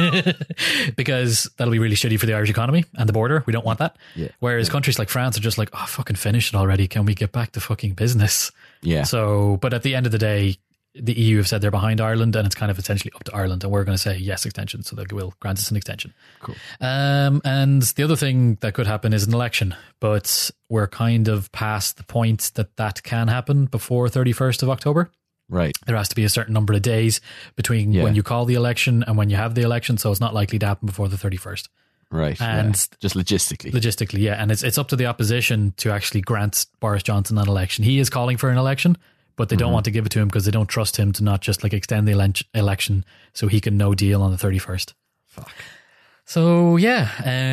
because 0.97 1.49
that'll 1.57 1.71
be 1.71 1.79
really 1.79 1.95
shitty 1.95 2.19
for 2.19 2.25
the 2.25 2.33
Irish 2.33 2.49
economy 2.49 2.83
and 2.95 3.07
the 3.07 3.13
border. 3.13 3.43
We 3.45 3.53
don't 3.53 3.65
want 3.65 3.79
that. 3.79 3.97
Yeah. 4.15 4.29
Whereas 4.39 4.69
countries 4.69 4.99
like 4.99 5.09
France 5.09 5.37
are 5.37 5.41
just 5.41 5.57
like, 5.57 5.69
oh, 5.73 5.85
fucking 5.87 6.17
finish 6.17 6.49
it 6.53 6.55
already. 6.55 6.87
Can 6.87 7.05
we 7.05 7.15
get 7.15 7.31
back 7.31 7.51
to 7.53 7.61
fucking 7.61 7.93
business? 7.93 8.51
Yeah. 8.81 9.03
So, 9.03 9.57
but 9.61 9.73
at 9.73 9.83
the 9.83 9.95
end 9.95 10.05
of 10.05 10.11
the 10.11 10.17
day, 10.17 10.57
the 10.95 11.13
EU 11.13 11.37
have 11.37 11.47
said 11.47 11.61
they're 11.61 11.71
behind 11.71 11.99
Ireland, 11.99 12.35
and 12.35 12.45
it's 12.45 12.55
kind 12.55 12.69
of 12.69 12.77
essentially 12.77 13.11
up 13.15 13.23
to 13.25 13.35
Ireland, 13.35 13.63
and 13.63 13.71
we're 13.73 13.83
going 13.83 13.95
to 13.97 14.01
say 14.01 14.15
yes 14.17 14.45
extension, 14.45 14.83
so 14.83 14.95
they 14.95 15.05
will 15.11 15.33
grant 15.39 15.57
us 15.59 15.71
an 15.71 15.77
extension. 15.77 16.13
Cool. 16.41 16.55
Um, 16.81 17.41
and 17.43 17.81
the 17.81 18.03
other 18.03 18.15
thing 18.15 18.55
that 18.61 18.73
could 18.73 18.85
happen 18.87 19.11
is 19.13 19.25
an 19.25 19.33
election, 19.33 19.75
but 19.99 20.51
we're 20.69 20.87
kind 20.87 21.27
of 21.27 21.51
past 21.51 21.97
the 21.97 22.03
point 22.03 22.51
that 22.55 22.75
that 22.77 23.01
can 23.03 23.27
happen 23.27 23.65
before 23.65 24.07
thirty 24.09 24.31
first 24.33 24.61
of 24.63 24.69
October. 24.69 25.11
Right. 25.49 25.75
There 25.85 25.95
has 25.97 26.09
to 26.09 26.15
be 26.15 26.23
a 26.23 26.29
certain 26.29 26.53
number 26.53 26.73
of 26.73 26.81
days 26.81 27.21
between 27.55 27.91
Yeah. 27.91 28.03
when 28.03 28.15
you 28.15 28.23
call 28.23 28.45
the 28.45 28.53
election 28.55 29.03
and 29.05 29.17
when 29.17 29.29
you 29.29 29.35
have 29.35 29.55
the 29.55 29.61
election, 29.61 29.97
so 29.97 30.09
it's 30.11 30.21
not 30.21 30.33
likely 30.33 30.57
to 30.59 30.65
happen 30.65 30.85
before 30.85 31.07
the 31.09 31.17
thirty 31.17 31.37
first. 31.37 31.69
Right. 32.11 32.39
And- 32.39 32.75
yeah. 32.75 32.97
just 32.99 33.15
logistically. 33.15 33.71
Logistically, 33.71 34.19
yeah, 34.19 34.33
and 34.41 34.51
it's 34.51 34.61
it's 34.63 34.77
up 34.77 34.87
to 34.89 34.95
the 34.95 35.07
opposition 35.07 35.73
to 35.77 35.91
actually 35.91 36.21
grant 36.21 36.65
Boris 36.79 37.01
Johnson 37.03 37.37
an 37.39 37.47
election. 37.47 37.83
He 37.83 37.97
is 37.99 38.09
calling 38.11 38.37
for 38.37 38.49
an 38.51 38.57
election, 38.57 38.97
but 39.35 39.49
they 39.49 39.55
don't 39.55 39.67
Mm-hmm. 39.67 39.73
want 39.73 39.85
to 39.85 39.91
give 39.91 40.05
it 40.05 40.09
to 40.09 40.19
him 40.19 40.27
because 40.27 40.45
they 40.45 40.51
don't 40.51 40.67
trust 40.67 40.97
him 40.97 41.11
to 41.13 41.23
not 41.23 41.41
just 41.41 41.63
like 41.63 41.73
extend 41.73 42.07
the 42.07 42.11
ele- 42.13 42.33
election 42.53 43.03
so 43.33 43.47
he 43.47 43.59
can 43.61 43.77
no 43.77 43.93
deal 43.95 44.21
on 44.21 44.31
the 44.31 44.37
thirty 44.37 44.59
first. 44.59 44.93
Fuck. 45.27 45.51
So 46.25 46.77
yeah, 46.77 47.09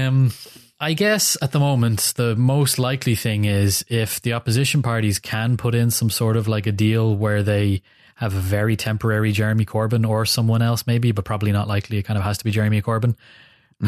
um, 0.08 0.32
I 0.78 0.92
guess 0.94 1.36
at 1.42 1.52
the 1.52 1.58
moment 1.60 2.12
the 2.16 2.36
most 2.36 2.78
likely 2.78 3.14
thing 3.14 3.44
is 3.44 3.84
if 3.88 4.20
the 4.22 4.32
opposition 4.34 4.82
parties 4.82 5.18
can 5.18 5.56
put 5.56 5.74
in 5.74 5.90
some 5.90 6.10
sort 6.10 6.36
of 6.36 6.46
like 6.48 6.66
a 6.66 6.72
deal 6.72 7.14
where 7.16 7.42
they 7.42 7.82
have 8.16 8.34
a 8.34 8.38
very 8.40 8.76
temporary 8.76 9.32
Jeremy 9.32 9.64
Corbyn 9.64 10.06
or 10.08 10.26
someone 10.26 10.60
else 10.62 10.86
maybe, 10.86 11.10
but 11.12 11.24
probably 11.24 11.52
not 11.52 11.66
likely. 11.68 11.96
It 11.98 12.02
kind 12.02 12.18
of 12.18 12.24
has 12.24 12.38
to 12.38 12.44
be 12.44 12.50
Jeremy 12.50 12.82
Corbyn 12.82 13.16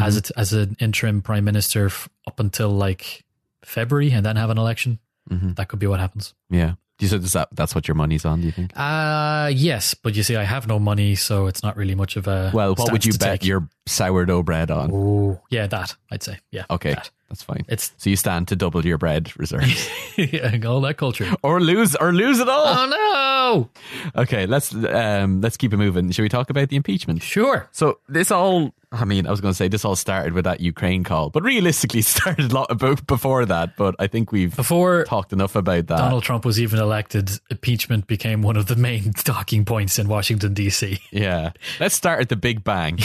as 0.01 0.17
it 0.17 0.31
as 0.35 0.53
an 0.53 0.75
interim 0.79 1.21
prime 1.21 1.43
minister 1.45 1.85
f- 1.85 2.09
up 2.25 2.39
until 2.39 2.69
like 2.71 3.23
February, 3.63 4.11
and 4.11 4.25
then 4.25 4.35
have 4.35 4.49
an 4.49 4.57
election. 4.57 4.97
Mm-hmm. 5.29 5.53
That 5.53 5.67
could 5.69 5.77
be 5.79 5.85
what 5.87 5.99
happens. 5.99 6.33
Yeah. 6.49 6.73
You 6.99 7.07
said 7.07 7.23
that 7.23 7.47
that's 7.51 7.73
what 7.75 7.87
your 7.87 7.95
money's 7.95 8.23
on, 8.23 8.41
do 8.41 8.45
you 8.45 8.51
think? 8.51 8.71
Uh 8.75 9.51
yes, 9.53 9.93
but 9.93 10.15
you 10.15 10.23
see, 10.23 10.35
I 10.35 10.43
have 10.43 10.67
no 10.67 10.79
money, 10.79 11.15
so 11.15 11.47
it's 11.47 11.63
not 11.63 11.75
really 11.75 11.95
much 11.95 12.15
of 12.15 12.27
a 12.27 12.51
Well, 12.53 12.75
what 12.75 12.91
would 12.91 13.03
you 13.05 13.13
bet 13.13 13.41
take. 13.41 13.45
your 13.45 13.67
sourdough 13.85 14.43
bread 14.43 14.71
on? 14.71 14.91
Oh, 14.93 15.41
yeah, 15.49 15.67
that 15.67 15.95
I'd 16.11 16.23
say, 16.23 16.39
yeah. 16.51 16.65
Okay, 16.69 16.93
that. 16.93 17.09
that's 17.29 17.43
fine. 17.43 17.65
It's 17.67 17.93
So 17.97 18.09
you 18.09 18.15
stand 18.15 18.47
to 18.49 18.55
double 18.55 18.85
your 18.85 18.97
bread 18.97 19.31
reserves, 19.37 19.89
yeah, 20.17 20.57
all 20.65 20.81
that 20.81 20.97
culture. 20.97 21.31
or 21.43 21.59
lose, 21.59 21.95
or 21.95 22.11
lose 22.13 22.39
it 22.39 22.49
all. 22.49 22.65
Oh 22.65 23.69
no! 24.15 24.21
Okay, 24.21 24.45
let's 24.45 24.73
um, 24.73 25.41
let's 25.41 25.57
keep 25.57 25.73
it 25.73 25.77
moving. 25.77 26.09
Should 26.11 26.23
we 26.23 26.29
talk 26.29 26.49
about 26.49 26.69
the 26.69 26.75
impeachment? 26.75 27.21
Sure. 27.23 27.67
So 27.71 27.99
this 28.07 28.31
all, 28.31 28.73
I 28.91 29.05
mean, 29.05 29.27
I 29.27 29.31
was 29.31 29.41
going 29.41 29.51
to 29.51 29.55
say 29.57 29.67
this 29.67 29.83
all 29.85 29.95
started 29.95 30.33
with 30.33 30.45
that 30.45 30.59
Ukraine 30.59 31.03
call, 31.03 31.29
but 31.29 31.43
realistically, 31.43 31.99
it 32.01 32.05
started 32.05 32.51
a 32.51 32.53
lot 32.55 32.71
about 32.71 33.05
before 33.05 33.45
that. 33.45 33.75
But 33.75 33.95
I 33.99 34.07
think 34.07 34.31
we've 34.31 34.55
Before 34.55 35.03
talked 35.03 35.33
enough 35.33 35.55
about 35.55 35.87
that. 35.87 35.97
Donald 35.97 36.23
Trump 36.23 36.45
was 36.45 36.59
even 36.59 36.79
elected, 36.79 37.31
impeachment 37.49 38.07
became 38.07 38.41
one 38.41 38.55
of 38.57 38.67
the 38.67 38.75
main 38.75 39.13
talking 39.17 39.65
points 39.65 39.99
in 39.99 40.07
Washington 40.07 40.53
D.C. 40.53 40.99
yeah, 41.11 41.51
let's 41.79 41.95
start 41.95 42.21
at 42.21 42.29
the 42.29 42.35
Big 42.35 42.63
Bang. 42.63 42.99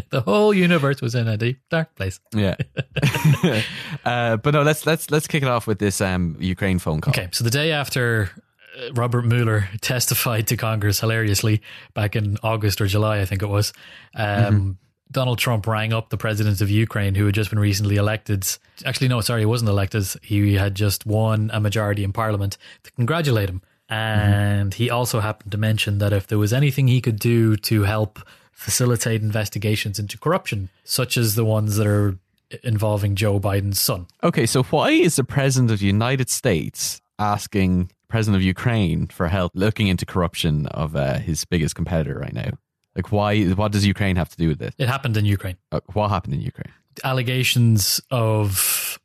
the 0.10 0.20
whole 0.20 0.52
universe 0.52 1.00
was 1.00 1.14
in 1.14 1.28
a 1.28 1.36
deep 1.36 1.60
dark 1.70 1.94
place. 1.94 2.20
Yeah, 2.34 2.56
uh, 4.04 4.36
but 4.38 4.54
no, 4.54 4.62
let's 4.62 4.86
let's 4.86 5.10
let's 5.10 5.26
kick 5.26 5.42
it 5.42 5.48
off 5.48 5.66
with 5.66 5.78
this 5.78 6.00
um, 6.00 6.36
Ukraine 6.40 6.78
phone 6.78 7.00
call. 7.00 7.12
Okay, 7.12 7.28
so 7.32 7.44
the 7.44 7.50
day 7.50 7.70
after 7.70 8.30
uh, 8.76 8.92
Robert 8.92 9.22
Mueller 9.22 9.68
testified 9.80 10.48
to 10.48 10.56
Congress 10.56 11.00
hilariously 11.00 11.62
back 11.94 12.16
in 12.16 12.38
August 12.42 12.80
or 12.80 12.86
July, 12.86 13.20
I 13.20 13.24
think 13.24 13.42
it 13.42 13.46
was, 13.46 13.72
um, 14.16 14.78
Donald 15.12 15.38
Trump 15.38 15.66
rang 15.66 15.92
up 15.92 16.10
the 16.10 16.16
president 16.16 16.60
of 16.60 16.70
Ukraine, 16.70 17.14
who 17.14 17.26
had 17.26 17.34
just 17.34 17.50
been 17.50 17.58
recently 17.58 17.96
elected. 17.96 18.44
Actually, 18.84 19.08
no, 19.08 19.20
sorry, 19.20 19.42
he 19.42 19.46
wasn't 19.46 19.70
elected. 19.70 20.04
He 20.22 20.54
had 20.54 20.74
just 20.74 21.06
won 21.06 21.50
a 21.54 21.60
majority 21.60 22.02
in 22.02 22.12
parliament 22.12 22.58
to 22.82 22.90
congratulate 22.92 23.48
him. 23.48 23.62
And 23.88 24.72
he 24.74 24.90
also 24.90 25.20
happened 25.20 25.52
to 25.52 25.58
mention 25.58 25.98
that 25.98 26.12
if 26.12 26.26
there 26.26 26.38
was 26.38 26.52
anything 26.52 26.88
he 26.88 27.00
could 27.00 27.18
do 27.18 27.56
to 27.56 27.82
help 27.82 28.18
facilitate 28.54 29.22
investigations 29.22 29.98
into 29.98 30.18
corruption, 30.18 30.70
such 30.84 31.16
as 31.16 31.34
the 31.34 31.44
ones 31.44 31.76
that 31.76 31.86
are 31.86 32.16
involving 32.62 33.14
Joe 33.14 33.40
Biden's 33.40 33.80
son. 33.80 34.06
Okay, 34.22 34.46
so 34.46 34.62
why 34.64 34.90
is 34.90 35.16
the 35.16 35.24
president 35.24 35.70
of 35.70 35.80
the 35.80 35.86
United 35.86 36.30
States 36.30 37.00
asking 37.18 37.90
president 38.08 38.36
of 38.36 38.42
Ukraine 38.42 39.06
for 39.08 39.28
help 39.28 39.52
looking 39.54 39.88
into 39.88 40.06
corruption 40.06 40.66
of 40.66 40.94
uh, 40.94 41.18
his 41.18 41.44
biggest 41.44 41.74
competitor 41.74 42.18
right 42.18 42.32
now? 42.32 42.50
Like, 42.94 43.10
why? 43.10 43.42
What 43.42 43.72
does 43.72 43.84
Ukraine 43.84 44.16
have 44.16 44.28
to 44.28 44.36
do 44.36 44.48
with 44.48 44.62
it? 44.62 44.74
It 44.78 44.88
happened 44.88 45.16
in 45.16 45.24
Ukraine. 45.24 45.56
Uh, 45.72 45.80
what 45.94 46.08
happened 46.10 46.34
in 46.34 46.40
Ukraine? 46.40 46.72
allegations 47.02 48.00
of 48.10 48.98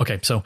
okay 0.00 0.18
so 0.22 0.42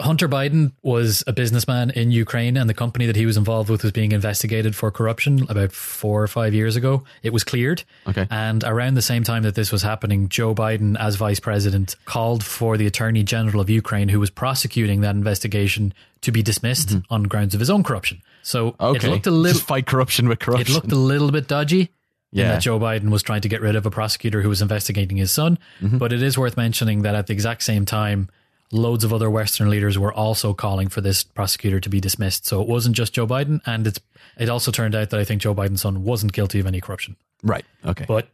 hunter 0.00 0.28
biden 0.28 0.72
was 0.82 1.24
a 1.26 1.32
businessman 1.32 1.90
in 1.90 2.10
ukraine 2.10 2.56
and 2.56 2.68
the 2.68 2.74
company 2.74 3.06
that 3.06 3.16
he 3.16 3.24
was 3.26 3.36
involved 3.36 3.70
with 3.70 3.82
was 3.82 3.92
being 3.92 4.12
investigated 4.12 4.74
for 4.76 4.90
corruption 4.90 5.46
about 5.48 5.72
four 5.72 6.22
or 6.22 6.28
five 6.28 6.52
years 6.54 6.76
ago 6.76 7.02
it 7.22 7.32
was 7.32 7.42
cleared 7.44 7.82
Okay. 8.06 8.26
and 8.30 8.62
around 8.64 8.94
the 8.94 9.02
same 9.02 9.24
time 9.24 9.42
that 9.44 9.54
this 9.54 9.72
was 9.72 9.82
happening 9.82 10.28
joe 10.28 10.54
biden 10.54 10.96
as 10.98 11.16
vice 11.16 11.40
president 11.40 11.96
called 12.04 12.44
for 12.44 12.76
the 12.76 12.86
attorney 12.86 13.22
general 13.22 13.60
of 13.60 13.70
ukraine 13.70 14.08
who 14.08 14.20
was 14.20 14.30
prosecuting 14.30 15.00
that 15.00 15.14
investigation 15.16 15.94
to 16.20 16.30
be 16.32 16.42
dismissed 16.42 16.94
on 17.10 17.22
grounds 17.24 17.54
of 17.54 17.60
his 17.60 17.70
own 17.70 17.82
corruption 17.82 18.20
so 18.42 18.72
Mm-hmm. 18.72 18.84
Okay, 18.84 19.08
it 19.08 19.10
looked 19.10 19.26
a 19.26 19.30
little 19.30 19.54
just 19.58 19.66
fight 19.66 19.86
corruption 19.86 20.28
with 20.28 20.38
corruption. 20.38 20.70
it 20.70 20.74
looked 20.74 20.92
a 20.92 20.96
little 20.96 21.30
bit 21.32 21.48
dodgy. 21.48 21.90
Yeah. 22.32 22.52
that 22.52 22.62
Joe 22.62 22.78
Biden 22.78 23.08
was 23.10 23.22
trying 23.22 23.40
to 23.40 23.48
get 23.48 23.60
rid 23.62 23.76
of 23.76 23.86
a 23.86 23.90
prosecutor 23.90 24.42
who 24.42 24.48
was 24.48 24.60
investigating 24.60 25.16
his 25.16 25.32
son. 25.32 25.58
Mm-hmm. 25.80 25.96
But 25.98 26.12
it 26.12 26.22
is 26.22 26.36
worth 26.36 26.56
mentioning 26.56 27.02
that 27.02 27.14
at 27.14 27.26
the 27.28 27.32
exact 27.32 27.62
same 27.62 27.84
time, 27.86 28.28
loads 28.72 29.04
of 29.04 29.12
other 29.12 29.30
Western 29.30 29.70
leaders 29.70 29.98
were 29.98 30.12
also 30.12 30.52
calling 30.54 30.88
for 30.88 31.00
this 31.00 31.22
prosecutor 31.22 31.80
to 31.80 31.88
be 31.88 32.00
dismissed. 32.00 32.46
So 32.46 32.60
it 32.60 32.68
wasn't 32.68 32.96
just 32.96 33.12
Joe 33.12 33.26
Biden. 33.26 33.60
And 33.66 33.86
it's, 33.86 34.00
it 34.38 34.48
also 34.48 34.70
turned 34.70 34.94
out 34.94 35.10
that 35.10 35.20
I 35.20 35.24
think 35.24 35.40
Joe 35.42 35.54
Biden's 35.54 35.82
son 35.82 36.02
wasn't 36.04 36.32
guilty 36.32 36.58
of 36.60 36.66
any 36.66 36.80
corruption. 36.80 37.16
right. 37.42 37.64
Okay. 37.84 38.04
But, 38.08 38.28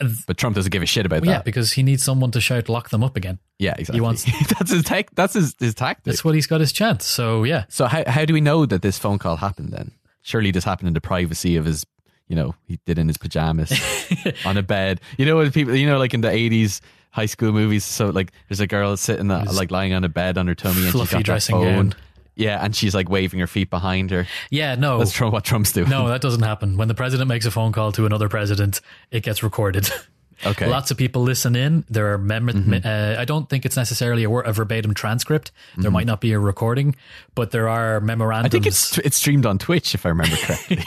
uh, 0.00 0.08
But 0.26 0.36
Trump 0.36 0.56
doesn't 0.56 0.70
give 0.72 0.82
a 0.82 0.86
shit 0.86 1.06
about 1.06 1.24
yeah, 1.24 1.32
that. 1.32 1.38
Yeah, 1.38 1.42
because 1.42 1.72
he 1.72 1.82
needs 1.82 2.02
someone 2.02 2.30
to 2.32 2.40
shout, 2.40 2.68
lock 2.68 2.90
them 2.90 3.04
up 3.04 3.16
again. 3.16 3.38
Yeah, 3.58 3.74
exactly. 3.78 3.96
He 3.96 4.00
wants- 4.00 4.24
that's 4.58 4.70
his 4.72 4.82
tech. 4.82 5.14
That's 5.14 5.34
his 5.34 5.54
his 5.58 5.74
tactic. 5.74 6.04
That's 6.04 6.24
what 6.24 6.34
he's 6.34 6.46
got 6.46 6.60
his 6.60 6.72
chance. 6.72 7.06
So 7.06 7.44
yeah. 7.44 7.64
So 7.68 7.86
how 7.86 8.02
how 8.06 8.24
do 8.24 8.34
we 8.34 8.40
know 8.40 8.66
that 8.66 8.82
this 8.82 8.98
phone 8.98 9.18
call 9.18 9.36
happened 9.36 9.72
then? 9.72 9.92
Surely 10.22 10.50
this 10.50 10.64
happened 10.64 10.88
in 10.88 10.94
the 10.94 11.00
privacy 11.00 11.56
of 11.56 11.64
his, 11.64 11.86
you 12.28 12.34
know, 12.36 12.54
he 12.66 12.78
did 12.84 12.98
in 12.98 13.06
his 13.06 13.16
pajamas 13.16 13.72
on 14.44 14.56
a 14.56 14.62
bed. 14.62 15.00
You 15.16 15.24
know 15.24 15.36
what 15.36 15.54
people, 15.54 15.74
you 15.74 15.86
know, 15.86 15.98
like 15.98 16.12
in 16.12 16.20
the 16.20 16.30
eighties 16.30 16.82
high 17.16 17.26
school 17.26 17.50
movies. 17.50 17.82
So 17.82 18.10
like, 18.10 18.30
there's 18.48 18.60
a 18.60 18.66
girl 18.66 18.94
sitting 18.98 19.30
uh, 19.30 19.46
like 19.50 19.70
lying 19.70 19.94
on 19.94 20.04
a 20.04 20.08
bed 20.08 20.36
on 20.36 20.46
her 20.46 20.54
tummy 20.54 20.82
and 20.82 20.92
she's 20.92 21.10
got 21.10 21.24
dressing 21.24 21.56
phone. 21.56 21.64
gown. 21.64 21.94
Yeah, 22.34 22.62
and 22.62 22.76
she's 22.76 22.94
like 22.94 23.08
waving 23.08 23.40
her 23.40 23.46
feet 23.46 23.70
behind 23.70 24.10
her. 24.10 24.26
Yeah, 24.50 24.74
no. 24.74 24.98
That's 24.98 25.12
Trump, 25.12 25.32
what 25.32 25.42
Trump's 25.42 25.72
doing. 25.72 25.88
No, 25.88 26.08
that 26.08 26.20
doesn't 26.20 26.42
happen. 26.42 26.76
When 26.76 26.88
the 26.88 26.94
president 26.94 27.28
makes 27.28 27.46
a 27.46 27.50
phone 27.50 27.72
call 27.72 27.92
to 27.92 28.04
another 28.04 28.28
president, 28.28 28.82
it 29.10 29.22
gets 29.22 29.42
recorded. 29.42 29.88
Okay. 30.44 30.66
Lots 30.66 30.90
of 30.90 30.96
people 30.96 31.22
listen 31.22 31.56
in. 31.56 31.84
There 31.88 32.12
are 32.12 32.18
mem- 32.18 32.46
Mm-hmm. 32.46 32.86
uh, 32.86 33.20
I 33.20 33.24
don't 33.24 33.48
think 33.48 33.64
it's 33.64 33.76
necessarily 33.76 34.24
a, 34.24 34.30
a 34.30 34.52
verbatim 34.52 34.94
transcript. 34.94 35.50
There 35.76 35.90
might 35.90 36.06
not 36.06 36.20
be 36.20 36.32
a 36.32 36.38
recording, 36.38 36.94
but 37.34 37.50
there 37.50 37.68
are 37.68 38.00
memorandums. 38.00 38.46
Mm-hmm. 38.52 38.56
I 38.56 38.60
think 38.62 38.66
it's 38.66 38.98
it's 38.98 39.16
streamed 39.16 39.46
on 39.46 39.58
Twitch 39.58 39.94
if 39.94 40.04
I 40.06 40.10
remember 40.10 40.36
correctly. 40.36 40.78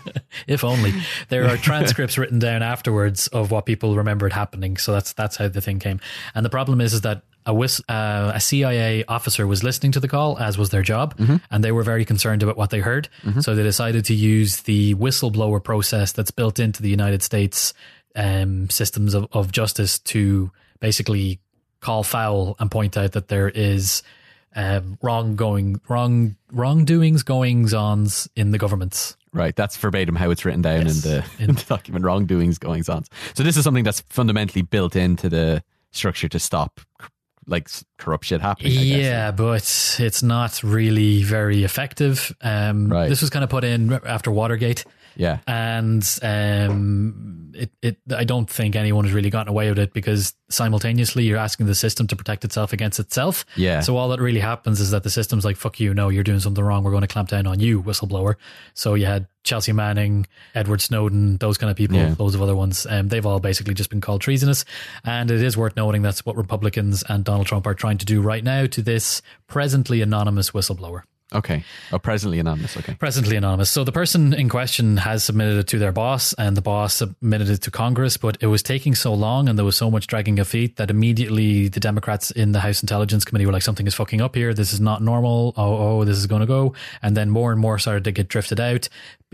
if 0.46 0.64
only 0.64 0.92
there 1.28 1.46
are 1.48 1.56
transcripts 1.68 2.18
written 2.18 2.38
down 2.38 2.62
afterwards 2.62 3.28
of 3.28 3.50
what 3.50 3.66
people 3.66 3.96
remembered 3.96 4.32
happening. 4.32 4.76
So 4.76 4.92
that's 4.92 5.12
that's 5.12 5.36
how 5.36 5.48
the 5.48 5.60
thing 5.60 5.78
came. 5.78 6.00
And 6.34 6.44
the 6.44 6.50
problem 6.50 6.80
is, 6.80 6.94
is 6.94 7.00
that 7.02 7.22
a, 7.46 7.52
uh, 7.88 8.32
a 8.34 8.40
CIA 8.40 9.04
officer 9.06 9.46
was 9.46 9.64
listening 9.64 9.92
to 9.92 10.00
the 10.00 10.08
call, 10.08 10.38
as 10.38 10.58
was 10.58 10.68
their 10.68 10.82
job, 10.82 11.14
and 11.50 11.64
they 11.64 11.72
were 11.72 11.82
very 11.82 12.04
concerned 12.04 12.42
about 12.42 12.58
what 12.58 12.68
they 12.68 12.80
heard. 12.80 13.08
So 13.40 13.54
they 13.54 13.62
decided 13.62 14.04
to 14.06 14.14
use 14.14 14.58
the 14.62 14.94
whistleblower 14.96 15.62
process 15.64 16.12
that's 16.12 16.30
built 16.30 16.58
into 16.58 16.82
the 16.82 16.90
United 16.90 17.22
States 17.22 17.72
um, 18.18 18.68
systems 18.68 19.14
of, 19.14 19.26
of 19.32 19.52
justice 19.52 19.98
to 20.00 20.50
basically 20.80 21.38
call 21.80 22.02
foul 22.02 22.56
and 22.58 22.70
point 22.70 22.96
out 22.96 23.12
that 23.12 23.28
there 23.28 23.48
is 23.48 24.02
um, 24.56 24.98
wrong 25.02 25.36
going 25.36 25.80
wrong 25.88 26.34
wrongdoings 26.52 27.22
goings 27.22 27.72
ons 27.72 28.28
in 28.34 28.50
the 28.50 28.58
governments. 28.58 29.16
right. 29.32 29.54
That's 29.54 29.76
verbatim 29.76 30.16
how 30.16 30.30
it's 30.30 30.44
written 30.44 30.62
down 30.62 30.86
Yes. 30.86 31.04
in 31.04 31.10
the 31.10 31.24
in 31.38 31.54
the 31.54 31.64
document. 31.68 32.04
Wrongdoings, 32.04 32.58
goings 32.58 32.88
ons. 32.88 33.08
So 33.34 33.42
this 33.44 33.56
is 33.56 33.62
something 33.64 33.84
that's 33.84 34.00
fundamentally 34.08 34.62
built 34.62 34.96
into 34.96 35.28
the 35.28 35.62
structure 35.92 36.28
to 36.28 36.38
stop 36.38 36.80
like 37.46 37.68
corrupt 37.98 38.24
shit 38.26 38.40
happening. 38.42 38.72
I 38.72 38.84
guess. 38.84 38.98
Yeah, 39.04 39.30
but 39.30 39.96
it's 40.00 40.22
not 40.22 40.62
really 40.62 41.22
very 41.22 41.62
effective. 41.64 42.34
Um, 42.42 42.88
Right. 42.92 43.08
This 43.08 43.20
was 43.22 43.30
kind 43.30 43.42
of 43.44 43.48
put 43.50 43.64
in 43.64 43.92
after 44.04 44.30
Watergate, 44.30 44.84
Yeah. 45.18 45.40
and 45.46 46.02
um, 46.22 47.52
it, 47.54 47.70
it. 47.82 47.96
I 48.14 48.24
don't 48.24 48.48
think 48.48 48.76
anyone 48.76 49.04
has 49.04 49.12
really 49.12 49.30
gotten 49.30 49.48
away 49.50 49.68
with 49.68 49.78
it 49.78 49.92
because 49.92 50.34
simultaneously 50.48 51.24
you're 51.24 51.38
asking 51.38 51.66
the 51.66 51.74
system 51.74 52.06
to 52.06 52.16
protect 52.16 52.44
itself 52.44 52.72
against 52.72 53.00
itself. 53.00 53.44
Yeah. 53.56 53.80
So 53.80 53.96
all 53.96 54.08
that 54.10 54.20
really 54.20 54.40
happens 54.40 54.80
is 54.80 54.92
that 54.92 55.02
the 55.02 55.10
system's 55.10 55.44
like, 55.44 55.56
"Fuck 55.56 55.80
you! 55.80 55.92
No, 55.92 56.08
you're 56.08 56.22
doing 56.24 56.40
something 56.40 56.62
wrong. 56.62 56.84
We're 56.84 56.92
going 56.92 57.02
to 57.02 57.08
clamp 57.08 57.28
down 57.28 57.46
on 57.46 57.58
you, 57.60 57.82
whistleblower." 57.82 58.36
So 58.74 58.94
you 58.94 59.06
had 59.06 59.26
Chelsea 59.42 59.72
Manning, 59.72 60.26
Edward 60.54 60.80
Snowden, 60.80 61.36
those 61.38 61.58
kind 61.58 61.70
of 61.70 61.76
people, 61.76 61.96
Yeah. 61.96 62.14
loads 62.18 62.34
of 62.34 62.42
other 62.42 62.54
ones. 62.56 62.86
Um, 62.88 63.08
they've 63.08 63.26
all 63.26 63.40
basically 63.40 63.74
just 63.74 63.90
been 63.90 64.00
called 64.00 64.20
treasonous. 64.20 64.64
And 65.04 65.30
it 65.30 65.42
is 65.42 65.56
worth 65.56 65.74
noting 65.76 66.02
that's 66.02 66.24
what 66.24 66.36
Republicans 66.36 67.02
and 67.08 67.24
Donald 67.24 67.46
Trump 67.46 67.66
are 67.66 67.74
trying 67.74 67.98
to 67.98 68.06
do 68.06 68.20
right 68.20 68.44
now 68.44 68.66
to 68.66 68.82
this 68.82 69.20
presently 69.46 70.00
anonymous 70.02 70.50
whistleblower. 70.52 71.02
Okay. 71.34 71.62
Oh, 71.92 71.98
presently 71.98 72.38
anonymous. 72.38 72.76
Okay. 72.78 72.94
Presently 72.94 73.36
anonymous. 73.36 73.70
So 73.70 73.84
the 73.84 73.92
person 73.92 74.32
in 74.32 74.48
question 74.48 74.96
has 74.96 75.24
submitted 75.24 75.58
it 75.58 75.66
to 75.68 75.78
their 75.78 75.92
boss, 75.92 76.32
and 76.34 76.56
the 76.56 76.62
boss 76.62 76.94
submitted 76.94 77.50
it 77.50 77.62
to 77.62 77.70
Congress, 77.70 78.16
but 78.16 78.38
it 78.40 78.46
was 78.46 78.62
taking 78.62 78.94
so 78.94 79.12
long 79.12 79.46
and 79.48 79.58
there 79.58 79.64
was 79.64 79.76
so 79.76 79.90
much 79.90 80.06
dragging 80.06 80.38
of 80.38 80.48
feet 80.48 80.76
that 80.76 80.90
immediately 80.90 81.68
the 81.68 81.80
Democrats 81.80 82.30
in 82.30 82.52
the 82.52 82.60
House 82.60 82.82
Intelligence 82.82 83.26
Committee 83.26 83.44
were 83.44 83.52
like, 83.52 83.62
something 83.62 83.86
is 83.86 83.94
fucking 83.94 84.22
up 84.22 84.34
here. 84.34 84.54
This 84.54 84.72
is 84.72 84.80
not 84.80 85.02
normal. 85.02 85.52
Oh, 85.56 85.76
oh, 85.76 86.04
this 86.04 86.16
is 86.16 86.26
going 86.26 86.40
to 86.40 86.46
go. 86.46 86.74
And 87.02 87.14
then 87.14 87.28
more 87.28 87.52
and 87.52 87.60
more 87.60 87.78
started 87.78 88.04
to 88.04 88.12
get 88.12 88.28
drifted 88.28 88.58
out 88.58 88.88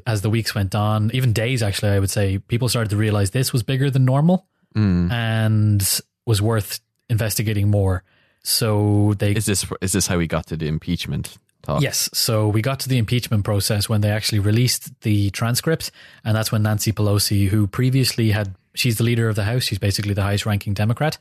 as 0.05 0.23
the 0.23 0.31
weeks 0.31 0.53
went 0.53 0.75
on, 0.75 1.13
even 1.15 1.33
days, 1.33 1.63
actually, 1.63 1.93
I 1.93 2.01
would 2.01 2.11
say. 2.11 2.39
People 2.39 2.69
started 2.69 2.91
to 2.91 2.97
realize 2.97 3.31
this 3.31 3.53
was 3.53 3.63
bigger 3.63 3.89
than 3.89 4.05
normal 4.05 4.49
mm. 4.75 5.13
and 5.13 6.01
was 6.27 6.43
worth 6.43 6.81
investigating 7.09 7.71
more. 7.71 8.03
So 8.43 9.15
they 9.15 9.33
Is 9.33 9.47
this 9.47 9.65
is 9.81 9.93
this 9.93 10.07
how 10.07 10.19
we 10.19 10.27
got 10.27 10.47
to 10.49 10.57
the 10.57 10.67
impeachment 10.69 11.39
talk? 11.65 11.83
Yes. 11.83 12.09
So 12.13 12.49
we 12.49 12.63
got 12.63 12.81
to 12.81 12.89
the 12.89 12.99
impeachment 12.99 13.45
process 13.45 13.89
when 13.89 14.01
they 14.01 14.11
actually 14.11 14.39
released 14.39 15.01
the 15.01 15.31
transcript. 15.31 15.91
And 16.25 16.37
that's 16.37 16.53
when 16.53 16.63
Nancy 16.63 16.93
Pelosi, 16.93 17.49
who 17.49 17.67
previously 17.67 18.31
had, 18.31 18.55
she's 18.75 18.99
the 18.99 19.05
leader 19.05 19.29
of 19.29 19.37
the 19.37 19.45
House, 19.45 19.65
she's 19.65 19.79
basically 19.79 20.15
the 20.15 20.23
highest 20.23 20.47
ranking 20.47 20.75
Democrat, 20.75 21.19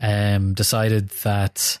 um, 0.00 0.54
decided 0.54 1.10
that 1.24 1.78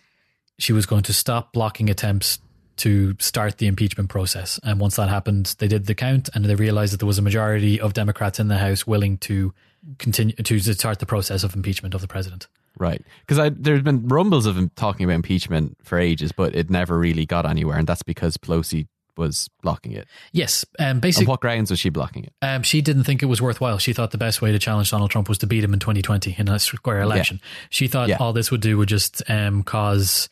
she 0.58 0.72
was 0.72 0.86
going 0.86 1.02
to 1.04 1.12
stop 1.12 1.52
blocking 1.52 1.90
attempts 1.90 2.38
to 2.76 3.16
start 3.18 3.58
the 3.58 3.66
impeachment 3.66 4.10
process. 4.10 4.60
And 4.62 4.78
once 4.80 4.96
that 4.96 5.08
happened, 5.08 5.54
they 5.58 5.68
did 5.68 5.86
the 5.86 5.94
count 5.94 6.28
and 6.34 6.44
they 6.44 6.54
realized 6.54 6.92
that 6.92 6.98
there 6.98 7.06
was 7.06 7.18
a 7.18 7.22
majority 7.22 7.80
of 7.80 7.94
Democrats 7.94 8.38
in 8.38 8.48
the 8.48 8.58
House 8.58 8.86
willing 8.86 9.18
to 9.18 9.54
continue 9.98 10.34
to 10.34 10.58
start 10.60 10.98
the 10.98 11.06
process 11.06 11.44
of 11.44 11.54
impeachment 11.54 11.94
of 11.94 12.00
the 12.00 12.08
president. 12.08 12.48
Right. 12.78 13.02
Because 13.26 13.52
there's 13.58 13.82
been 13.82 14.06
rumbles 14.08 14.46
of 14.46 14.56
him 14.56 14.70
talking 14.76 15.04
about 15.04 15.14
impeachment 15.14 15.76
for 15.82 15.98
ages, 15.98 16.32
but 16.32 16.54
it 16.54 16.68
never 16.70 16.98
really 16.98 17.24
got 17.26 17.46
anywhere, 17.46 17.78
and 17.78 17.86
that's 17.86 18.02
because 18.02 18.36
Pelosi 18.36 18.86
was 19.16 19.48
blocking 19.62 19.92
it. 19.92 20.06
Yes. 20.32 20.62
Um, 20.78 20.86
On 20.88 21.00
basically, 21.00 21.26
what 21.26 21.40
grounds 21.40 21.70
was 21.70 21.80
she 21.80 21.88
blocking 21.88 22.24
it? 22.24 22.34
Um, 22.42 22.62
she 22.62 22.82
didn't 22.82 23.04
think 23.04 23.22
it 23.22 23.26
was 23.26 23.40
worthwhile. 23.40 23.78
She 23.78 23.94
thought 23.94 24.10
the 24.10 24.18
best 24.18 24.42
way 24.42 24.52
to 24.52 24.58
challenge 24.58 24.90
Donald 24.90 25.10
Trump 25.10 25.28
was 25.30 25.38
to 25.38 25.46
beat 25.46 25.64
him 25.64 25.72
in 25.72 25.78
2020 25.80 26.36
in 26.38 26.48
a 26.48 26.58
square 26.58 27.00
election. 27.00 27.40
She 27.70 27.88
thought 27.88 28.10
Yeah. 28.10 28.18
all 28.20 28.34
this 28.34 28.50
would 28.50 28.60
do 28.60 28.76
would 28.76 28.90
just 28.90 29.22
um, 29.30 29.62
cause 29.62 30.28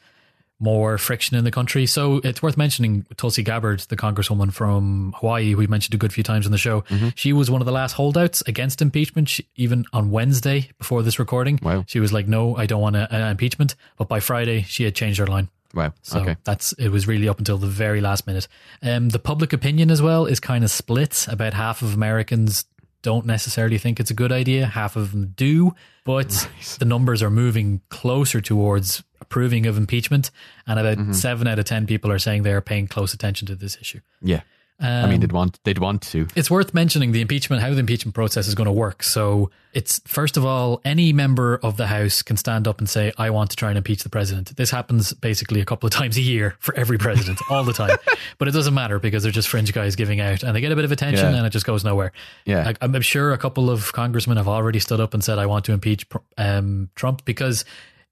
more 0.64 0.98
friction 0.98 1.36
in 1.36 1.44
the 1.44 1.50
country. 1.50 1.86
So 1.86 2.20
it's 2.24 2.42
worth 2.42 2.56
mentioning 2.56 3.04
Tulsi 3.16 3.42
Gabbard, 3.42 3.80
the 3.80 3.96
congresswoman 3.96 4.52
from 4.52 5.14
Hawaii, 5.18 5.54
we 5.54 5.66
mentioned 5.66 5.94
a 5.94 5.98
good 5.98 6.12
few 6.12 6.24
times 6.24 6.46
on 6.46 6.52
the 6.52 6.58
show. 6.58 6.80
Mm-hmm. 6.82 7.10
She 7.14 7.32
was 7.32 7.50
one 7.50 7.60
of 7.60 7.66
the 7.66 7.72
last 7.72 7.92
holdouts 7.92 8.42
against 8.46 8.80
impeachment. 8.82 9.28
She, 9.28 9.46
even 9.56 9.84
on 9.92 10.10
Wednesday 10.10 10.70
before 10.78 11.02
this 11.02 11.18
recording, 11.18 11.60
Wow. 11.62 11.84
she 11.86 12.00
was 12.00 12.12
like, 12.12 12.26
"No, 12.26 12.56
I 12.56 12.66
don't 12.66 12.80
want 12.80 12.96
an 12.96 13.30
impeachment." 13.30 13.76
But 13.96 14.08
by 14.08 14.20
Friday, 14.20 14.62
she 14.62 14.84
had 14.84 14.94
changed 14.94 15.18
her 15.18 15.26
line. 15.26 15.48
Wow. 15.74 15.92
So 16.02 16.20
okay. 16.20 16.36
that's 16.44 16.72
it 16.74 16.88
was 16.88 17.06
really 17.06 17.28
up 17.28 17.38
until 17.38 17.58
the 17.58 17.66
very 17.66 18.00
last 18.00 18.26
minute. 18.26 18.48
Um, 18.82 19.10
the 19.10 19.18
public 19.18 19.52
opinion 19.52 19.90
as 19.90 20.00
well 20.00 20.24
is 20.26 20.40
kind 20.40 20.64
of 20.64 20.70
split. 20.70 21.26
About 21.28 21.52
half 21.54 21.82
of 21.82 21.94
Americans 21.94 22.64
don't 23.02 23.26
necessarily 23.26 23.76
think 23.76 24.00
it's 24.00 24.10
a 24.10 24.14
good 24.14 24.32
idea. 24.32 24.66
Half 24.66 24.96
of 24.96 25.10
them 25.12 25.34
do, 25.36 25.74
but 26.04 26.48
the 26.78 26.86
numbers 26.86 27.22
are 27.22 27.30
moving 27.30 27.82
closer 27.90 28.40
towards 28.40 29.02
approving 29.34 29.66
of 29.66 29.76
impeachment. 29.76 30.30
And 30.66 30.78
about 30.78 30.94
Mm-hmm. 30.98 31.12
seven 31.12 31.46
out 31.48 31.58
of 31.58 31.64
ten 31.64 31.86
people 31.86 32.10
are 32.12 32.18
saying 32.20 32.44
they 32.44 32.52
are 32.52 32.60
paying 32.60 32.86
close 32.86 33.12
attention 33.14 33.46
to 33.48 33.56
this 33.56 33.76
issue. 33.80 34.00
Yeah. 34.22 34.42
I 34.80 35.02
Um, 35.02 35.10
mean, 35.10 35.20
they'd 35.20 35.32
want 35.32 35.58
they'd 35.64 35.78
want 35.78 36.02
to. 36.12 36.26
It's 36.34 36.50
worth 36.50 36.72
mentioning 36.74 37.12
the 37.12 37.20
impeachment, 37.20 37.62
how 37.62 37.70
the 37.70 37.78
impeachment 37.78 38.14
process 38.14 38.46
is 38.48 38.54
going 38.56 38.66
to 38.66 38.72
work. 38.72 39.02
So 39.04 39.50
it's 39.72 40.00
first 40.04 40.36
of 40.36 40.44
all, 40.44 40.80
any 40.84 41.12
member 41.12 41.58
of 41.62 41.76
the 41.76 41.86
House 41.86 42.22
can 42.22 42.36
stand 42.36 42.66
up 42.68 42.78
and 42.80 42.88
say, 42.88 43.12
I 43.16 43.30
want 43.30 43.50
to 43.50 43.56
try 43.56 43.68
and 43.70 43.78
impeach 43.78 44.02
the 44.02 44.08
president. 44.08 44.56
This 44.56 44.70
happens 44.70 45.12
basically 45.14 45.60
a 45.60 45.64
couple 45.64 45.86
of 45.86 45.92
times 46.00 46.16
a 46.16 46.20
year 46.22 46.56
for 46.58 46.74
every 46.76 46.98
president, 46.98 47.40
all 47.50 47.62
the 47.64 47.72
time. 47.72 47.96
But 48.38 48.48
it 48.48 48.52
doesn't 48.52 48.74
matter 48.74 48.98
because 48.98 49.22
they're 49.22 49.32
just 49.32 49.48
fringe 49.48 49.72
guys 49.72 49.94
giving 49.96 50.20
out 50.20 50.42
and 50.42 50.54
they 50.56 50.60
get 50.60 50.72
a 50.72 50.76
bit 50.76 50.84
of 50.84 50.92
attention 50.92 51.30
Yeah. 51.32 51.36
and 51.38 51.46
it 51.46 51.50
just 51.50 51.66
goes 51.66 51.84
nowhere. 51.84 52.12
Yeah. 52.44 52.68
I, 52.70 52.74
I'm 52.84 53.00
sure 53.02 53.32
a 53.32 53.38
couple 53.38 53.70
of 53.70 53.92
congressmen 53.92 54.36
have 54.38 54.48
already 54.48 54.80
stood 54.80 55.00
up 55.00 55.14
and 55.14 55.22
said, 55.22 55.38
I 55.38 55.46
want 55.46 55.64
to 55.66 55.72
impeach 55.72 56.04
um, 56.36 56.90
Trump 56.96 57.24
because 57.24 57.64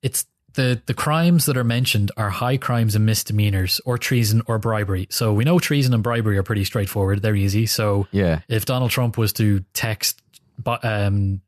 it's 0.02 0.26
the, 0.55 0.81
the 0.87 0.95
crimes 0.95 1.47
that 1.47 1.57
are 1.57 1.65
mentioned 1.65 2.11
are 2.17 2.31
high 2.31 2.57
crimes 2.57 2.95
and 2.95 3.07
misdemeanors 3.07 3.81
or 3.85 3.99
treason 3.99 4.43
or 4.47 4.59
bribery. 4.59 5.07
So 5.11 5.33
we 5.33 5.45
know 5.45 5.59
treason 5.59 5.95
and 5.95 6.03
bribery 6.03 6.37
are 6.38 6.43
pretty 6.43 6.65
straightforward. 6.65 7.23
They're 7.23 7.35
easy. 7.37 7.67
So 7.67 8.07
Yeah. 8.12 8.41
if 8.49 8.65
Donald 8.67 8.91
Trump 8.91 9.17
was 9.19 9.33
to 9.35 9.65
text 9.75 10.21
um, 10.67 11.41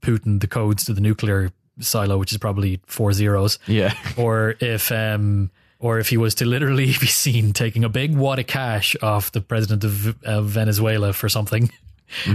Putin 0.00 0.40
the 0.40 0.46
codes 0.46 0.84
to 0.84 0.92
the 0.94 1.00
nuclear 1.00 1.50
silo, 1.80 2.18
which 2.18 2.32
is 2.32 2.38
probably 2.38 2.80
four 2.86 3.12
zeros, 3.12 3.58
Yeah. 3.66 3.94
or 4.16 4.54
if 4.60 4.90
um, 4.92 5.50
or 5.78 5.98
if 5.98 6.08
he 6.08 6.16
was 6.16 6.36
to 6.36 6.44
literally 6.44 6.86
be 7.00 7.06
seen 7.06 7.52
taking 7.52 7.82
a 7.84 7.88
big 7.88 8.14
wad 8.16 8.38
of 8.38 8.46
cash 8.46 8.94
off 9.02 9.32
the 9.32 9.40
president 9.40 9.82
of, 9.84 10.22
of 10.24 10.46
Venezuela 10.46 11.12
for 11.12 11.28
something, 11.28 11.70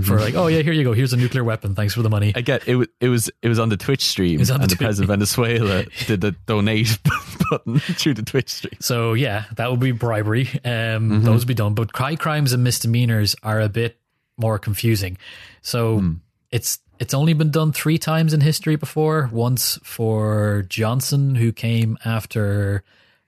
for 0.03 0.19
like, 0.19 0.35
oh 0.35 0.47
yeah, 0.47 0.61
here 0.61 0.73
you 0.73 0.83
go, 0.83 0.93
here's 0.93 1.13
a 1.13 1.17
nuclear 1.17 1.43
weapon, 1.43 1.75
thanks 1.75 1.93
for 1.93 2.01
the 2.01 2.09
money. 2.09 2.33
I 2.35 2.41
get 2.41 2.67
it. 2.67 2.75
Was 2.75 2.87
it 2.99 3.09
was 3.09 3.31
it 3.41 3.49
was 3.49 3.59
on 3.59 3.69
the 3.69 3.77
Twitch 3.77 4.03
stream, 4.03 4.39
on 4.39 4.45
the 4.45 4.53
and 4.53 4.69
the 4.69 4.75
president 4.75 5.09
of 5.09 5.19
Venezuela 5.19 5.85
did 6.07 6.21
the 6.21 6.31
donate 6.45 6.97
button 7.49 7.79
through 7.79 8.15
the 8.15 8.23
Twitch 8.23 8.49
stream. 8.49 8.73
So 8.79 9.13
yeah, 9.13 9.45
that 9.55 9.71
would 9.71 9.79
be 9.79 9.91
bribery. 9.91 10.49
Um, 10.65 11.23
Those 11.23 11.41
would 11.41 11.47
be 11.47 11.53
done, 11.53 11.73
but 11.73 11.95
high 11.95 12.15
crimes 12.15 12.53
and 12.53 12.63
misdemeanors 12.63 13.35
are 13.43 13.61
a 13.61 13.69
bit 13.69 13.99
more 14.37 14.59
confusing. 14.59 15.17
So 15.61 16.03
it's 16.51 16.79
it's 16.99 17.13
only 17.13 17.33
been 17.33 17.51
done 17.51 17.71
three 17.71 17.97
times 17.97 18.33
in 18.33 18.41
history 18.41 18.75
before. 18.75 19.29
Once 19.31 19.77
for 19.83 20.65
Johnson, 20.69 21.35
who 21.35 21.51
came 21.51 21.97
after 22.03 22.83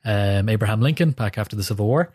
um, 0.05 0.49
Abraham 0.49 0.81
Lincoln 0.81 1.11
back 1.11 1.37
after 1.37 1.55
the 1.55 1.63
Civil 1.63 1.87
War. 1.87 2.11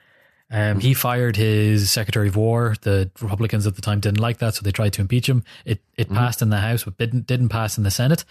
Um, 0.51 0.79
he 0.79 0.95
fired 0.95 1.37
his 1.37 1.91
Secretary 1.91 2.29
of 2.29 2.37
War. 2.37 2.77
The 2.83 3.11
Republicans 3.21 3.67
at 3.67 3.77
the 3.77 3.83
time 3.83 4.01
didn't 4.01 4.21
like 4.21 4.39
that, 4.39 4.55
so 4.55 4.63
they 4.63 4.73
tried 4.73 4.93
to 4.95 5.01
impeach 5.01 5.29
him. 5.29 5.43
It 5.65 5.81
it 5.97 6.11
passed 6.11 6.43
in 6.43 6.51
the 6.51 6.59
House, 6.59 6.85
but 6.85 6.99
didn't 6.99 7.27
didn't 7.27 7.49
pass 7.49 7.79
in 7.79 7.85
the 7.85 7.91
Senate. 7.91 8.25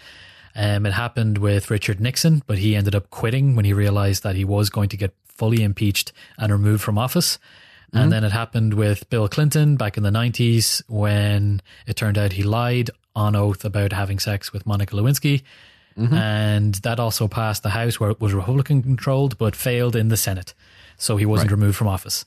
Um, 0.54 0.86
it 0.86 0.92
happened 0.92 1.38
with 1.38 1.70
Richard 1.70 2.00
Nixon, 2.00 2.42
but 2.46 2.58
he 2.58 2.76
ended 2.76 2.94
up 2.94 3.10
quitting 3.10 3.56
when 3.56 3.64
he 3.64 3.72
realized 3.72 4.22
that 4.22 4.36
he 4.36 4.44
was 4.44 4.70
going 4.70 4.88
to 4.90 4.96
get 4.96 5.12
fully 5.26 5.62
impeached 5.64 6.12
and 6.38 6.52
removed 6.52 6.82
from 6.82 6.96
office. 6.98 7.38
And 7.92 8.10
then 8.10 8.24
it 8.24 8.32
happened 8.32 8.74
with 8.74 9.08
Bill 9.08 9.28
Clinton 9.28 9.76
back 9.76 9.96
in 9.96 10.02
the 10.02 10.10
90s 10.10 10.82
when 10.88 11.62
it 11.86 11.94
turned 11.94 12.18
out 12.18 12.32
he 12.32 12.42
lied 12.42 12.90
on 13.14 13.36
oath 13.36 13.64
about 13.64 13.92
having 13.92 14.18
sex 14.18 14.52
with 14.52 14.66
Monica 14.66 14.96
Lewinsky. 14.96 15.42
And 15.96 16.74
that 16.76 16.98
also 16.98 17.28
passed 17.28 17.62
the 17.62 17.70
House 17.70 18.00
where 18.00 18.10
it 18.10 18.20
was 18.20 18.32
Republican 18.34 18.82
controlled, 18.82 19.38
but 19.38 19.54
failed 19.54 19.94
in 19.94 20.08
the 20.08 20.16
Senate. 20.16 20.54
So 20.96 21.16
he 21.16 21.26
wasn't 21.26 21.50
removed 21.50 21.76
from 21.76 21.88
office. 21.88 22.24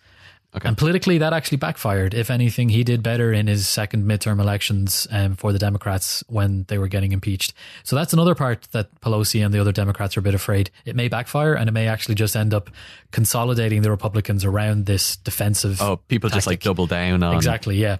Okay. 0.56 0.68
And 0.68 0.78
politically, 0.78 1.18
that 1.18 1.34
actually 1.34 1.58
backfired. 1.58 2.14
If 2.14 2.32
anything, 2.32 2.70
he 2.70 2.84
did 2.84 3.04
better 3.04 3.34
in 3.34 3.48
his 3.48 3.68
second 3.68 4.06
midterm 4.06 4.40
elections 4.40 5.06
um, 5.12 5.36
for 5.36 5.52
the 5.52 5.60
Democrats 5.60 6.24
when 6.28 6.64
they 6.70 6.78
were 6.78 6.88
getting 6.88 7.12
impeached. 7.12 7.54
So 7.84 7.96
that's 7.96 8.14
another 8.14 8.34
part 8.34 8.68
that 8.72 8.90
Pelosi 9.02 9.46
and 9.46 9.54
the 9.54 9.60
other 9.60 9.74
Democrats 9.74 10.16
are 10.16 10.22
a 10.22 10.24
bit 10.24 10.34
afraid. 10.34 10.72
It 10.86 10.96
may 10.96 11.10
backfire 11.10 11.54
and 11.54 11.68
it 11.68 11.74
may 11.74 11.88
actually 11.88 12.16
just 12.16 12.36
end 12.36 12.54
up 12.54 12.70
consolidating 13.12 13.82
the 13.82 13.92
Republicans 13.92 14.46
around 14.46 14.86
this 14.86 15.18
defensive. 15.18 15.82
Oh, 15.82 15.98
people 15.98 16.30
just 16.30 16.48
like 16.48 16.62
double 16.62 16.88
down 16.88 17.24
on. 17.24 17.36
Exactly, 17.36 17.76
yeah. 17.78 17.98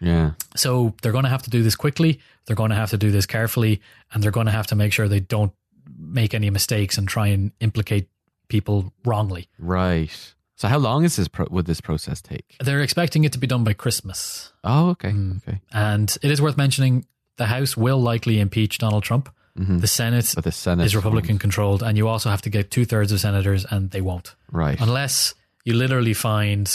Yeah. 0.00 0.32
So 0.54 0.94
they're 1.02 1.12
going 1.12 1.24
to 1.24 1.30
have 1.30 1.42
to 1.42 1.50
do 1.50 1.64
this 1.64 1.74
quickly. 1.74 2.20
They're 2.46 2.56
going 2.56 2.70
to 2.70 2.76
have 2.76 2.90
to 2.90 2.96
do 2.96 3.10
this 3.10 3.26
carefully, 3.26 3.82
and 4.12 4.22
they're 4.22 4.30
going 4.30 4.46
to 4.46 4.52
have 4.52 4.68
to 4.68 4.76
make 4.76 4.92
sure 4.92 5.08
they 5.08 5.20
don't 5.20 5.52
make 5.98 6.32
any 6.32 6.48
mistakes 6.48 6.96
and 6.96 7.08
try 7.08 7.26
and 7.26 7.50
implicate 7.60 8.08
people 8.48 8.92
wrongly. 9.04 9.48
Right. 9.58 10.34
So 10.56 10.66
how 10.68 10.78
long 10.78 11.04
is 11.04 11.16
this? 11.16 11.28
Pro- 11.28 11.46
would 11.50 11.66
this 11.66 11.80
process 11.80 12.20
take? 12.20 12.56
They're 12.60 12.80
expecting 12.82 13.24
it 13.24 13.32
to 13.32 13.38
be 13.38 13.46
done 13.46 13.62
by 13.64 13.74
Christmas. 13.74 14.52
Oh, 14.64 14.90
okay. 14.90 15.10
Hmm. 15.10 15.32
Okay. 15.46 15.60
And 15.72 16.16
it 16.22 16.30
is 16.30 16.42
worth 16.42 16.56
mentioning 16.56 17.06
the 17.36 17.46
House 17.46 17.76
will 17.76 18.00
likely 18.00 18.40
impeach 18.40 18.78
Donald 18.78 19.04
Trump. 19.04 19.28
Mhm. 19.58 19.80
The 19.80 19.86
Senate 19.86 20.32
But 20.34 20.44
the 20.44 20.52
Senate 20.52 20.84
is 20.84 20.94
Republican 20.96 21.38
controlled, 21.38 21.82
and 21.82 21.96
you 21.98 22.06
also 22.08 22.30
have 22.30 22.42
to 22.42 22.50
get 22.50 22.70
two 22.70 22.84
thirds 22.84 23.10
of 23.12 23.18
senators, 23.20 23.64
and 23.68 23.90
they 23.90 24.00
won't. 24.00 24.34
Right. 24.52 24.80
Unless 24.80 25.34
you 25.64 25.74
literally 25.74 26.14
find, 26.14 26.72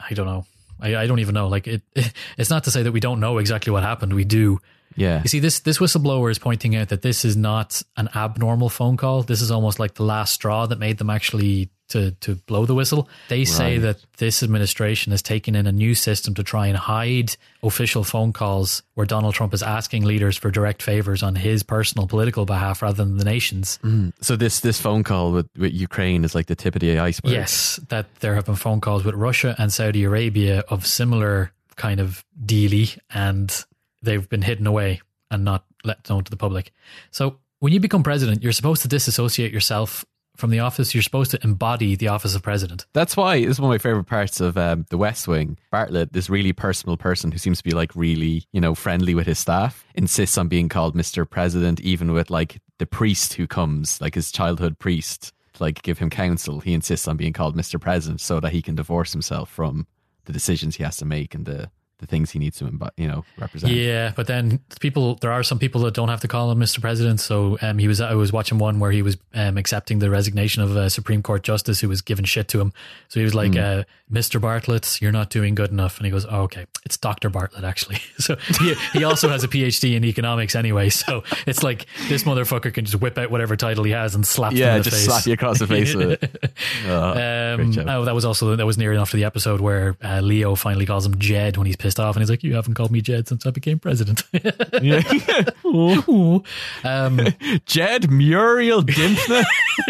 I 0.00 0.14
don't 0.14 0.26
know. 0.26 0.46
I, 0.80 0.96
I 0.96 1.06
don't 1.06 1.20
even 1.20 1.34
know. 1.34 1.48
Like 1.48 1.66
it, 1.66 1.82
it's 2.38 2.50
not 2.50 2.64
to 2.64 2.70
say 2.70 2.82
that 2.82 2.92
we 2.92 3.00
don't 3.00 3.20
know 3.20 3.38
exactly 3.38 3.70
what 3.72 3.82
happened. 3.82 4.12
We 4.14 4.24
do. 4.24 4.58
Yeah. 4.96 5.22
You 5.22 5.28
see, 5.28 5.40
this 5.40 5.60
this 5.60 5.78
whistleblower 5.78 6.30
is 6.30 6.38
pointing 6.38 6.76
out 6.76 6.88
that 6.88 7.02
this 7.02 7.24
is 7.24 7.36
not 7.36 7.82
an 7.96 8.08
abnormal 8.14 8.68
phone 8.68 8.96
call. 8.96 9.22
This 9.22 9.40
is 9.40 9.50
almost 9.50 9.78
like 9.78 9.94
the 9.94 10.04
last 10.04 10.34
straw 10.34 10.66
that 10.66 10.78
made 10.78 10.98
them 10.98 11.10
actually 11.10 11.70
to 11.88 12.12
to 12.12 12.34
blow 12.34 12.66
the 12.66 12.74
whistle. 12.74 13.08
They 13.28 13.44
say 13.44 13.78
that 13.78 13.98
this 14.16 14.42
administration 14.42 15.12
has 15.12 15.22
taken 15.22 15.54
in 15.54 15.66
a 15.66 15.72
new 15.72 15.94
system 15.94 16.34
to 16.34 16.42
try 16.42 16.66
and 16.66 16.76
hide 16.76 17.36
official 17.62 18.04
phone 18.04 18.32
calls 18.32 18.82
where 18.94 19.06
Donald 19.06 19.34
Trump 19.34 19.52
is 19.52 19.62
asking 19.62 20.04
leaders 20.04 20.36
for 20.36 20.50
direct 20.50 20.82
favors 20.82 21.22
on 21.22 21.34
his 21.34 21.62
personal 21.62 22.06
political 22.06 22.46
behalf 22.46 22.82
rather 22.82 23.04
than 23.04 23.18
the 23.18 23.24
nation's. 23.24 23.78
Mm. 23.82 24.12
So 24.20 24.36
this 24.36 24.60
this 24.60 24.80
phone 24.80 25.04
call 25.04 25.32
with, 25.32 25.48
with 25.56 25.72
Ukraine 25.72 26.24
is 26.24 26.34
like 26.34 26.46
the 26.46 26.56
tip 26.56 26.74
of 26.74 26.80
the 26.80 26.98
iceberg. 26.98 27.32
Yes, 27.32 27.78
that 27.88 28.06
there 28.20 28.34
have 28.34 28.46
been 28.46 28.56
phone 28.56 28.80
calls 28.80 29.04
with 29.04 29.14
Russia 29.14 29.54
and 29.58 29.72
Saudi 29.72 30.04
Arabia 30.04 30.64
of 30.68 30.86
similar 30.86 31.52
kind 31.76 32.00
of 32.00 32.24
dealy, 32.44 32.96
and 33.10 33.64
they've 34.04 34.28
been 34.28 34.42
hidden 34.42 34.66
away 34.66 35.00
and 35.30 35.44
not 35.44 35.64
let 35.84 36.08
known 36.08 36.24
to 36.24 36.30
the 36.30 36.36
public. 36.36 36.72
So 37.10 37.38
when 37.60 37.72
you 37.72 37.80
become 37.80 38.02
president, 38.02 38.42
you're 38.42 38.52
supposed 38.52 38.82
to 38.82 38.88
disassociate 38.88 39.52
yourself 39.52 40.04
from 40.36 40.50
the 40.50 40.60
office. 40.60 40.94
You're 40.94 41.02
supposed 41.02 41.30
to 41.30 41.40
embody 41.44 41.96
the 41.96 42.08
office 42.08 42.34
of 42.34 42.42
president. 42.42 42.86
That's 42.92 43.16
why 43.16 43.40
this 43.40 43.50
is 43.50 43.60
one 43.60 43.70
of 43.70 43.74
my 43.74 43.78
favorite 43.78 44.04
parts 44.04 44.40
of 44.40 44.56
um, 44.56 44.84
The 44.90 44.98
West 44.98 45.28
Wing. 45.28 45.58
Bartlet, 45.72 46.12
this 46.12 46.28
really 46.28 46.52
personal 46.52 46.96
person 46.96 47.32
who 47.32 47.38
seems 47.38 47.58
to 47.58 47.64
be 47.64 47.70
like 47.70 47.94
really, 47.94 48.44
you 48.52 48.60
know, 48.60 48.74
friendly 48.74 49.14
with 49.14 49.26
his 49.26 49.38
staff, 49.38 49.84
insists 49.94 50.36
on 50.36 50.48
being 50.48 50.68
called 50.68 50.96
Mr. 50.96 51.28
President, 51.28 51.80
even 51.80 52.12
with 52.12 52.30
like 52.30 52.60
the 52.78 52.86
priest 52.86 53.34
who 53.34 53.46
comes, 53.46 54.00
like 54.00 54.14
his 54.14 54.32
childhood 54.32 54.78
priest, 54.78 55.32
to 55.54 55.62
like 55.62 55.82
give 55.82 55.98
him 55.98 56.10
counsel. 56.10 56.60
He 56.60 56.74
insists 56.74 57.06
on 57.06 57.16
being 57.16 57.32
called 57.32 57.56
Mr. 57.56 57.80
President 57.80 58.20
so 58.20 58.40
that 58.40 58.52
he 58.52 58.62
can 58.62 58.74
divorce 58.74 59.12
himself 59.12 59.48
from 59.48 59.86
the 60.24 60.32
decisions 60.32 60.76
he 60.76 60.82
has 60.82 60.96
to 60.96 61.04
make 61.04 61.34
and 61.34 61.46
the 61.46 61.70
the 62.04 62.10
things 62.10 62.30
he 62.30 62.38
needs 62.38 62.58
to, 62.58 62.64
imbi- 62.64 62.90
you 62.96 63.08
know, 63.08 63.24
represent. 63.38 63.72
Yeah, 63.72 64.12
but 64.14 64.26
then 64.26 64.60
people, 64.80 65.14
there 65.16 65.32
are 65.32 65.42
some 65.42 65.58
people 65.58 65.80
that 65.82 65.94
don't 65.94 66.08
have 66.08 66.20
to 66.20 66.28
call 66.28 66.50
him 66.50 66.58
Mr. 66.60 66.80
President. 66.80 67.18
So 67.20 67.56
um, 67.62 67.78
he 67.78 67.88
was, 67.88 68.00
I 68.00 68.14
was 68.14 68.32
watching 68.32 68.58
one 68.58 68.78
where 68.78 68.90
he 68.90 69.02
was 69.02 69.16
um, 69.34 69.56
accepting 69.56 69.98
the 70.00 70.10
resignation 70.10 70.62
of 70.62 70.76
a 70.76 70.90
Supreme 70.90 71.22
Court 71.22 71.42
justice 71.42 71.80
who 71.80 71.88
was 71.88 72.02
giving 72.02 72.24
shit 72.26 72.48
to 72.48 72.60
him. 72.60 72.72
So 73.08 73.20
he 73.20 73.24
was 73.24 73.34
like, 73.34 73.56
uh, 73.56 73.84
Mr. 74.12 74.40
Bartlet, 74.40 75.00
you're 75.00 75.12
not 75.12 75.30
doing 75.30 75.54
good 75.54 75.70
enough. 75.70 75.96
And 75.98 76.04
he 76.06 76.12
goes, 76.12 76.26
oh, 76.26 76.42
okay, 76.42 76.66
it's 76.84 76.96
Dr. 76.98 77.30
Bartlet 77.30 77.62
actually. 77.64 77.98
So 78.18 78.36
he, 78.60 78.74
he 78.94 79.04
also 79.04 79.28
has 79.28 79.44
a 79.44 79.48
PhD 79.48 79.96
in 79.96 80.04
economics 80.04 80.54
anyway. 80.54 80.88
So 80.88 81.24
it's 81.46 81.62
like 81.62 81.86
this 82.08 82.22
motherfucker 82.24 82.72
can 82.72 82.84
just 82.86 83.00
whip 83.00 83.18
out 83.18 83.30
whatever 83.30 83.54
title 83.56 83.84
he 83.84 83.90
has 83.92 84.14
and 84.14 84.26
slap 84.26 84.52
you 84.52 84.58
Yeah, 84.60 84.72
in 84.76 84.78
the 84.78 84.84
just 84.84 84.96
face. 84.96 85.04
slap 85.06 85.26
you 85.26 85.32
across 85.34 85.58
the 85.58 85.66
face 85.66 85.94
with 85.94 86.22
it. 86.22 86.52
Oh, 86.86 87.54
Um, 87.54 87.74
oh, 87.88 88.04
that 88.04 88.14
was 88.14 88.24
also 88.24 88.56
that 88.56 88.66
was 88.66 88.78
near 88.78 88.92
enough 88.92 89.10
to 89.10 89.16
the 89.16 89.24
episode 89.24 89.60
where 89.60 89.96
uh, 90.02 90.20
Leo 90.20 90.54
finally 90.54 90.86
calls 90.86 91.04
him 91.06 91.18
Jed 91.18 91.56
when 91.56 91.66
he's 91.66 91.76
pissed 91.76 91.93
off, 91.98 92.16
and 92.16 92.22
he's 92.22 92.30
like, 92.30 92.42
"You 92.42 92.54
haven't 92.54 92.74
called 92.74 92.90
me 92.90 93.00
Jed 93.00 93.28
since 93.28 93.46
I 93.46 93.50
became 93.50 93.78
president." 93.78 94.22
um, 96.84 97.20
Jed 97.66 98.10
Muriel 98.10 98.82
Dimpna 98.82 99.44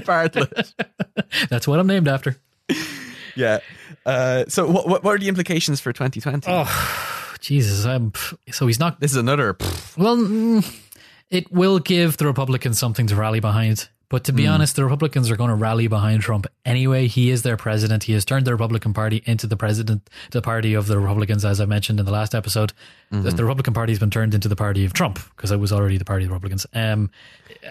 Bartlett. 0.05 0.75
that's 1.49 1.67
what 1.67 1.79
I'm 1.79 1.87
named 1.87 2.09
after. 2.09 2.37
Yeah. 3.37 3.61
Uh, 4.07 4.45
so 4.49 4.71
what, 4.71 5.03
what 5.03 5.15
are 5.15 5.19
the 5.19 5.29
implications 5.29 5.81
for 5.81 5.93
2020? 5.93 6.47
Oh, 6.51 7.35
Jesus! 7.41 7.87
Um, 7.87 8.13
so 8.51 8.67
he's 8.67 8.79
not. 8.79 9.01
This 9.01 9.13
is 9.13 9.17
another. 9.17 9.57
Well, 9.97 10.17
mm, 10.17 10.81
it 11.31 11.51
will 11.51 11.79
give 11.79 12.17
the 12.17 12.27
Republicans 12.27 12.79
something 12.79 13.07
to 13.09 13.17
rally 13.17 13.41
behind. 13.41 13.89
But 14.15 14.23
to 14.27 14.33
be 14.33 14.47
honest, 14.47 14.77
the 14.77 14.85
Republicans 14.85 15.29
are 15.29 15.35
going 15.37 15.49
to 15.49 15.57
rally 15.57 15.89
behind 15.89 16.23
Trump 16.23 16.47
anyway. 16.65 17.09
He 17.09 17.31
is 17.31 17.43
their 17.43 17.57
president. 17.57 18.05
He 18.05 18.13
has 18.13 18.25
turned 18.25 18.47
the 18.47 18.53
Republican 18.53 18.95
Party 18.95 19.25
into 19.27 19.49
the 19.49 19.57
president, 19.57 20.09
the 20.31 20.41
party 20.41 20.73
of 20.75 20.87
the 20.87 21.01
Republicans, 21.01 21.45
as 21.45 21.61
I 21.61 21.65
mentioned 21.65 21.99
in 21.99 22.07
the 22.07 22.13
last 22.13 22.33
episode. 22.33 22.73
The, 23.11 23.33
the 23.33 23.45
Republican 23.45 23.75
Party 23.75 23.91
has 23.93 23.99
been 23.99 24.11
turned 24.11 24.33
into 24.33 24.47
the 24.47 24.55
party 24.55 24.85
of 24.85 24.93
Trump 24.93 25.19
because 25.35 25.51
it 25.51 25.57
was 25.57 25.73
already 25.73 25.99
the 25.99 26.05
party 26.05 26.27
of 26.27 26.29
the 26.29 26.35
Republicans. 26.35 26.65
Um, 26.75 27.11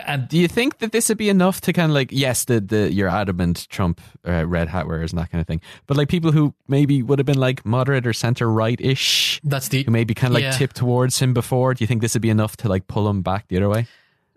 and 0.05 0.27
Do 0.27 0.37
you 0.37 0.49
think 0.49 0.79
that 0.79 0.91
this 0.91 1.07
would 1.07 1.17
be 1.17 1.29
enough 1.29 1.61
to 1.61 1.71
kind 1.71 1.89
of 1.89 1.95
like 1.95 2.09
yes, 2.11 2.43
the 2.43 2.59
the 2.59 2.91
your 2.91 3.07
adamant 3.07 3.67
Trump 3.69 4.01
uh, 4.27 4.45
red 4.45 4.67
hat 4.67 4.85
wearers 4.85 5.13
and 5.13 5.19
that 5.21 5.31
kind 5.31 5.39
of 5.39 5.47
thing, 5.47 5.61
but 5.87 5.95
like 5.95 6.09
people 6.09 6.33
who 6.33 6.53
maybe 6.67 7.01
would 7.01 7.19
have 7.19 7.25
been 7.25 7.39
like 7.39 7.65
moderate 7.65 8.05
or 8.05 8.11
center 8.13 8.49
right 8.51 8.79
ish, 8.81 9.39
that's 9.45 9.69
the 9.69 9.83
who 9.83 9.91
maybe 9.91 10.13
kind 10.13 10.31
of 10.31 10.35
like 10.35 10.43
Yeah. 10.43 10.51
tipped 10.51 10.75
towards 10.75 11.19
him 11.19 11.33
before. 11.33 11.73
Do 11.73 11.83
you 11.83 11.87
think 11.87 12.01
this 12.01 12.15
would 12.15 12.21
be 12.21 12.29
enough 12.29 12.57
to 12.57 12.67
like 12.67 12.87
pull 12.87 13.09
him 13.09 13.21
back 13.21 13.47
the 13.47 13.55
other 13.57 13.69
way? 13.69 13.87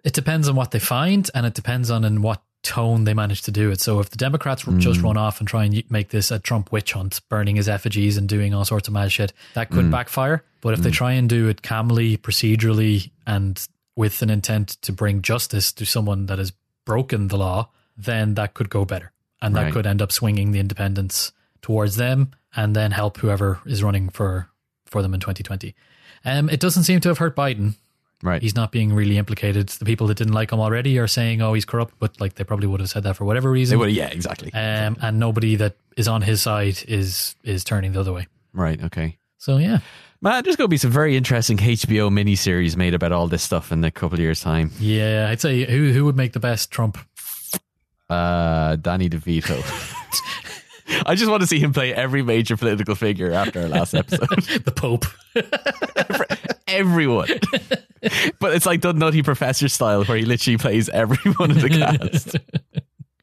It 0.06 0.12
depends 0.12 0.48
on 0.48 0.54
what 0.54 0.70
they 0.70 0.78
find, 0.78 1.28
and 1.34 1.44
it 1.44 1.54
depends 1.54 1.90
on 1.90 2.04
in 2.04 2.22
what 2.22 2.40
tone 2.62 3.02
they 3.02 3.12
manage 3.12 3.42
to 3.42 3.50
do 3.50 3.72
it. 3.72 3.80
So 3.80 3.98
if 3.98 4.08
the 4.08 4.16
Democrats 4.16 4.62
just 4.78 5.00
mm. 5.00 5.02
run 5.02 5.16
off 5.16 5.40
and 5.40 5.48
try 5.48 5.64
and 5.64 5.90
make 5.90 6.10
this 6.10 6.30
a 6.30 6.38
Trump 6.38 6.70
witch 6.70 6.92
hunt, 6.92 7.20
burning 7.28 7.56
his 7.56 7.68
effigies 7.68 8.16
and 8.16 8.28
doing 8.28 8.54
all 8.54 8.64
sorts 8.64 8.86
of 8.86 8.94
mad 8.94 9.10
shit, 9.10 9.32
that 9.54 9.68
could 9.68 9.86
mm. 9.86 9.90
backfire. 9.90 10.44
But 10.60 10.74
if 10.74 10.80
they 10.80 10.90
mm. 10.90 10.94
try 10.94 11.12
and 11.14 11.28
do 11.28 11.48
it 11.48 11.62
calmly, 11.62 12.16
procedurally, 12.18 13.10
and 13.26 13.60
with 13.96 14.22
an 14.22 14.30
intent 14.30 14.80
to 14.82 14.92
bring 14.92 15.22
justice 15.22 15.72
to 15.72 15.84
someone 15.84 16.26
that 16.26 16.38
has 16.38 16.52
broken 16.84 17.26
the 17.26 17.36
law, 17.36 17.70
then 17.96 18.34
that 18.34 18.54
could 18.54 18.70
go 18.70 18.84
better, 18.84 19.10
and 19.42 19.56
that 19.56 19.64
Right. 19.64 19.72
could 19.72 19.88
end 19.88 20.00
up 20.00 20.12
swinging 20.12 20.52
the 20.52 20.60
independents 20.60 21.32
towards 21.62 21.96
them, 21.96 22.30
and 22.54 22.76
then 22.76 22.92
help 22.92 23.16
whoever 23.16 23.58
is 23.66 23.82
running 23.82 24.08
for 24.08 24.50
for 24.84 25.02
them 25.02 25.14
in 25.14 25.18
2020. 25.18 25.74
Um, 26.24 26.48
it 26.48 26.60
doesn't 26.60 26.84
seem 26.84 27.00
to 27.00 27.08
have 27.08 27.18
hurt 27.18 27.34
Biden 27.34 27.74
Right. 28.26 28.42
he's 28.42 28.54
not 28.56 28.72
being 28.72 28.92
really 28.92 29.16
implicated. 29.16 29.68
The 29.68 29.84
people 29.84 30.06
that 30.08 30.16
didn't 30.18 30.34
like 30.34 30.50
him 30.52 30.60
already 30.60 30.98
are 30.98 31.06
saying, 31.06 31.40
"Oh, 31.40 31.54
he's 31.54 31.64
corrupt," 31.64 31.94
but 31.98 32.20
like 32.20 32.34
they 32.34 32.44
probably 32.44 32.66
would 32.66 32.80
have 32.80 32.90
said 32.90 33.04
that 33.04 33.16
for 33.16 33.24
whatever 33.24 33.48
They 33.50 33.54
reason. 33.60 33.78
would- 33.78 33.92
yeah, 33.92 34.08
exactly. 34.08 34.52
Um, 34.52 34.96
and 35.00 35.18
nobody 35.18 35.56
that 35.56 35.76
is 35.96 36.08
on 36.08 36.22
his 36.22 36.42
side 36.42 36.82
is 36.88 37.36
is 37.44 37.62
turning 37.64 37.92
the 37.92 38.00
other 38.00 38.12
way. 38.12 38.26
right. 38.52 38.82
Okay. 38.82 39.16
So 39.38 39.58
yeah, 39.58 39.78
Man, 40.22 40.42
there's 40.42 40.56
going 40.56 40.64
to 40.66 40.70
be 40.70 40.76
some 40.78 40.90
very 40.90 41.16
interesting 41.16 41.56
HBO 41.58 42.10
miniseries 42.10 42.74
made 42.76 42.94
about 42.94 43.12
all 43.12 43.28
this 43.28 43.42
stuff 43.44 43.70
in 43.70 43.84
a 43.84 43.90
couple 43.92 44.14
of 44.16 44.20
years' 44.20 44.40
time. 44.40 44.72
yeah, 44.80 45.28
I'd 45.30 45.40
say 45.40 45.64
who 45.64 45.92
who 45.92 46.04
would 46.06 46.16
make 46.16 46.32
the 46.32 46.40
best 46.40 46.70
Trump? 46.72 46.98
Uh, 48.10 48.76
Danny 48.76 49.08
DeVito. 49.08 49.56
I 51.06 51.14
just 51.16 51.28
want 51.30 51.42
to 51.42 51.46
see 51.46 51.58
him 51.58 51.72
play 51.72 51.92
every 51.92 52.22
major 52.22 52.56
political 52.56 52.94
figure 52.94 53.32
after 53.32 53.60
our 53.62 53.68
last 53.68 53.92
episode. 53.94 54.28
the 54.64 54.72
Pope. 54.74 55.04
Everyone. 56.68 57.28
but 58.40 58.54
it's 58.54 58.66
like 58.66 58.80
the 58.80 58.92
Nutty 58.92 59.22
Professor 59.22 59.68
style 59.68 60.04
where 60.04 60.16
he 60.18 60.24
literally 60.24 60.58
plays 60.58 60.88
everyone 60.88 61.50
in 61.52 61.58
the 61.58 61.68
cast. 61.70 62.36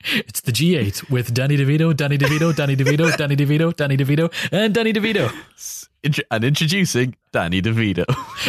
It's 0.05 0.41
the 0.41 0.51
G8 0.51 1.09
with 1.09 1.33
Danny 1.33 1.55
DeVito, 1.55 1.95
Danny 1.95 2.17
DeVito, 2.17 2.53
Danny 2.53 2.75
DeVito, 2.75 3.15
Danny 3.15 3.37
DeVito, 3.37 3.73
Danny 3.73 3.95
DeVito, 3.95 4.33
and 4.51 4.73
Danny 4.73 4.91
DeVito 4.91 5.31
and 6.29 6.43
introducing 6.43 7.15
Danny 7.31 7.61
DeVito. 7.61 8.05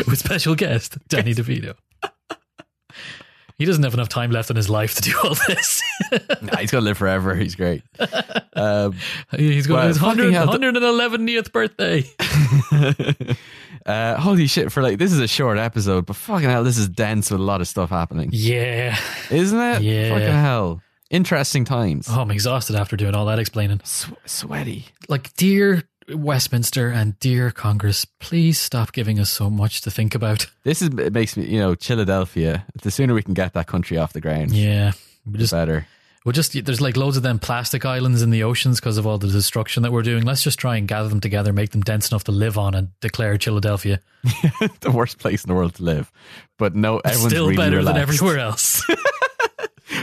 with 0.08 0.18
special 0.18 0.56
guest 0.56 0.98
Danny 1.06 1.32
DeVito. 1.32 1.76
He 3.56 3.64
doesn't 3.66 3.84
have 3.84 3.94
enough 3.94 4.08
time 4.08 4.32
left 4.32 4.50
in 4.50 4.56
his 4.56 4.68
life 4.68 4.96
to 4.96 5.02
do 5.02 5.14
all 5.22 5.36
this. 5.46 5.80
nah, 6.42 6.56
he's 6.56 6.72
going 6.72 6.82
to 6.82 6.86
live 6.86 6.98
forever. 6.98 7.36
He's 7.36 7.54
great. 7.54 7.84
Um, 8.54 8.96
He's 9.36 9.68
going 9.68 9.76
Well, 9.78 9.82
to 9.84 9.88
his 9.88 9.98
fucking 9.98 10.32
100, 10.32 10.74
111th 10.74 11.52
birthday. 11.52 12.02
Uh, 13.86 14.16
holy 14.16 14.46
shit, 14.46 14.72
for 14.72 14.82
like, 14.82 14.98
this 14.98 15.12
is 15.12 15.20
a 15.20 15.28
short 15.28 15.58
episode, 15.58 16.06
but 16.06 16.16
fucking 16.16 16.48
hell, 16.48 16.64
this 16.64 16.78
is 16.78 16.88
dense 16.88 17.30
with 17.30 17.40
a 17.40 17.44
lot 17.44 17.60
of 17.60 17.68
stuff 17.68 17.90
happening. 17.90 18.30
Yeah. 18.32 18.96
Isn't 19.30 19.60
it? 19.60 19.82
Yeah. 19.82 20.08
Fucking 20.10 20.26
hell. 20.28 20.82
Interesting 21.10 21.64
times. 21.64 22.08
Oh, 22.10 22.20
I'm 22.22 22.30
exhausted 22.30 22.76
after 22.76 22.96
doing 22.96 23.14
all 23.14 23.26
that 23.26 23.38
explaining. 23.38 23.80
Sw- 23.84 24.12
sweaty. 24.24 24.86
Like, 25.08 25.34
dear 25.36 25.82
Westminster 26.08 26.88
and 26.88 27.18
dear 27.18 27.50
Congress, 27.50 28.04
please 28.20 28.58
stop 28.58 28.92
giving 28.92 29.18
us 29.20 29.30
so 29.30 29.48
much 29.50 29.82
to 29.82 29.90
think 29.90 30.14
about. 30.14 30.46
This 30.64 30.80
is 30.80 30.88
it 30.98 31.12
makes 31.12 31.36
me, 31.36 31.44
you 31.46 31.58
know, 31.58 31.74
Philadelphia. 31.74 32.64
The 32.82 32.90
sooner 32.90 33.12
we 33.14 33.22
can 33.22 33.34
get 33.34 33.52
that 33.52 33.66
country 33.66 33.98
off 33.98 34.12
the 34.14 34.20
ground, 34.22 34.50
Yeah. 34.52 34.92
Just 35.32 35.52
better. 35.52 35.86
Well, 36.24 36.32
just 36.32 36.52
there's 36.64 36.80
like 36.80 36.96
loads 36.96 37.18
of 37.18 37.22
them 37.22 37.38
plastic 37.38 37.84
islands 37.84 38.22
in 38.22 38.30
the 38.30 38.44
oceans 38.44 38.80
because 38.80 38.96
of 38.96 39.06
all 39.06 39.18
the 39.18 39.28
destruction 39.28 39.82
that 39.82 39.92
we're 39.92 40.02
doing. 40.02 40.24
Let's 40.24 40.42
just 40.42 40.58
try 40.58 40.76
and 40.76 40.88
gather 40.88 41.08
them 41.08 41.20
together, 41.20 41.52
make 41.52 41.70
them 41.70 41.82
dense 41.82 42.10
enough 42.10 42.24
to 42.24 42.32
live 42.32 42.56
on, 42.56 42.74
and 42.74 42.88
declare 43.00 43.38
Philadelphia 43.38 44.00
the 44.80 44.90
worst 44.90 45.18
place 45.18 45.44
in 45.44 45.48
the 45.48 45.54
world 45.54 45.74
to 45.74 45.82
live. 45.82 46.10
But 46.58 46.74
no, 46.74 46.98
everyone's 47.04 47.32
still 47.32 47.44
really 47.48 47.56
better 47.56 47.82
than 47.82 47.98
everywhere 47.98 48.38
else. 48.40 48.82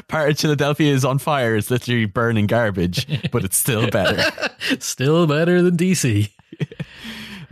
Part 0.07 0.29
of 0.29 0.37
Philadelphia 0.37 0.93
is 0.93 1.03
on 1.03 1.17
fire. 1.17 1.55
It's 1.55 1.71
literally 1.71 2.05
burning 2.05 2.45
garbage, 2.45 3.07
but 3.31 3.43
it's 3.43 3.57
still 3.57 3.89
better. 3.89 4.23
still 4.79 5.25
better 5.25 5.63
than 5.63 5.75
DC. 5.75 6.29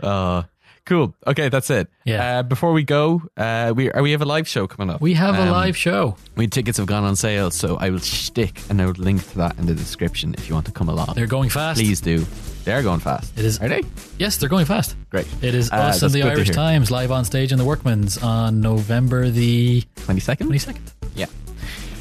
Uh, 0.00 0.44
cool. 0.84 1.14
Okay, 1.26 1.48
that's 1.48 1.70
it. 1.70 1.88
Yeah. 2.04 2.38
Uh, 2.38 2.42
before 2.42 2.72
we 2.72 2.82
go, 2.84 3.22
uh, 3.36 3.72
we 3.76 3.90
we 4.00 4.12
have 4.12 4.22
a 4.22 4.24
live 4.24 4.46
show 4.48 4.66
coming 4.66 4.94
up. 4.94 5.00
We 5.00 5.14
have 5.14 5.34
a 5.36 5.42
Um, 5.42 5.50
live 5.50 5.76
show. 5.76 6.16
We 6.36 6.46
tickets 6.46 6.78
have 6.78 6.86
gone 6.86 7.04
on 7.04 7.16
sale, 7.16 7.50
so 7.50 7.76
I 7.76 7.90
will 7.90 8.00
stick 8.00 8.60
a 8.70 8.74
note 8.74 8.98
link 8.98 9.22
to 9.30 9.38
that 9.38 9.58
in 9.58 9.66
the 9.66 9.74
description 9.74 10.34
if 10.38 10.48
you 10.48 10.54
want 10.54 10.66
to 10.66 10.72
come 10.72 10.88
along. 10.88 11.12
They're 11.14 11.26
going 11.26 11.50
fast. 11.50 11.78
Please 11.80 12.00
do. 12.00 12.26
They're 12.64 12.82
going 12.82 13.00
fast. 13.00 13.38
It 13.38 13.44
is- 13.44 13.58
Are 13.60 13.68
they? 13.68 13.82
Yes, 14.18 14.36
they're 14.36 14.48
going 14.50 14.66
fast. 14.66 14.94
Great. 15.10 15.26
It 15.42 15.54
is 15.54 15.70
Uh, 15.72 15.76
us 15.76 16.02
and 16.02 16.12
the 16.12 16.22
Irish. 16.22 16.50
Times 16.50 16.90
live 16.90 17.10
on 17.10 17.24
stage 17.24 17.52
in 17.52 17.58
the 17.58 17.64
Workman's 17.64 18.18
on 18.18 18.60
November 18.60 19.30
the 19.30 19.82
Twenty 20.04 20.20
second. 20.20 20.48
22nd. 20.48 20.80
Yeah. 21.14 21.26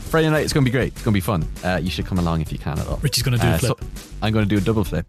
Friday 0.10 0.30
night. 0.30 0.44
It's 0.44 0.54
going 0.54 0.66
to 0.66 0.72
be 0.72 0.76
great. 0.76 0.94
It's 0.94 1.04
going 1.04 1.14
to 1.14 1.18
be 1.18 1.22
fun. 1.22 1.48
Uh, 1.64 1.80
you 1.82 1.90
should 1.90 2.06
come 2.06 2.20
along 2.20 2.42
if 2.42 2.52
you 2.52 2.58
can 2.58 2.80
at 2.80 2.88
all. 2.88 2.98
Richie's 2.98 3.24
going 3.24 3.38
to 3.38 3.42
do 3.44 3.48
Uh, 3.52 3.56
a 3.56 3.58
flip. 3.60 3.78
so- 3.80 3.88
I'm 4.22 4.34
going 4.34 4.44
to 4.48 4.50
do 4.50 4.58
a 4.58 4.62
double 4.62 4.84
flip. 4.84 5.06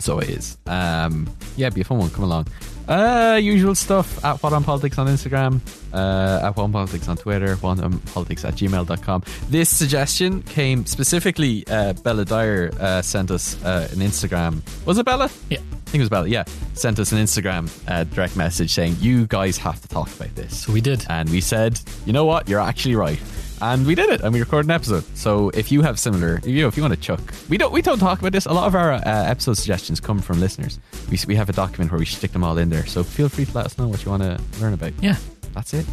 So 0.00 0.18
it 0.18 0.28
is. 0.30 0.58
Um, 0.66 1.28
yeah, 1.56 1.70
be 1.70 1.80
a 1.80 1.84
fun 1.84 1.98
one. 1.98 2.10
Come 2.10 2.24
along. 2.24 2.46
Uh, 2.86 3.38
usual 3.42 3.74
stuff 3.74 4.22
at 4.24 4.42
What 4.42 4.52
on 4.52 4.62
Politics 4.62 4.98
on 4.98 5.06
Instagram, 5.06 5.60
uh, 5.94 6.40
at 6.46 6.54
What 6.56 6.64
on 6.64 6.72
Politics 6.72 7.08
on 7.08 7.16
Twitter, 7.16 7.56
What 7.56 7.80
on 7.80 7.98
Politics 8.00 8.44
at 8.44 8.54
gmail.com. 8.54 9.22
This 9.48 9.70
suggestion 9.70 10.42
came 10.42 10.84
specifically, 10.84 11.66
uh, 11.68 11.94
Bella 11.94 12.24
Dyer 12.26 12.70
uh, 12.78 13.00
sent 13.00 13.30
us 13.30 13.62
uh, 13.64 13.88
an 13.92 13.98
Instagram. 14.00 14.60
Was 14.84 14.98
it 14.98 15.06
Bella? 15.06 15.30
yeah. 15.48 15.58
I 15.58 15.90
think 15.94 16.00
it 16.00 16.04
was 16.04 16.10
Bella, 16.10 16.26
yeah. 16.28 16.44
Sent 16.74 16.98
us 16.98 17.12
an 17.12 17.18
Instagram 17.18 17.70
uh, 17.88 18.04
direct 18.04 18.36
message 18.36 18.74
saying, 18.74 18.96
You 19.00 19.26
guys 19.28 19.56
have 19.58 19.80
to 19.80 19.88
talk 19.88 20.12
about 20.14 20.34
this. 20.34 20.64
So 20.64 20.72
we 20.72 20.80
did. 20.82 21.06
And 21.08 21.30
we 21.30 21.40
said, 21.40 21.80
you 22.04 22.12
know 22.12 22.24
what, 22.26 22.48
you're 22.48 22.60
actually 22.60 22.96
right. 22.96 23.18
And 23.60 23.86
we 23.86 23.94
did 23.94 24.10
it, 24.10 24.20
and 24.20 24.32
we 24.32 24.40
recorded 24.40 24.66
an 24.66 24.72
episode. 24.72 25.04
So 25.16 25.50
if 25.50 25.72
you 25.72 25.82
have 25.82 25.98
similar, 25.98 26.40
you 26.44 26.62
know, 26.62 26.68
if 26.68 26.76
you 26.76 26.82
want 26.82 26.94
to 26.94 27.00
chuck, 27.00 27.20
we 27.48 27.56
don't 27.56 27.72
we 27.72 27.82
don't 27.82 27.98
talk 27.98 28.18
about 28.18 28.32
this. 28.32 28.46
A 28.46 28.52
lot 28.52 28.66
of 28.66 28.74
our 28.74 28.92
uh, 28.92 29.00
episode 29.04 29.54
suggestions 29.54 30.00
come 30.00 30.18
from 30.18 30.40
listeners. 30.40 30.78
We 31.10 31.18
we 31.26 31.36
have 31.36 31.48
a 31.48 31.52
document 31.52 31.92
where 31.92 31.98
we 31.98 32.06
stick 32.06 32.32
them 32.32 32.44
all 32.44 32.58
in 32.58 32.68
there. 32.68 32.86
So 32.86 33.02
feel 33.02 33.28
free 33.28 33.44
to 33.46 33.54
let 33.54 33.66
us 33.66 33.78
know 33.78 33.88
what 33.88 34.04
you 34.04 34.10
want 34.10 34.22
to 34.22 34.40
learn 34.60 34.74
about. 34.74 34.92
Yeah. 35.00 35.16
That's 35.54 35.72
it. 35.72 35.86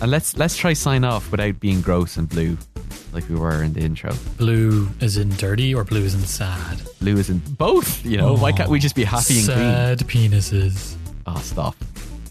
And 0.00 0.10
let's 0.10 0.36
let's 0.38 0.56
try 0.56 0.72
sign 0.72 1.04
off 1.04 1.30
without 1.30 1.60
being 1.60 1.82
gross 1.82 2.16
and 2.16 2.28
blue, 2.28 2.56
like 3.12 3.28
we 3.28 3.34
were 3.34 3.62
in 3.62 3.74
the 3.74 3.80
intro. 3.80 4.14
Blue 4.38 4.88
is 5.00 5.18
in 5.18 5.28
dirty 5.30 5.74
or 5.74 5.84
blue 5.84 6.02
is 6.02 6.14
in 6.14 6.20
sad? 6.20 6.80
Blue 7.00 7.18
is 7.18 7.28
in 7.28 7.38
both. 7.38 8.04
You 8.06 8.16
know, 8.16 8.34
why 8.34 8.52
can't 8.52 8.70
we 8.70 8.78
just 8.78 8.94
be 8.94 9.04
happy 9.04 9.38
and 9.38 9.44
clean? 9.44 9.58
Sad 9.58 9.98
penises. 9.98 10.96
Oh, 11.26 11.38
stop. 11.40 11.76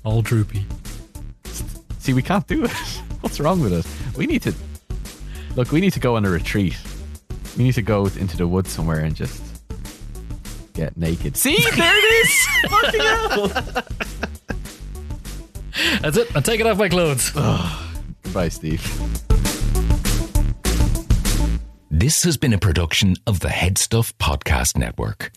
All 0.03 0.23
droopy. 0.23 0.65
See, 1.99 2.13
we 2.13 2.23
can't 2.23 2.47
do 2.47 2.65
it. 2.65 2.71
What's 3.21 3.39
wrong 3.39 3.61
with 3.61 3.73
us? 3.73 3.87
We 4.17 4.25
need 4.25 4.41
to 4.43 4.55
look. 5.55 5.71
We 5.71 5.81
need 5.81 5.93
to 5.93 5.99
go 5.99 6.15
on 6.15 6.25
a 6.25 6.29
retreat. 6.29 6.77
We 7.57 7.63
need 7.63 7.73
to 7.73 7.81
go 7.81 8.05
into 8.05 8.37
the 8.37 8.47
woods 8.47 8.71
somewhere 8.71 8.99
and 8.99 9.15
just 9.15 9.41
get 10.73 10.95
naked. 10.97 11.35
See, 11.37 11.57
there 11.75 11.93
it 11.97 12.25
is. 12.25 12.47
Fucking 12.69 13.01
hell. 13.01 13.47
That's 16.01 16.17
it. 16.17 16.35
I'm 16.35 16.43
taking 16.43 16.67
off 16.67 16.77
my 16.77 16.89
clothes. 16.89 17.31
Goodbye, 18.23 18.49
Steve. 18.49 18.81
This 21.89 22.23
has 22.23 22.37
been 22.37 22.53
a 22.53 22.57
production 22.57 23.15
of 23.27 23.41
the 23.41 23.49
HeadStuff 23.49 24.13
Podcast 24.13 24.77
Network. 24.77 25.31